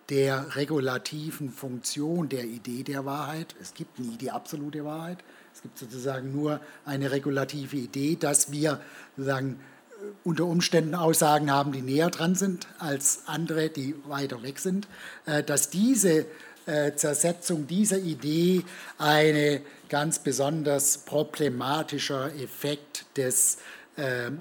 der 0.09 0.55
regulativen 0.55 1.51
Funktion 1.51 2.29
der 2.29 2.45
Idee 2.45 2.83
der 2.83 3.05
Wahrheit. 3.05 3.55
Es 3.61 3.73
gibt 3.73 3.99
nie 3.99 4.17
die 4.17 4.31
absolute 4.31 4.85
Wahrheit. 4.85 5.17
Es 5.53 5.61
gibt 5.61 5.77
sozusagen 5.77 6.31
nur 6.31 6.61
eine 6.85 7.11
regulative 7.11 7.75
Idee, 7.75 8.15
dass 8.15 8.51
wir 8.51 8.79
sozusagen 9.17 9.59
äh, 9.89 10.05
unter 10.23 10.45
Umständen 10.45 10.95
Aussagen 10.95 11.51
haben, 11.51 11.73
die 11.73 11.81
näher 11.81 12.09
dran 12.09 12.35
sind 12.35 12.67
als 12.79 13.23
andere, 13.25 13.69
die 13.69 13.95
weiter 14.05 14.41
weg 14.43 14.59
sind, 14.59 14.87
äh, 15.25 15.43
dass 15.43 15.69
diese 15.69 16.25
äh, 16.67 16.93
Zersetzung 16.95 17.67
dieser 17.67 17.97
Idee 17.97 18.63
ein 18.97 19.61
ganz 19.89 20.19
besonders 20.19 20.99
problematischer 20.99 22.33
Effekt 22.35 23.05
des 23.15 23.57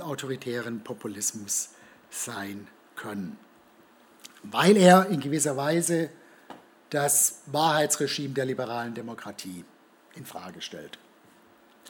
autoritären 0.00 0.80
Populismus 0.80 1.70
sein 2.10 2.66
können 2.94 3.38
weil 4.50 4.76
er 4.76 5.06
in 5.06 5.20
gewisser 5.20 5.56
Weise 5.56 6.10
das 6.90 7.40
Wahrheitsregime 7.46 8.34
der 8.34 8.44
liberalen 8.44 8.94
Demokratie 8.94 9.64
in 10.14 10.24
Frage 10.24 10.60
stellt. 10.60 10.98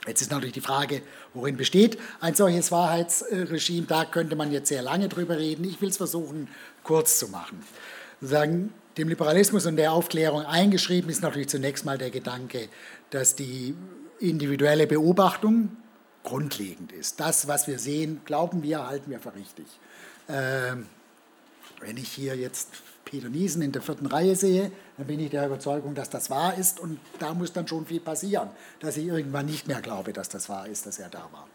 Jetzt 0.06 0.20
ist 0.20 0.30
natürlich 0.30 0.52
die 0.52 0.60
Frage, 0.60 1.02
worin 1.34 1.56
besteht 1.56 1.98
ein 2.20 2.34
solches 2.34 2.70
Wahrheitsregime? 2.70 3.86
Da 3.86 4.04
könnte 4.04 4.36
man 4.36 4.52
jetzt 4.52 4.68
sehr 4.68 4.82
lange 4.82 5.08
drüber 5.08 5.38
reden. 5.38 5.64
Ich 5.64 5.80
will 5.80 5.88
es 5.88 5.96
versuchen, 5.96 6.48
kurz 6.84 7.18
zu 7.18 7.28
machen. 7.28 7.62
Sagen, 8.20 8.72
dem 8.96 9.08
Liberalismus 9.08 9.66
und 9.66 9.76
der 9.76 9.92
Aufklärung 9.92 10.42
eingeschrieben 10.42 11.10
ist 11.10 11.22
natürlich 11.22 11.48
zunächst 11.48 11.84
mal 11.84 11.98
der 11.98 12.10
Gedanke, 12.10 12.68
dass 13.10 13.34
die 13.34 13.74
individuelle 14.20 14.86
Beobachtung 14.86 15.76
grundlegend 16.22 16.92
ist. 16.92 17.20
Das, 17.20 17.46
was 17.48 17.66
wir 17.66 17.78
sehen, 17.78 18.20
glauben 18.24 18.62
wir, 18.62 18.86
halten 18.86 19.10
wir 19.10 19.20
für 19.20 19.34
richtig. 19.34 19.66
Ähm, 20.28 20.86
wenn 21.80 21.96
ich 21.96 22.08
hier 22.08 22.36
jetzt 22.36 22.68
Peter 23.04 23.28
Niesen 23.28 23.62
in 23.62 23.72
der 23.72 23.82
vierten 23.82 24.06
Reihe 24.06 24.34
sehe, 24.34 24.72
dann 24.96 25.06
bin 25.06 25.20
ich 25.20 25.30
der 25.30 25.46
Überzeugung, 25.46 25.94
dass 25.94 26.10
das 26.10 26.28
wahr 26.28 26.58
ist 26.58 26.80
und 26.80 26.98
da 27.18 27.34
muss 27.34 27.52
dann 27.52 27.68
schon 27.68 27.86
viel 27.86 28.00
passieren, 28.00 28.50
dass 28.80 28.96
ich 28.96 29.06
irgendwann 29.06 29.46
nicht 29.46 29.68
mehr 29.68 29.80
glaube, 29.80 30.12
dass 30.12 30.28
das 30.28 30.48
wahr 30.48 30.66
ist, 30.66 30.86
dass 30.86 30.98
er 30.98 31.08
da 31.08 31.28
war. 31.32 31.48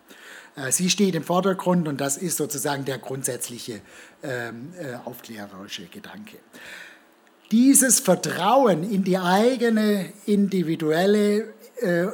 Äh, 0.56 0.72
sie 0.72 0.90
steht 0.90 1.14
im 1.14 1.24
Vordergrund 1.24 1.88
und 1.88 2.00
das 2.00 2.18
ist 2.18 2.38
sozusagen 2.38 2.86
der 2.86 3.00
grundsätzliche 3.00 3.82
ähm, 4.24 4.74
äh, 4.80 4.96
aufklärerische 5.06 5.86
Gedanke. 5.88 6.38
Dieses 7.52 8.00
Vertrauen 8.00 8.90
in 8.90 9.04
die 9.04 9.18
eigene 9.18 10.14
individuelle 10.26 11.54
äh, 11.82 12.08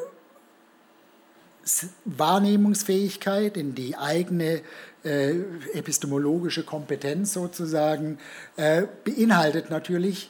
Wahrnehmungsfähigkeit, 2.05 3.57
in 3.57 3.75
die 3.75 3.97
eigene 3.97 4.61
äh, 5.03 5.31
epistemologische 5.73 6.63
Kompetenz 6.63 7.33
sozusagen, 7.33 8.17
äh, 8.55 8.83
beinhaltet 9.03 9.69
natürlich, 9.69 10.29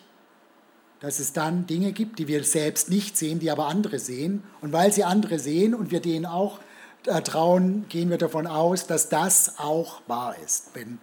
dass 0.99 1.20
es 1.20 1.34
dann 1.34 1.68
Dinge 1.68 1.91
gibt, 1.91 2.20
die 2.20 2.28
wir 2.28 2.43
selbst 2.43 2.89
nicht 2.89 3.18
sehen, 3.18 3.39
die 3.39 3.51
aber 3.51 3.68
andere 3.68 3.99
sehen. 3.99 4.43
Und 4.61 4.74
weil 4.74 4.91
sie 4.91 5.03
andere 5.03 5.39
sehen 5.39 5.76
und 5.76 5.91
wir 5.91 5.99
denen 5.99 6.26
auch 6.26 6.59
äh, 7.05 7.22
trauen, 7.22 7.86
gehen 7.89 8.09
wir 8.09 8.18
davon 8.18 8.47
aus, 8.47 8.88
dass 8.88 9.09
das 9.09 9.59
auch 9.59 10.01
wahr 10.07 10.36
ist. 10.43 10.72
Wenn 10.74 10.99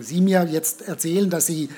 Sie 0.00 0.20
mir 0.20 0.44
jetzt 0.44 0.82
erzählen, 0.82 1.30
dass 1.30 1.46
Sie 1.46 1.68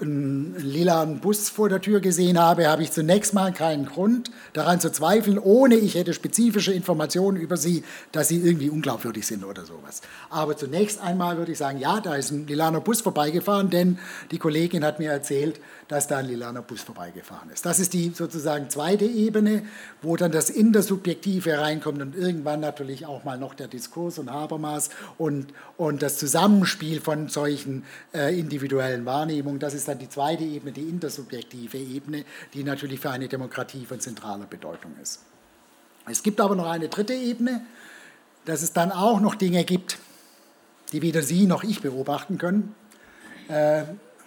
einen 0.00 0.56
lilanen 0.58 1.20
Bus 1.20 1.48
vor 1.48 1.68
der 1.68 1.80
Tür 1.80 2.00
gesehen 2.00 2.38
habe, 2.38 2.68
habe 2.68 2.82
ich 2.82 2.92
zunächst 2.92 3.32
mal 3.32 3.52
keinen 3.52 3.86
Grund 3.86 4.30
daran 4.52 4.80
zu 4.80 4.92
zweifeln, 4.92 5.38
ohne 5.38 5.76
ich 5.76 5.94
hätte 5.94 6.12
spezifische 6.12 6.72
Informationen 6.72 7.38
über 7.38 7.56
sie, 7.56 7.82
dass 8.12 8.28
sie 8.28 8.36
irgendwie 8.36 8.68
unglaubwürdig 8.68 9.26
sind 9.26 9.44
oder 9.44 9.64
sowas. 9.64 10.02
Aber 10.28 10.56
zunächst 10.56 11.00
einmal 11.00 11.38
würde 11.38 11.52
ich 11.52 11.58
sagen, 11.58 11.78
ja, 11.78 12.00
da 12.00 12.14
ist 12.14 12.30
ein 12.30 12.46
lilaner 12.46 12.80
Bus 12.80 13.00
vorbeigefahren, 13.00 13.70
denn 13.70 13.98
die 14.30 14.38
Kollegin 14.38 14.84
hat 14.84 14.98
mir 14.98 15.10
erzählt, 15.10 15.60
dass 15.90 16.06
da 16.06 16.18
ein 16.18 16.26
lilaner 16.26 16.62
Bus 16.62 16.82
vorbeigefahren 16.82 17.50
ist. 17.50 17.66
Das 17.66 17.80
ist 17.80 17.94
die 17.94 18.10
sozusagen 18.10 18.70
zweite 18.70 19.04
Ebene, 19.04 19.64
wo 20.02 20.16
dann 20.16 20.30
das 20.30 20.48
Intersubjektive 20.48 21.58
reinkommt 21.58 22.00
und 22.00 22.14
irgendwann 22.14 22.60
natürlich 22.60 23.06
auch 23.06 23.24
mal 23.24 23.36
noch 23.36 23.54
der 23.54 23.66
Diskurs 23.66 24.20
und 24.20 24.30
Habermas 24.30 24.90
und, 25.18 25.52
und 25.76 26.00
das 26.00 26.16
Zusammenspiel 26.16 27.00
von 27.00 27.28
solchen 27.28 27.84
äh, 28.14 28.38
individuellen 28.38 29.04
Wahrnehmungen. 29.04 29.58
Das 29.58 29.74
ist 29.74 29.88
dann 29.88 29.98
die 29.98 30.08
zweite 30.08 30.44
Ebene, 30.44 30.70
die 30.70 30.82
intersubjektive 30.82 31.78
Ebene, 31.78 32.24
die 32.54 32.62
natürlich 32.62 33.00
für 33.00 33.10
eine 33.10 33.26
Demokratie 33.26 33.84
von 33.84 33.98
zentraler 33.98 34.46
Bedeutung 34.46 34.92
ist. 35.02 35.22
Es 36.08 36.22
gibt 36.22 36.40
aber 36.40 36.54
noch 36.54 36.70
eine 36.70 36.88
dritte 36.88 37.14
Ebene, 37.14 37.62
dass 38.44 38.62
es 38.62 38.72
dann 38.72 38.92
auch 38.92 39.18
noch 39.18 39.34
Dinge 39.34 39.64
gibt, 39.64 39.98
die 40.92 41.02
weder 41.02 41.22
Sie 41.22 41.48
noch 41.48 41.64
ich 41.64 41.82
beobachten 41.82 42.38
können. 42.38 42.76
Äh, 43.48 43.82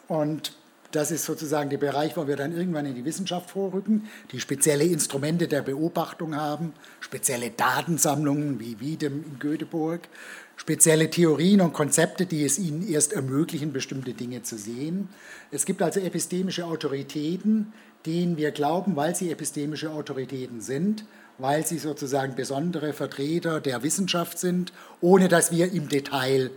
und 0.09 0.51
das 0.95 1.09
ist 1.09 1.25
sozusagen 1.25 1.69
der 1.69 1.79
Bereich, 1.79 2.15
wo 2.15 2.27
wir 2.27 2.35
dann 2.35 2.55
irgendwann 2.55 2.85
in 2.85 2.93
die 2.93 3.03
Wissenschaft 3.03 3.49
vorrücken, 3.49 4.07
die 4.31 4.39
spezielle 4.39 4.83
Instrumente 4.83 5.47
der 5.47 5.63
Beobachtung 5.63 6.35
haben, 6.35 6.73
spezielle 6.99 7.49
Datensammlungen 7.49 8.59
wie 8.59 8.79
Wiedem 8.79 9.23
in 9.25 9.39
Göteborg, 9.39 10.07
spezielle 10.55 11.09
Theorien 11.09 11.61
und 11.61 11.73
Konzepte, 11.73 12.27
die 12.27 12.45
es 12.45 12.59
ihnen 12.59 12.87
erst 12.87 13.11
ermöglichen, 13.11 13.73
bestimmte 13.73 14.13
Dinge 14.13 14.43
zu 14.43 14.57
sehen. 14.57 15.09
Es 15.49 15.65
gibt 15.65 15.81
also 15.81 15.99
epistemische 15.99 16.65
Autoritäten, 16.65 17.73
denen 18.05 18.37
wir 18.37 18.51
glauben, 18.51 18.95
weil 18.95 19.15
sie 19.15 19.31
epistemische 19.31 19.89
Autoritäten 19.89 20.61
sind, 20.61 21.05
weil 21.39 21.65
sie 21.65 21.79
sozusagen 21.79 22.35
besondere 22.35 22.93
Vertreter 22.93 23.61
der 23.61 23.81
Wissenschaft 23.81 24.37
sind, 24.37 24.71
ohne 25.01 25.27
dass 25.27 25.51
wir 25.51 25.71
im 25.71 25.89
Detail 25.89 26.51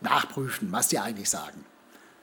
nachprüfen, 0.00 0.72
was 0.72 0.88
sie 0.88 0.98
eigentlich 0.98 1.28
sagen. 1.28 1.66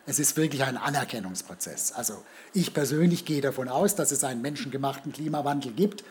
Es 0.06 0.20
ist 0.20 0.36
wirklich 0.38 0.64
ein 0.64 0.78
Anerkennungsprozess. 0.78 1.92
Also 1.92 2.24
ich 2.54 2.74
persönlich 2.74 3.26
gehe 3.26 3.42
davon 3.42 3.68
aus, 3.68 3.96
dass 3.96 4.12
es 4.12 4.24
einen 4.24 4.42
menschengemachten 4.42 5.12
Klimawandel 5.14 5.72
gibt. 5.74 6.04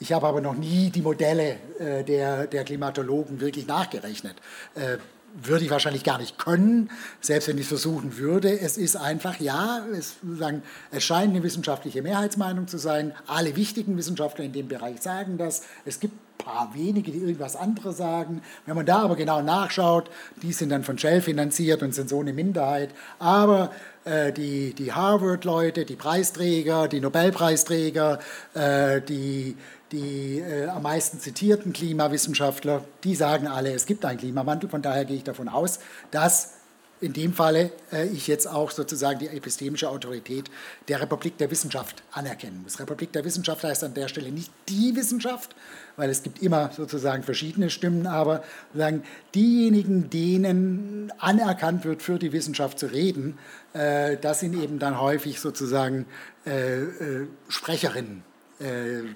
Ich 0.00 0.12
habe 0.12 0.26
aber 0.26 0.40
noch 0.40 0.54
nie 0.54 0.90
die 0.90 1.02
Modelle 1.02 1.56
äh, 1.78 2.04
der, 2.04 2.46
der 2.46 2.64
Klimatologen 2.64 3.40
wirklich 3.40 3.66
nachgerechnet. 3.66 4.36
Äh, 4.74 4.98
würde 5.34 5.64
ich 5.64 5.70
wahrscheinlich 5.70 6.04
gar 6.04 6.18
nicht 6.18 6.38
können, 6.38 6.90
selbst 7.20 7.48
wenn 7.48 7.56
ich 7.56 7.62
es 7.62 7.68
versuchen 7.68 8.18
würde. 8.18 8.60
Es 8.60 8.76
ist 8.76 8.96
einfach, 8.96 9.40
ja, 9.40 9.84
es, 9.92 10.16
sagen, 10.38 10.62
es 10.90 11.04
scheint 11.04 11.30
eine 11.30 11.42
wissenschaftliche 11.42 12.02
Mehrheitsmeinung 12.02 12.68
zu 12.68 12.78
sein. 12.78 13.12
Alle 13.26 13.56
wichtigen 13.56 13.96
Wissenschaftler 13.96 14.44
in 14.44 14.52
dem 14.52 14.68
Bereich 14.68 15.00
sagen 15.00 15.38
das. 15.38 15.62
Es 15.84 16.00
gibt 16.00 16.14
ein 16.14 16.44
paar 16.44 16.74
wenige, 16.74 17.12
die 17.12 17.18
irgendwas 17.18 17.56
anderes 17.56 17.96
sagen. 17.96 18.42
Wenn 18.66 18.76
man 18.76 18.86
da 18.86 18.98
aber 18.98 19.16
genau 19.16 19.42
nachschaut, 19.42 20.10
die 20.42 20.52
sind 20.52 20.70
dann 20.70 20.84
von 20.84 20.98
Shell 20.98 21.20
finanziert 21.20 21.82
und 21.82 21.94
sind 21.94 22.08
so 22.08 22.20
eine 22.20 22.32
Minderheit. 22.32 22.90
Aber 23.18 23.70
äh, 24.04 24.32
die, 24.32 24.74
die 24.74 24.92
Harvard-Leute, 24.92 25.84
die 25.84 25.96
Preisträger, 25.96 26.88
die 26.88 27.00
Nobelpreisträger, 27.00 28.18
äh, 28.54 29.00
die 29.00 29.56
die 29.92 30.40
äh, 30.40 30.66
am 30.68 30.82
meisten 30.82 31.20
zitierten 31.20 31.72
Klimawissenschaftler, 31.72 32.84
die 33.04 33.14
sagen 33.14 33.46
alle, 33.46 33.72
es 33.72 33.86
gibt 33.86 34.04
einen 34.04 34.18
Klimawandel. 34.18 34.68
Von 34.68 34.82
daher 34.82 35.04
gehe 35.04 35.16
ich 35.16 35.24
davon 35.24 35.48
aus, 35.48 35.78
dass 36.10 36.54
in 37.02 37.12
dem 37.12 37.34
Falle 37.34 37.72
äh, 37.92 38.06
ich 38.06 38.28
jetzt 38.28 38.46
auch 38.46 38.70
sozusagen 38.70 39.18
die 39.18 39.26
epistemische 39.26 39.90
Autorität 39.90 40.50
der 40.88 41.00
Republik 41.00 41.36
der 41.36 41.50
Wissenschaft 41.50 42.02
anerkennen 42.12 42.62
muss. 42.62 42.78
Republik 42.78 43.12
der 43.12 43.24
Wissenschaft 43.24 43.64
heißt 43.64 43.84
an 43.84 43.92
der 43.94 44.08
Stelle 44.08 44.30
nicht 44.30 44.52
die 44.68 44.94
Wissenschaft, 44.94 45.54
weil 45.96 46.08
es 46.10 46.22
gibt 46.22 46.40
immer 46.40 46.70
sozusagen 46.74 47.24
verschiedene 47.24 47.70
Stimmen, 47.70 48.06
aber 48.06 48.44
sozusagen 48.68 49.02
diejenigen, 49.34 50.10
denen 50.10 51.12
anerkannt 51.18 51.84
wird, 51.84 52.02
für 52.02 52.18
die 52.18 52.32
Wissenschaft 52.32 52.78
zu 52.78 52.86
reden, 52.86 53.36
äh, 53.72 54.16
das 54.16 54.40
sind 54.40 54.54
eben 54.54 54.78
dann 54.78 55.00
häufig 55.00 55.40
sozusagen 55.40 56.06
äh, 56.46 56.82
äh, 56.82 57.26
Sprecherinnen 57.48 58.22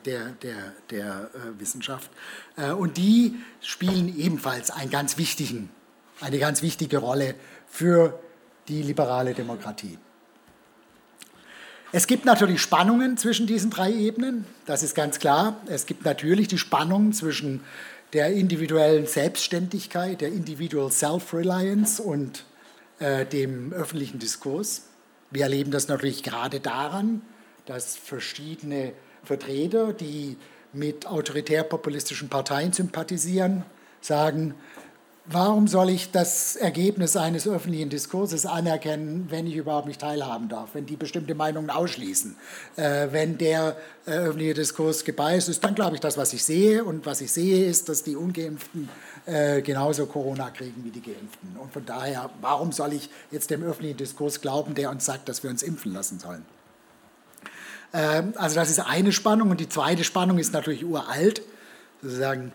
der, 0.04 0.30
der, 0.42 0.72
der 0.90 1.30
äh, 1.34 1.60
Wissenschaft. 1.60 2.10
Äh, 2.56 2.70
und 2.72 2.96
die 2.96 3.36
spielen 3.60 4.18
ebenfalls 4.18 4.70
einen 4.70 4.90
ganz 4.90 5.18
wichtigen, 5.18 5.70
eine 6.20 6.38
ganz 6.38 6.62
wichtige 6.62 6.98
Rolle 6.98 7.34
für 7.68 8.18
die 8.68 8.82
liberale 8.82 9.34
Demokratie. 9.34 9.98
Es 11.92 12.06
gibt 12.06 12.24
natürlich 12.24 12.60
Spannungen 12.60 13.16
zwischen 13.16 13.46
diesen 13.46 13.70
drei 13.70 13.92
Ebenen, 13.92 14.44
das 14.66 14.82
ist 14.82 14.94
ganz 14.94 15.18
klar. 15.18 15.60
Es 15.66 15.86
gibt 15.86 16.04
natürlich 16.04 16.48
die 16.48 16.58
Spannung 16.58 17.12
zwischen 17.12 17.62
der 18.12 18.32
individuellen 18.32 19.06
Selbstständigkeit, 19.06 20.20
der 20.20 20.28
Individual 20.28 20.90
Self-Reliance 20.90 22.02
und 22.02 22.44
äh, 22.98 23.24
dem 23.24 23.72
öffentlichen 23.72 24.18
Diskurs. 24.18 24.82
Wir 25.30 25.44
erleben 25.44 25.70
das 25.70 25.88
natürlich 25.88 26.22
gerade 26.22 26.60
daran, 26.60 27.22
dass 27.66 27.96
verschiedene 27.96 28.92
Vertreter, 29.26 29.92
die 29.92 30.36
mit 30.72 31.06
autoritär-populistischen 31.06 32.28
Parteien 32.28 32.72
sympathisieren, 32.72 33.64
sagen, 34.00 34.54
warum 35.26 35.66
soll 35.66 35.90
ich 35.90 36.10
das 36.10 36.56
Ergebnis 36.56 37.16
eines 37.16 37.46
öffentlichen 37.48 37.90
Diskurses 37.90 38.46
anerkennen, 38.46 39.26
wenn 39.28 39.46
ich 39.46 39.56
überhaupt 39.56 39.86
nicht 39.86 40.00
teilhaben 40.00 40.48
darf, 40.48 40.70
wenn 40.74 40.86
die 40.86 40.96
bestimmte 40.96 41.34
Meinungen 41.34 41.70
ausschließen? 41.70 42.36
Äh, 42.76 43.08
wenn 43.10 43.38
der 43.38 43.76
äh, 44.06 44.12
öffentliche 44.12 44.54
Diskurs 44.54 45.04
gebeißt 45.04 45.48
ist, 45.48 45.64
dann 45.64 45.74
glaube 45.74 45.96
ich 45.96 46.00
das, 46.00 46.16
was 46.16 46.32
ich 46.32 46.44
sehe. 46.44 46.84
Und 46.84 47.06
was 47.06 47.20
ich 47.20 47.32
sehe, 47.32 47.66
ist, 47.66 47.88
dass 47.88 48.02
die 48.02 48.16
Ungeimpften 48.16 48.88
äh, 49.26 49.62
genauso 49.62 50.06
Corona 50.06 50.50
kriegen 50.50 50.84
wie 50.84 50.90
die 50.90 51.02
Geimpften. 51.02 51.56
Und 51.60 51.72
von 51.72 51.84
daher, 51.84 52.30
warum 52.40 52.72
soll 52.72 52.92
ich 52.92 53.10
jetzt 53.30 53.50
dem 53.50 53.62
öffentlichen 53.62 53.96
Diskurs 53.96 54.40
glauben, 54.40 54.74
der 54.74 54.90
uns 54.90 55.04
sagt, 55.04 55.28
dass 55.28 55.42
wir 55.42 55.50
uns 55.50 55.62
impfen 55.62 55.92
lassen 55.92 56.18
sollen? 56.18 56.44
Ähm, 57.96 58.34
also 58.36 58.54
das 58.56 58.70
ist 58.70 58.80
eine 58.80 59.12
Spannung 59.12 59.50
und 59.50 59.58
die 59.58 59.68
zweite 59.68 60.04
Spannung 60.04 60.38
ist 60.38 60.52
natürlich 60.52 60.84
uralt, 60.84 61.40
sozusagen 62.02 62.52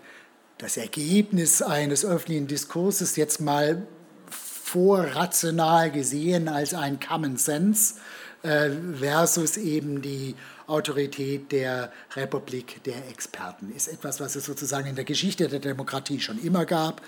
das 0.59 0.77
Ergebnis 0.77 1.63
eines 1.63 2.05
öffentlichen 2.05 2.45
Diskurses 2.45 3.15
jetzt 3.15 3.41
mal 3.41 3.87
vorrational 4.29 5.91
gesehen 5.91 6.47
als 6.47 6.75
ein 6.75 6.99
Common 6.99 7.37
Sense 7.37 7.95
äh, 8.43 8.69
versus 8.99 9.57
eben 9.57 10.03
die 10.03 10.35
Autorität 10.67 11.51
der 11.51 11.91
Republik 12.15 12.83
der 12.83 13.09
Experten. 13.09 13.73
Ist 13.75 13.87
etwas, 13.87 14.19
was 14.19 14.35
es 14.35 14.45
sozusagen 14.45 14.87
in 14.87 14.95
der 14.95 15.03
Geschichte 15.03 15.49
der 15.49 15.59
Demokratie 15.59 16.19
schon 16.19 16.41
immer 16.41 16.65
gab. 16.65 17.01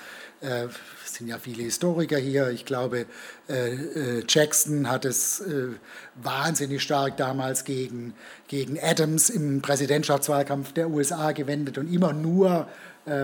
Äh, 0.44 0.68
es 1.06 1.16
sind 1.16 1.28
ja 1.28 1.38
viele 1.38 1.64
Historiker 1.64 2.18
hier. 2.18 2.50
Ich 2.50 2.66
glaube, 2.66 3.06
äh, 3.48 3.74
äh, 3.74 4.24
Jackson 4.28 4.90
hat 4.90 5.06
es 5.06 5.44
wahnsinnig 6.16 6.82
stark 6.82 7.18
damals 7.18 7.64
gegen, 7.66 8.14
gegen 8.48 8.78
Adams 8.82 9.30
im 9.30 9.62
Präsidentschaftswahlkampf 9.62 10.74
der 10.74 10.90
USA 10.90 11.32
gewendet 11.32 11.78
und 11.78 11.92
immer 11.94 12.14
nur 12.14 12.68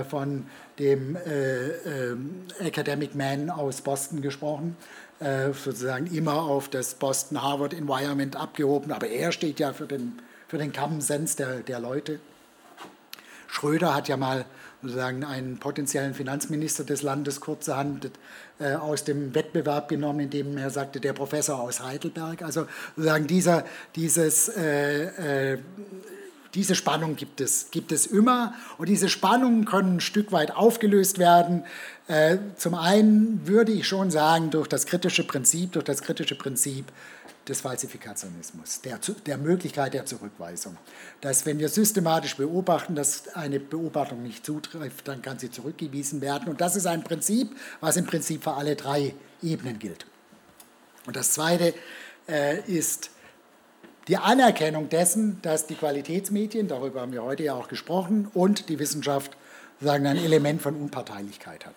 von 0.09 0.45
dem 0.77 1.17
Academic 2.59 3.15
Man 3.15 3.49
aus 3.49 3.81
Boston 3.81 4.21
gesprochen. 4.21 4.75
sozusagen 5.19 6.13
immer 6.13 6.41
auf 6.41 6.67
das 6.67 6.95
Boston-Harvard 6.95 7.73
Environment 7.73 8.35
abgehoben, 8.35 8.91
aber 8.91 9.07
er 9.07 9.31
steht 9.31 9.61
ja 9.61 9.71
für 9.71 9.85
den, 9.87 10.21
für 10.49 10.57
den 10.57 10.73
Common 10.73 10.99
Sense 10.99 11.37
der, 11.37 11.59
der 11.59 11.79
Leute. 11.79 12.19
Schröder 13.47 13.95
hat 13.95 14.09
ja 14.09 14.17
mal 14.17 14.45
sozusagen 14.81 15.23
einen 15.23 15.57
potenziellen 15.57 16.13
Finanzminister 16.13 16.83
des 16.83 17.01
Landes 17.01 17.41
kurzerhand 17.41 18.11
äh, 18.59 18.73
aus 18.73 19.03
dem 19.03 19.35
Wettbewerb 19.35 19.89
genommen, 19.89 20.21
indem 20.21 20.57
er 20.57 20.69
sagte, 20.69 20.99
der 20.99 21.13
Professor 21.13 21.59
aus 21.59 21.81
Heidelberg. 21.81 22.41
Also 22.41 22.65
sozusagen 22.95 23.27
dieser, 23.27 23.65
dieses, 23.95 24.49
äh, 24.49 25.53
äh, 25.53 25.57
diese 26.53 26.75
Spannung 26.75 27.15
gibt 27.15 27.41
es, 27.41 27.69
gibt 27.71 27.91
es 27.91 28.07
immer 28.07 28.53
und 28.77 28.89
diese 28.89 29.09
Spannungen 29.09 29.65
können 29.65 29.97
ein 29.97 30.01
Stück 30.01 30.31
weit 30.31 30.55
aufgelöst 30.55 31.19
werden. 31.19 31.63
Äh, 32.07 32.37
zum 32.55 32.73
einen 32.73 33.41
würde 33.45 33.71
ich 33.71 33.87
schon 33.87 34.09
sagen, 34.09 34.49
durch 34.49 34.67
das 34.67 34.85
kritische 34.85 35.25
Prinzip, 35.25 35.73
durch 35.73 35.85
das 35.85 36.01
kritische 36.01 36.35
Prinzip 36.35 36.85
des 37.49 37.61
Falsifikationismus, 37.61 38.81
der, 38.81 38.99
der 39.25 39.37
Möglichkeit 39.37 39.93
der 39.93 40.05
Zurückweisung. 40.05 40.77
Dass 41.21 41.45
wenn 41.45 41.59
wir 41.59 41.69
systematisch 41.69 42.37
beobachten, 42.37 42.95
dass 42.95 43.27
eine 43.29 43.59
Beobachtung 43.59 44.23
nicht 44.23 44.45
zutrifft, 44.45 45.07
dann 45.07 45.21
kann 45.21 45.39
sie 45.39 45.49
zurückgewiesen 45.49 46.21
werden. 46.21 46.47
Und 46.49 46.61
das 46.61 46.75
ist 46.75 46.85
ein 46.85 47.03
Prinzip, 47.03 47.55
was 47.81 47.97
im 47.97 48.05
Prinzip 48.05 48.43
für 48.43 48.53
alle 48.53 48.75
drei 48.75 49.13
Ebenen 49.41 49.79
gilt. 49.79 50.05
Und 51.05 51.15
das 51.15 51.31
Zweite 51.31 51.73
äh, 52.27 52.61
ist 52.69 53.09
die 54.07 54.17
Anerkennung 54.17 54.89
dessen, 54.89 55.41
dass 55.41 55.67
die 55.67 55.75
Qualitätsmedien, 55.75 56.67
darüber 56.67 57.01
haben 57.01 57.11
wir 57.11 57.23
heute 57.23 57.43
ja 57.43 57.53
auch 57.53 57.67
gesprochen, 57.67 58.29
und 58.33 58.69
die 58.69 58.79
Wissenschaft 58.79 59.37
sagen, 59.81 60.07
ein 60.07 60.17
Element 60.17 60.61
von 60.61 60.75
Unparteilichkeit 60.75 61.65
hat. 61.65 61.75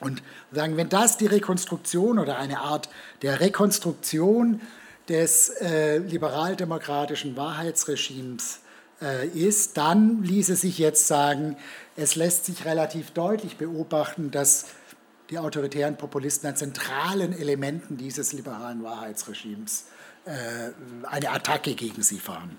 Und 0.00 0.22
sagen, 0.52 0.76
wenn 0.76 0.88
das 0.88 1.16
die 1.16 1.26
Rekonstruktion 1.26 2.18
oder 2.18 2.38
eine 2.38 2.60
Art 2.60 2.88
der 3.22 3.40
Rekonstruktion 3.40 4.60
des 5.08 5.50
äh, 5.60 5.98
liberaldemokratischen 5.98 7.36
Wahrheitsregimes 7.36 8.60
äh, 9.00 9.26
ist, 9.28 9.76
dann 9.76 10.22
ließe 10.22 10.56
sich 10.56 10.78
jetzt 10.78 11.06
sagen, 11.06 11.56
es 11.96 12.16
lässt 12.16 12.46
sich 12.46 12.64
relativ 12.64 13.10
deutlich 13.12 13.56
beobachten, 13.56 14.30
dass 14.30 14.66
die 15.30 15.38
autoritären 15.38 15.96
Populisten 15.96 16.48
an 16.48 16.56
zentralen 16.56 17.32
Elementen 17.38 17.96
dieses 17.96 18.32
liberalen 18.32 18.82
Wahrheitsregimes 18.82 19.86
eine 21.02 21.30
Attacke 21.30 21.74
gegen 21.74 22.02
sie 22.02 22.18
fahren. 22.18 22.58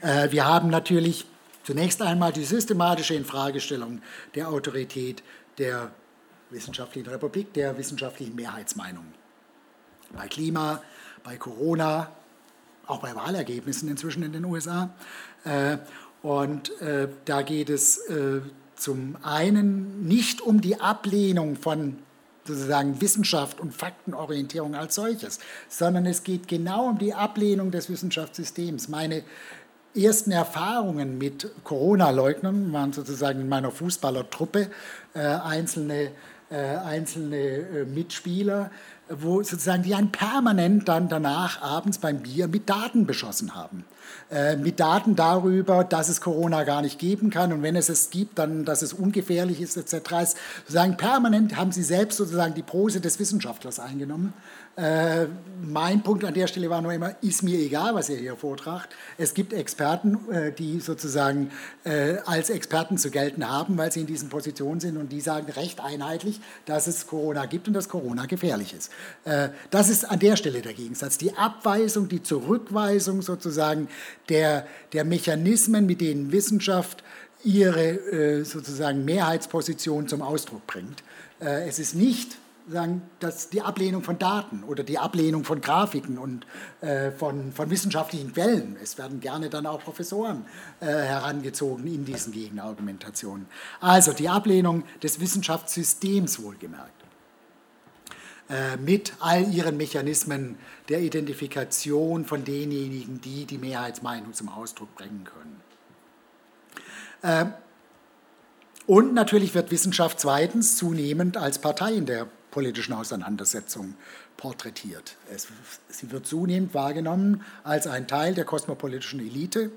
Wir 0.00 0.46
haben 0.46 0.70
natürlich 0.70 1.26
zunächst 1.64 2.02
einmal 2.02 2.32
die 2.32 2.44
systematische 2.44 3.14
Infragestellung 3.14 4.02
der 4.34 4.48
Autorität 4.48 5.22
der 5.58 5.90
wissenschaftlichen 6.50 7.08
Republik, 7.08 7.52
der 7.54 7.76
wissenschaftlichen 7.78 8.34
Mehrheitsmeinung. 8.34 9.04
Bei 10.14 10.28
Klima, 10.28 10.82
bei 11.24 11.36
Corona, 11.36 12.10
auch 12.86 13.00
bei 13.00 13.14
Wahlergebnissen 13.14 13.88
inzwischen 13.88 14.22
in 14.22 14.32
den 14.32 14.44
USA. 14.44 14.90
Und 16.22 16.72
da 17.24 17.42
geht 17.42 17.70
es 17.70 18.00
zum 18.76 19.16
einen 19.22 20.06
nicht 20.06 20.40
um 20.40 20.60
die 20.60 20.80
Ablehnung 20.80 21.56
von 21.56 21.96
sozusagen 22.44 23.00
Wissenschaft 23.00 23.60
und 23.60 23.72
Faktenorientierung 23.72 24.74
als 24.74 24.96
solches, 24.96 25.38
sondern 25.68 26.06
es 26.06 26.24
geht 26.24 26.48
genau 26.48 26.88
um 26.88 26.98
die 26.98 27.14
Ablehnung 27.14 27.70
des 27.70 27.88
Wissenschaftssystems. 27.88 28.88
Meine 28.88 29.22
ersten 29.94 30.32
Erfahrungen 30.32 31.18
mit 31.18 31.50
Corona-Leugnern 31.64 32.72
waren 32.72 32.92
sozusagen 32.92 33.42
in 33.42 33.48
meiner 33.48 33.70
Fußballertruppe 33.70 34.62
äh, 34.62 34.68
einzelne, 35.20 36.10
äh, 36.50 36.56
einzelne 36.56 37.36
äh, 37.36 37.84
Mitspieler, 37.84 38.70
wo 39.08 39.42
sozusagen 39.42 39.82
die 39.82 39.94
einen 39.94 40.12
permanent 40.12 40.88
dann 40.88 41.08
danach 41.08 41.60
abends 41.62 41.98
beim 41.98 42.20
Bier 42.22 42.48
mit 42.48 42.68
Daten 42.68 43.06
beschossen 43.06 43.54
haben. 43.54 43.84
Äh, 44.30 44.56
mit 44.56 44.80
Daten 44.80 45.14
darüber, 45.14 45.84
dass 45.84 46.08
es 46.08 46.20
Corona 46.20 46.64
gar 46.64 46.80
nicht 46.80 46.98
geben 46.98 47.30
kann 47.30 47.52
und 47.52 47.62
wenn 47.62 47.76
es 47.76 47.88
es 47.88 48.10
gibt, 48.10 48.38
dann, 48.38 48.64
dass 48.64 48.82
es 48.82 48.92
ungefährlich 48.92 49.60
ist 49.60 49.76
etc. 49.76 50.34
Sozusagen 50.62 50.96
permanent 50.96 51.56
haben 51.56 51.72
sie 51.72 51.82
selbst 51.82 52.16
sozusagen 52.16 52.54
die 52.54 52.62
Pose 52.62 53.00
des 53.00 53.18
Wissenschaftlers 53.18 53.78
eingenommen 53.78 54.32
äh, 54.76 55.26
mein 55.62 56.02
Punkt 56.02 56.24
an 56.24 56.32
der 56.32 56.46
Stelle 56.46 56.70
war 56.70 56.80
nur 56.80 56.94
immer, 56.94 57.14
ist 57.20 57.42
mir 57.42 57.58
egal, 57.58 57.94
was 57.94 58.08
ihr 58.08 58.16
hier 58.16 58.36
vortragt. 58.36 58.88
Es 59.18 59.34
gibt 59.34 59.52
Experten, 59.52 60.18
äh, 60.30 60.50
die 60.50 60.80
sozusagen 60.80 61.50
äh, 61.84 62.16
als 62.24 62.48
Experten 62.48 62.96
zu 62.96 63.10
gelten 63.10 63.48
haben, 63.48 63.76
weil 63.76 63.92
sie 63.92 64.00
in 64.00 64.06
diesen 64.06 64.30
Positionen 64.30 64.80
sind 64.80 64.96
und 64.96 65.12
die 65.12 65.20
sagen 65.20 65.50
recht 65.52 65.80
einheitlich, 65.80 66.40
dass 66.64 66.86
es 66.86 67.06
Corona 67.06 67.44
gibt 67.44 67.68
und 67.68 67.74
dass 67.74 67.90
Corona 67.90 68.24
gefährlich 68.24 68.72
ist. 68.72 68.90
Äh, 69.24 69.50
das 69.70 69.90
ist 69.90 70.10
an 70.10 70.18
der 70.20 70.36
Stelle 70.36 70.62
der 70.62 70.72
Gegensatz. 70.72 71.18
Die 71.18 71.36
Abweisung, 71.36 72.08
die 72.08 72.22
Zurückweisung 72.22 73.20
sozusagen 73.20 73.88
der, 74.28 74.66
der 74.92 75.04
Mechanismen, 75.04 75.86
mit 75.86 76.00
denen 76.00 76.32
Wissenschaft 76.32 77.02
ihre 77.44 77.90
äh, 77.90 78.44
sozusagen 78.44 79.04
Mehrheitsposition 79.04 80.08
zum 80.08 80.22
Ausdruck 80.22 80.66
bringt. 80.66 81.02
Äh, 81.40 81.68
es 81.68 81.78
ist 81.78 81.94
nicht 81.94 82.36
sagen, 82.68 83.02
dass 83.18 83.50
die 83.50 83.60
Ablehnung 83.60 84.02
von 84.02 84.18
Daten 84.18 84.62
oder 84.62 84.84
die 84.84 84.98
Ablehnung 84.98 85.44
von 85.44 85.60
Grafiken 85.60 86.16
und 86.16 86.46
äh, 86.80 87.10
von, 87.10 87.52
von 87.52 87.70
wissenschaftlichen 87.70 88.32
Quellen, 88.32 88.76
es 88.80 88.98
werden 88.98 89.20
gerne 89.20 89.50
dann 89.50 89.66
auch 89.66 89.82
Professoren 89.82 90.46
äh, 90.80 90.86
herangezogen 90.86 91.86
in 91.86 92.04
diesen 92.04 92.32
Gegenargumentationen. 92.32 93.46
Also 93.80 94.12
die 94.12 94.28
Ablehnung 94.28 94.84
des 95.02 95.20
Wissenschaftssystems 95.20 96.40
wohlgemerkt 96.42 97.01
mit 98.84 99.14
all 99.20 99.50
ihren 99.52 99.76
Mechanismen 99.78 100.58
der 100.88 101.00
Identifikation 101.00 102.24
von 102.24 102.44
denjenigen, 102.44 103.20
die 103.20 103.46
die 103.46 103.56
Mehrheitsmeinung 103.56 104.34
zum 104.34 104.48
Ausdruck 104.48 104.94
bringen 104.94 105.24
können. 105.24 105.60
Äh, 107.22 107.46
und 108.86 109.14
natürlich 109.14 109.54
wird 109.54 109.70
Wissenschaft 109.70 110.20
zweitens 110.20 110.76
zunehmend 110.76 111.36
als 111.36 111.60
Partei 111.60 111.94
in 111.94 112.06
der 112.06 112.26
politischen 112.50 112.92
Auseinandersetzung 112.92 113.94
porträtiert. 114.36 115.16
Es, 115.32 115.48
sie 115.88 116.10
wird 116.10 116.26
zunehmend 116.26 116.74
wahrgenommen 116.74 117.42
als 117.64 117.86
ein 117.86 118.08
Teil 118.08 118.34
der 118.34 118.44
kosmopolitischen 118.44 119.20
Elite, 119.20 119.70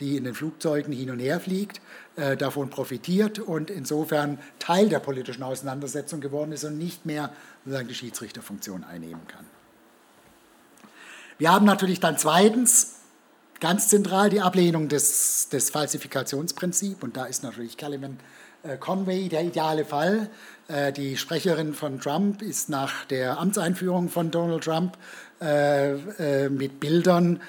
die 0.00 0.16
in 0.16 0.24
den 0.24 0.34
Flugzeugen 0.34 0.92
hin 0.92 1.10
und 1.10 1.18
her 1.18 1.40
fliegt, 1.40 1.80
äh, 2.16 2.36
davon 2.36 2.70
profitiert 2.70 3.38
und 3.38 3.68
insofern 3.68 4.38
Teil 4.58 4.88
der 4.88 5.00
politischen 5.00 5.42
Auseinandersetzung 5.42 6.20
geworden 6.20 6.52
ist 6.52 6.64
und 6.64 6.78
nicht 6.78 7.04
mehr 7.04 7.32
sozusagen 7.64 7.88
die 7.88 7.94
Schiedsrichterfunktion 7.94 8.84
einnehmen 8.84 9.26
kann. 9.28 9.46
Wir 11.38 11.52
haben 11.52 11.66
natürlich 11.66 12.00
dann 12.00 12.18
zweitens 12.18 12.96
ganz 13.60 13.88
zentral 13.88 14.30
die 14.30 14.40
Ablehnung 14.40 14.88
des, 14.88 15.48
des 15.48 15.70
Falsifikationsprinzips 15.70 17.02
und 17.02 17.16
da 17.16 17.26
ist 17.26 17.42
natürlich 17.42 17.76
Caliban 17.76 18.18
äh, 18.64 18.76
Conway 18.76 19.28
der 19.28 19.42
ideale 19.42 19.84
Fall. 19.84 20.28
Äh, 20.68 20.92
die 20.92 21.16
Sprecherin 21.16 21.74
von 21.74 22.00
Trump 22.00 22.42
ist 22.42 22.68
nach 22.68 23.04
der 23.06 23.38
Amtseinführung 23.38 24.08
von 24.08 24.30
Donald 24.30 24.62
Trump 24.64 24.96
äh, 25.40 26.48
mit 26.48 26.80
Bildern 26.80 27.40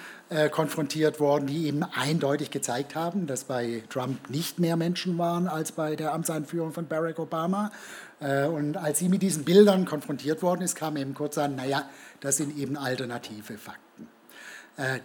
konfrontiert 0.49 1.20
worden, 1.20 1.45
die 1.45 1.68
eben 1.68 1.84
eindeutig 1.84 2.49
gezeigt 2.49 2.95
haben, 2.95 3.28
dass 3.28 3.43
bei 3.43 3.84
Trump 3.89 4.32
nicht 4.32 4.57
mehr 4.57 4.78
Menschen 4.78 5.20
waren 5.20 5.47
als 5.47 5.74
bei 5.74 5.95
der 5.95 6.11
Amtseinführung 6.11 6.74
von 6.74 6.88
Barack 6.88 7.20
Obama. 7.20 7.72
Und 8.20 8.78
als 8.78 8.97
sie 8.97 9.09
mit 9.09 9.22
diesen 9.22 9.45
Bildern 9.45 9.86
konfrontiert 9.86 10.41
worden 10.41 10.64
ist, 10.64 10.74
kam 10.74 10.97
eben 10.97 11.14
kurz 11.14 11.38
an, 11.38 11.55
naja, 11.55 11.88
das 12.20 12.38
sind 12.38 12.57
eben 12.57 12.78
alternative 12.78 13.59
Fakten. 13.59 14.07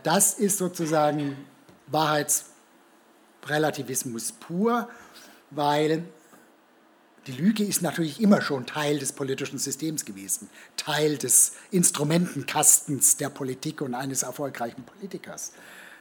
Das 0.02 0.32
ist 0.32 0.56
sozusagen 0.56 1.36
Wahrheitsrelativismus 1.88 4.32
pur 4.32 4.88
weil 5.50 6.04
die 7.28 7.32
Lüge 7.32 7.62
ist 7.62 7.82
natürlich 7.82 8.22
immer 8.22 8.40
schon 8.40 8.64
Teil 8.64 8.98
des 8.98 9.12
politischen 9.12 9.58
Systems 9.58 10.06
gewesen, 10.06 10.48
Teil 10.76 11.18
des 11.18 11.52
Instrumentenkastens 11.70 13.18
der 13.18 13.28
Politik 13.28 13.82
und 13.82 13.94
eines 13.94 14.22
erfolgreichen 14.22 14.82
Politikers. 14.82 15.52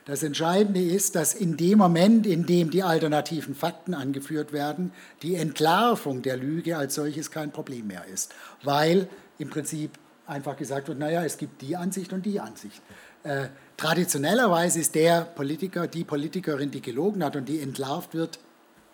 Das 0.06 0.24
Entscheidende 0.24 0.82
ist, 0.82 1.16
dass 1.16 1.34
in 1.34 1.58
dem 1.58 1.80
Moment, 1.80 2.26
in 2.26 2.46
dem 2.46 2.70
die 2.70 2.82
alternativen 2.82 3.56
Fakten 3.56 3.94
angeführt 3.94 4.54
werden, 4.54 4.94
die 5.22 5.36
Entlarvung 5.36 6.22
der 6.22 6.38
Lüge 6.38 6.78
als 6.78 6.96
solches 6.96 7.30
kein 7.30 7.52
Problem 7.52 7.88
mehr 7.88 8.06
ist, 8.06 8.34
weil 8.64 9.10
im 9.38 9.50
Prinzip 9.50 9.92
einfach 10.26 10.56
gesagt 10.56 10.88
wird, 10.88 10.98
naja, 10.98 11.26
es 11.26 11.38
gibt 11.38 11.62
die 11.62 11.76
Ansicht 11.76 12.14
und 12.14 12.26
die 12.26 12.40
Ansicht. 12.40 12.82
Äh, 13.24 13.48
traditionellerweise 13.76 14.80
ist 14.80 14.96
der 14.96 15.24
Politiker, 15.24 15.88
die 15.88 16.06
Politikerin, 16.06 16.72
die 16.72 16.82
gelogen 16.82 17.22
hat 17.22 17.36
und 17.36 17.50
die 17.50 17.60
entlarvt 17.60 18.14
wird, 18.14 18.40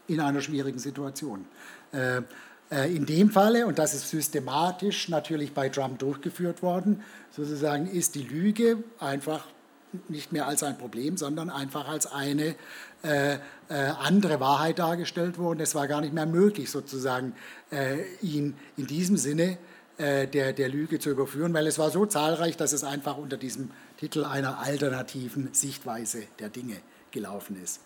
in 0.08 0.20
einer 0.20 0.42
schwierigen 0.42 0.80
Situation. 0.80 1.46
Äh, 1.94 2.22
äh, 2.72 2.96
in 2.96 3.06
dem 3.06 3.30
Falle, 3.30 3.68
und 3.68 3.80
das 3.80 3.94
ist 3.94 4.10
systematisch 4.10 5.10
natürlich 5.10 5.54
bei 5.54 5.70
Trump 5.70 6.00
durchgeführt 6.00 6.64
worden, 6.64 7.04
sozusagen 7.32 7.88
ist 7.88 8.16
die 8.16 8.24
Lüge 8.24 8.84
einfach 9.00 9.46
nicht 10.08 10.32
mehr 10.32 10.48
als 10.48 10.64
ein 10.64 10.78
Problem, 10.78 11.18
sondern 11.18 11.52
einfach 11.52 11.88
als 11.88 12.08
eine 12.08 12.56
äh, 13.04 13.34
äh, 13.34 13.38
andere 13.70 14.40
Wahrheit 14.40 14.80
dargestellt 14.80 15.38
worden. 15.38 15.60
Es 15.60 15.76
war 15.76 15.88
gar 15.88 16.02
nicht 16.02 16.14
mehr 16.14 16.26
möglich, 16.26 16.72
sozusagen 16.72 17.36
äh, 17.72 18.04
ihn 18.22 18.56
in 18.76 18.88
diesem 18.88 19.18
Sinne 19.18 19.60
äh, 19.98 20.28
der, 20.28 20.54
der 20.54 20.70
Lüge 20.70 20.98
zu 20.98 21.12
überführen, 21.12 21.54
weil 21.54 21.68
es 21.68 21.78
war 21.78 21.92
so 21.92 22.08
zahlreich, 22.08 22.58
dass 22.58 22.74
es 22.74 22.84
einfach 22.84 23.18
unter 23.18 23.38
diesem 23.38 23.70
Titel 23.98 24.26
einer 24.26 24.60
alternativen 24.60 25.54
Sichtweise 25.54 26.24
der 26.40 26.50
Dinge 26.50 26.78
gelaufen 27.12 27.62
ist. 27.64 27.82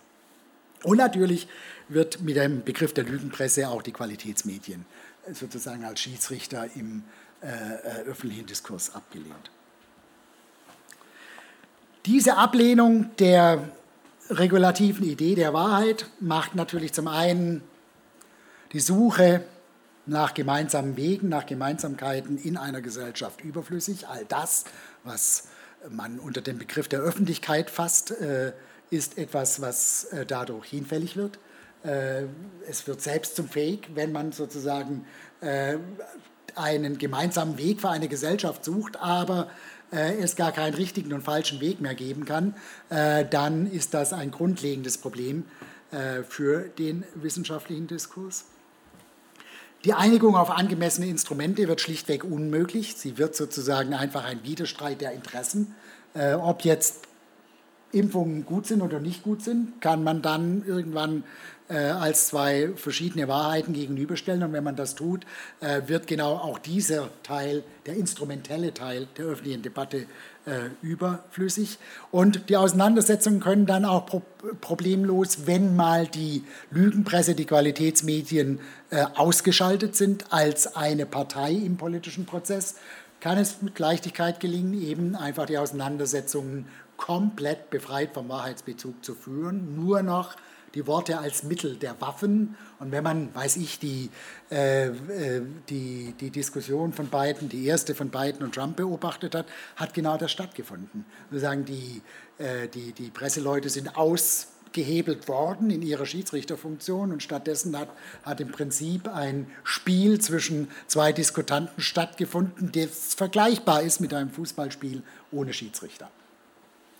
Und 0.83 0.97
natürlich 0.97 1.47
wird 1.89 2.21
mit 2.21 2.35
dem 2.35 2.63
Begriff 2.63 2.93
der 2.93 3.03
Lügenpresse 3.03 3.69
auch 3.69 3.81
die 3.81 3.91
Qualitätsmedien 3.91 4.85
sozusagen 5.33 5.83
als 5.83 5.99
Schiedsrichter 5.99 6.67
im 6.75 7.03
äh, 7.41 7.47
äh, 7.47 8.03
öffentlichen 8.07 8.45
Diskurs 8.45 8.95
abgelehnt. 8.95 9.51
Diese 12.05 12.37
Ablehnung 12.37 13.15
der 13.17 13.69
regulativen 14.29 15.05
Idee 15.05 15.35
der 15.35 15.53
Wahrheit 15.53 16.07
macht 16.19 16.55
natürlich 16.55 16.93
zum 16.93 17.07
einen 17.07 17.61
die 18.71 18.79
Suche 18.79 19.43
nach 20.05 20.33
gemeinsamen 20.33 20.95
Wegen, 20.97 21.29
nach 21.29 21.45
Gemeinsamkeiten 21.45 22.37
in 22.37 22.57
einer 22.57 22.81
Gesellschaft 22.81 23.43
überflüssig. 23.43 24.07
All 24.07 24.25
das, 24.25 24.65
was 25.03 25.49
man 25.89 26.19
unter 26.19 26.41
dem 26.41 26.57
Begriff 26.57 26.87
der 26.87 27.01
Öffentlichkeit 27.01 27.69
fasst, 27.69 28.11
äh, 28.11 28.53
ist 28.89 29.17
etwas, 29.17 29.61
was 29.61 30.05
äh, 30.05 30.25
dadurch 30.25 30.67
hinfällig 30.67 31.17
wird. 31.17 31.39
Äh, 31.83 32.23
es 32.67 32.87
wird 32.87 33.01
selbst 33.01 33.35
zum 33.35 33.47
Fake, 33.47 33.89
wenn 33.95 34.11
man 34.11 34.31
sozusagen 34.31 35.05
äh, 35.41 35.77
einen 36.55 36.97
gemeinsamen 36.97 37.57
Weg 37.57 37.81
für 37.81 37.89
eine 37.89 38.07
Gesellschaft 38.07 38.63
sucht, 38.65 38.97
aber 38.97 39.49
es 39.89 40.35
gar 40.35 40.51
keinen 40.51 40.73
richtigen 40.73 41.13
und 41.13 41.21
falschen 41.21 41.61
Weg 41.61 41.79
mehr 41.79 41.95
geben 41.95 42.25
kann, 42.25 42.55
dann 42.89 43.71
ist 43.71 43.93
das 43.93 44.11
ein 44.11 44.31
grundlegendes 44.31 44.97
Problem 44.97 45.45
für 46.27 46.63
den 46.77 47.05
wissenschaftlichen 47.15 47.87
Diskurs. 47.87 48.45
Die 49.85 49.93
Einigung 49.93 50.35
auf 50.35 50.49
angemessene 50.49 51.07
Instrumente 51.07 51.67
wird 51.69 51.79
schlichtweg 51.79 52.25
unmöglich. 52.25 52.95
Sie 52.97 53.17
wird 53.17 53.35
sozusagen 53.35 53.93
einfach 53.93 54.25
ein 54.25 54.43
Widerstreit 54.43 54.99
der 54.99 55.13
Interessen. 55.13 55.75
Ob 56.15 56.63
jetzt 56.63 57.06
Impfungen 57.91 58.45
gut 58.45 58.67
sind 58.67 58.81
oder 58.81 58.99
nicht 58.99 59.23
gut 59.23 59.41
sind, 59.41 59.81
kann 59.81 60.03
man 60.03 60.21
dann 60.21 60.63
irgendwann 60.65 61.23
äh, 61.69 61.77
als 61.77 62.27
zwei 62.27 62.69
verschiedene 62.75 63.27
Wahrheiten 63.27 63.73
gegenüberstellen. 63.73 64.43
Und 64.43 64.53
wenn 64.53 64.63
man 64.63 64.75
das 64.75 64.95
tut, 64.95 65.25
äh, 65.59 65.81
wird 65.87 66.07
genau 66.07 66.35
auch 66.35 66.59
dieser 66.59 67.09
Teil, 67.23 67.63
der 67.85 67.95
instrumentelle 67.95 68.73
Teil 68.73 69.07
der 69.17 69.25
öffentlichen 69.25 69.61
Debatte, 69.61 70.05
äh, 70.45 70.69
überflüssig. 70.81 71.77
Und 72.09 72.49
die 72.49 72.55
Auseinandersetzungen 72.55 73.41
können 73.41 73.65
dann 73.65 73.83
auch 73.85 74.05
pro 74.05 74.21
problemlos, 74.61 75.45
wenn 75.45 75.75
mal 75.75 76.07
die 76.07 76.43
Lügenpresse, 76.71 77.35
die 77.35 77.43
Qualitätsmedien 77.43 78.59
äh, 78.91 79.05
ausgeschaltet 79.15 79.97
sind 79.97 80.31
als 80.31 80.77
eine 80.77 81.05
Partei 81.05 81.51
im 81.51 81.75
politischen 81.75 82.25
Prozess, 82.25 82.75
kann 83.19 83.37
es 83.37 83.61
mit 83.61 83.77
Leichtigkeit 83.77 84.39
gelingen, 84.39 84.81
eben 84.81 85.15
einfach 85.15 85.47
die 85.47 85.57
Auseinandersetzungen 85.57 86.67
komplett 86.97 87.69
befreit 87.69 88.13
vom 88.13 88.27
Wahrheitsbezug 88.29 89.03
zu 89.05 89.15
führen, 89.15 89.75
nur 89.75 90.01
noch 90.03 90.35
die 90.77 90.85
Worte 90.85 91.17
als 91.17 91.43
Mittel 91.43 91.75
der 91.75 91.99
Waffen. 92.01 92.55
Und 92.79 92.91
wenn 92.91 93.03
man, 93.03 93.33
weiß 93.33 93.57
ich, 93.57 93.79
die, 93.79 94.09
äh, 94.51 94.87
äh, 94.87 95.41
die, 95.69 96.13
die 96.19 96.29
Diskussion 96.29 96.93
von 96.93 97.07
Biden, 97.07 97.49
die 97.49 97.65
erste 97.65 97.95
von 97.95 98.09
Biden 98.09 98.43
und 98.43 98.53
Trump 98.53 98.77
beobachtet 98.77 99.33
hat, 99.33 99.47
hat 99.75 99.93
genau 99.93 100.17
das 100.17 100.31
stattgefunden. 100.31 101.05
Wir 101.29 101.39
sagen, 101.39 101.65
die, 101.65 102.01
äh, 102.37 102.67
die, 102.67 102.91
die 102.91 103.09
Presseleute 103.09 103.69
sind 103.69 103.97
ausgehebelt 103.97 105.27
worden 105.27 105.71
in 105.71 105.81
ihrer 105.81 106.05
Schiedsrichterfunktion 106.05 107.11
und 107.11 107.23
stattdessen 107.23 107.77
hat, 107.77 107.89
hat 108.23 108.41
im 108.41 108.51
Prinzip 108.51 109.07
ein 109.07 109.47
Spiel 109.63 110.19
zwischen 110.19 110.69
zwei 110.87 111.11
Diskutanten 111.11 111.81
stattgefunden, 111.81 112.71
das 112.71 113.15
vergleichbar 113.15 113.81
ist 113.81 113.99
mit 113.99 114.13
einem 114.13 114.29
Fußballspiel 114.29 115.01
ohne 115.31 115.53
Schiedsrichter. 115.53 116.11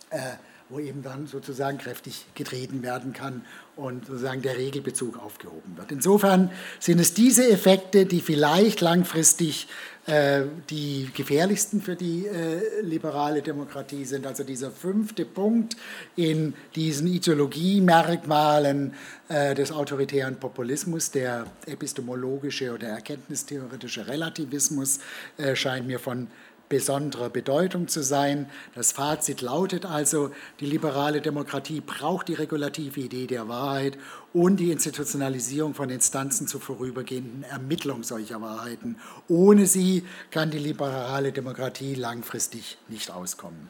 Äh, 0.10 0.38
wo 0.70 0.80
eben 0.80 1.02
dann 1.02 1.28
sozusagen 1.28 1.78
kräftig 1.78 2.26
getreten 2.36 2.84
werden 2.84 3.14
kann 3.14 3.46
und 3.76 4.06
sozusagen 4.06 4.42
der 4.42 4.58
Regelbezug 4.58 5.18
aufgehoben 5.18 5.78
wird. 5.78 5.92
Insofern 5.92 6.52
sind 6.80 7.00
es 7.00 7.14
diese 7.14 7.48
Effekte, 7.50 8.06
die 8.06 8.20
vielleicht 8.20 8.82
langfristig 8.82 9.68
äh, 10.08 10.42
die 10.70 11.10
gefährlichsten 11.16 11.82
für 11.82 11.96
die 11.96 12.28
äh, 12.28 12.82
liberale 12.82 13.42
Demokratie 13.42 14.04
sind. 14.04 14.28
Also 14.28 14.44
dieser 14.44 14.72
fünfte 14.72 15.24
Punkt 15.24 15.78
in 16.18 16.54
diesen 16.76 17.08
Ideologiemerkmalen 17.08 18.94
äh, 19.30 19.56
des 19.56 19.72
autoritären 19.72 20.38
Populismus, 20.38 21.12
der 21.12 21.46
epistemologische 21.66 22.74
oder 22.74 22.88
erkenntnistheoretische 22.88 24.08
Relativismus, 24.08 25.00
äh, 25.38 25.56
scheint 25.56 25.88
mir 25.88 26.00
von 26.00 26.28
besonderer 26.70 27.30
Bedeutung 27.30 27.88
zu 27.88 28.04
sein. 28.04 28.50
Das 28.76 28.92
Fazit 28.92 29.42
lautet 29.42 29.86
also, 29.86 30.32
die 30.60 30.66
liberale 30.66 31.22
Demokratie 31.22 31.82
braucht 31.82 32.28
die 32.28 32.34
regulative 32.34 33.00
Idee 33.00 33.28
der 33.28 33.48
Wahrheit 33.48 33.98
und 34.34 34.58
die 34.58 34.72
Institutionalisierung 34.72 35.74
von 35.74 35.90
Instanzen 35.90 36.48
zur 36.48 36.62
vorübergehenden 36.62 37.44
Ermittlung 37.44 38.04
solcher 38.04 38.42
Wahrheiten. 38.42 38.98
Ohne 39.28 39.66
sie 39.66 40.04
kann 40.32 40.52
die 40.52 40.60
liberale 40.60 41.32
Demokratie 41.32 41.96
langfristig 41.96 42.78
nicht 42.88 43.12
auskommen. 43.12 43.70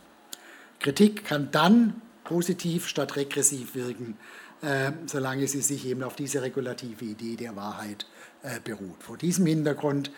Kritik 0.79 1.25
kann 1.25 1.49
dann 1.51 2.01
positiv 2.23 2.87
statt 2.87 3.15
regressiv 3.15 3.73
wirken, 3.75 4.17
äh, 4.61 4.91
solange 5.05 5.47
sie 5.47 5.61
sich 5.61 5.85
eben 5.87 6.03
auf 6.03 6.15
diese 6.15 6.41
regulative 6.41 7.05
Idee 7.05 7.35
der 7.35 7.55
Wahrheit 7.55 8.05
äh, 8.43 8.59
beruht. 8.63 9.01
Vor 9.01 9.17
diesem 9.17 9.45
Hintergrund 9.45 10.11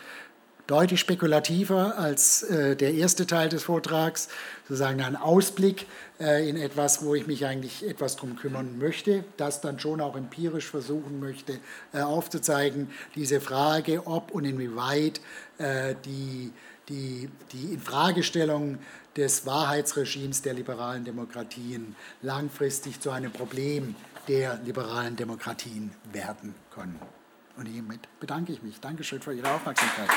deutlich 0.70 1.00
spekulativer 1.00 1.98
als 1.98 2.44
äh, 2.44 2.76
der 2.76 2.94
erste 2.94 3.26
Teil 3.26 3.48
des 3.48 3.64
Vortrags, 3.64 4.28
sozusagen 4.68 5.02
ein 5.02 5.16
Ausblick 5.16 5.86
äh, 6.20 6.48
in 6.48 6.56
etwas, 6.56 7.04
wo 7.04 7.16
ich 7.16 7.26
mich 7.26 7.44
eigentlich 7.44 7.84
etwas 7.88 8.14
drum 8.14 8.36
kümmern 8.36 8.78
möchte, 8.78 9.24
das 9.36 9.60
dann 9.60 9.80
schon 9.80 10.00
auch 10.00 10.16
empirisch 10.16 10.66
versuchen 10.66 11.18
möchte 11.18 11.58
äh, 11.92 12.00
aufzuzeigen, 12.02 12.88
diese 13.16 13.40
Frage, 13.40 14.06
ob 14.06 14.30
und 14.30 14.44
inwieweit 14.44 15.20
äh, 15.58 15.96
die, 16.04 16.52
die, 16.88 17.28
die 17.52 17.74
Infragestellung 17.74 18.78
des 19.16 19.44
Wahrheitsregimes 19.46 20.42
der 20.42 20.54
liberalen 20.54 21.04
Demokratien 21.04 21.96
langfristig 22.22 23.00
zu 23.00 23.10
einem 23.10 23.32
Problem 23.32 23.96
der 24.28 24.60
liberalen 24.64 25.16
Demokratien 25.16 25.90
werden 26.12 26.54
können. 26.72 27.00
Und 27.56 27.66
hiermit 27.66 28.00
bedanke 28.20 28.52
ich 28.52 28.62
mich. 28.62 28.80
Dankeschön 28.80 29.20
für 29.20 29.32
Ihre 29.32 29.50
Aufmerksamkeit. 29.52 30.08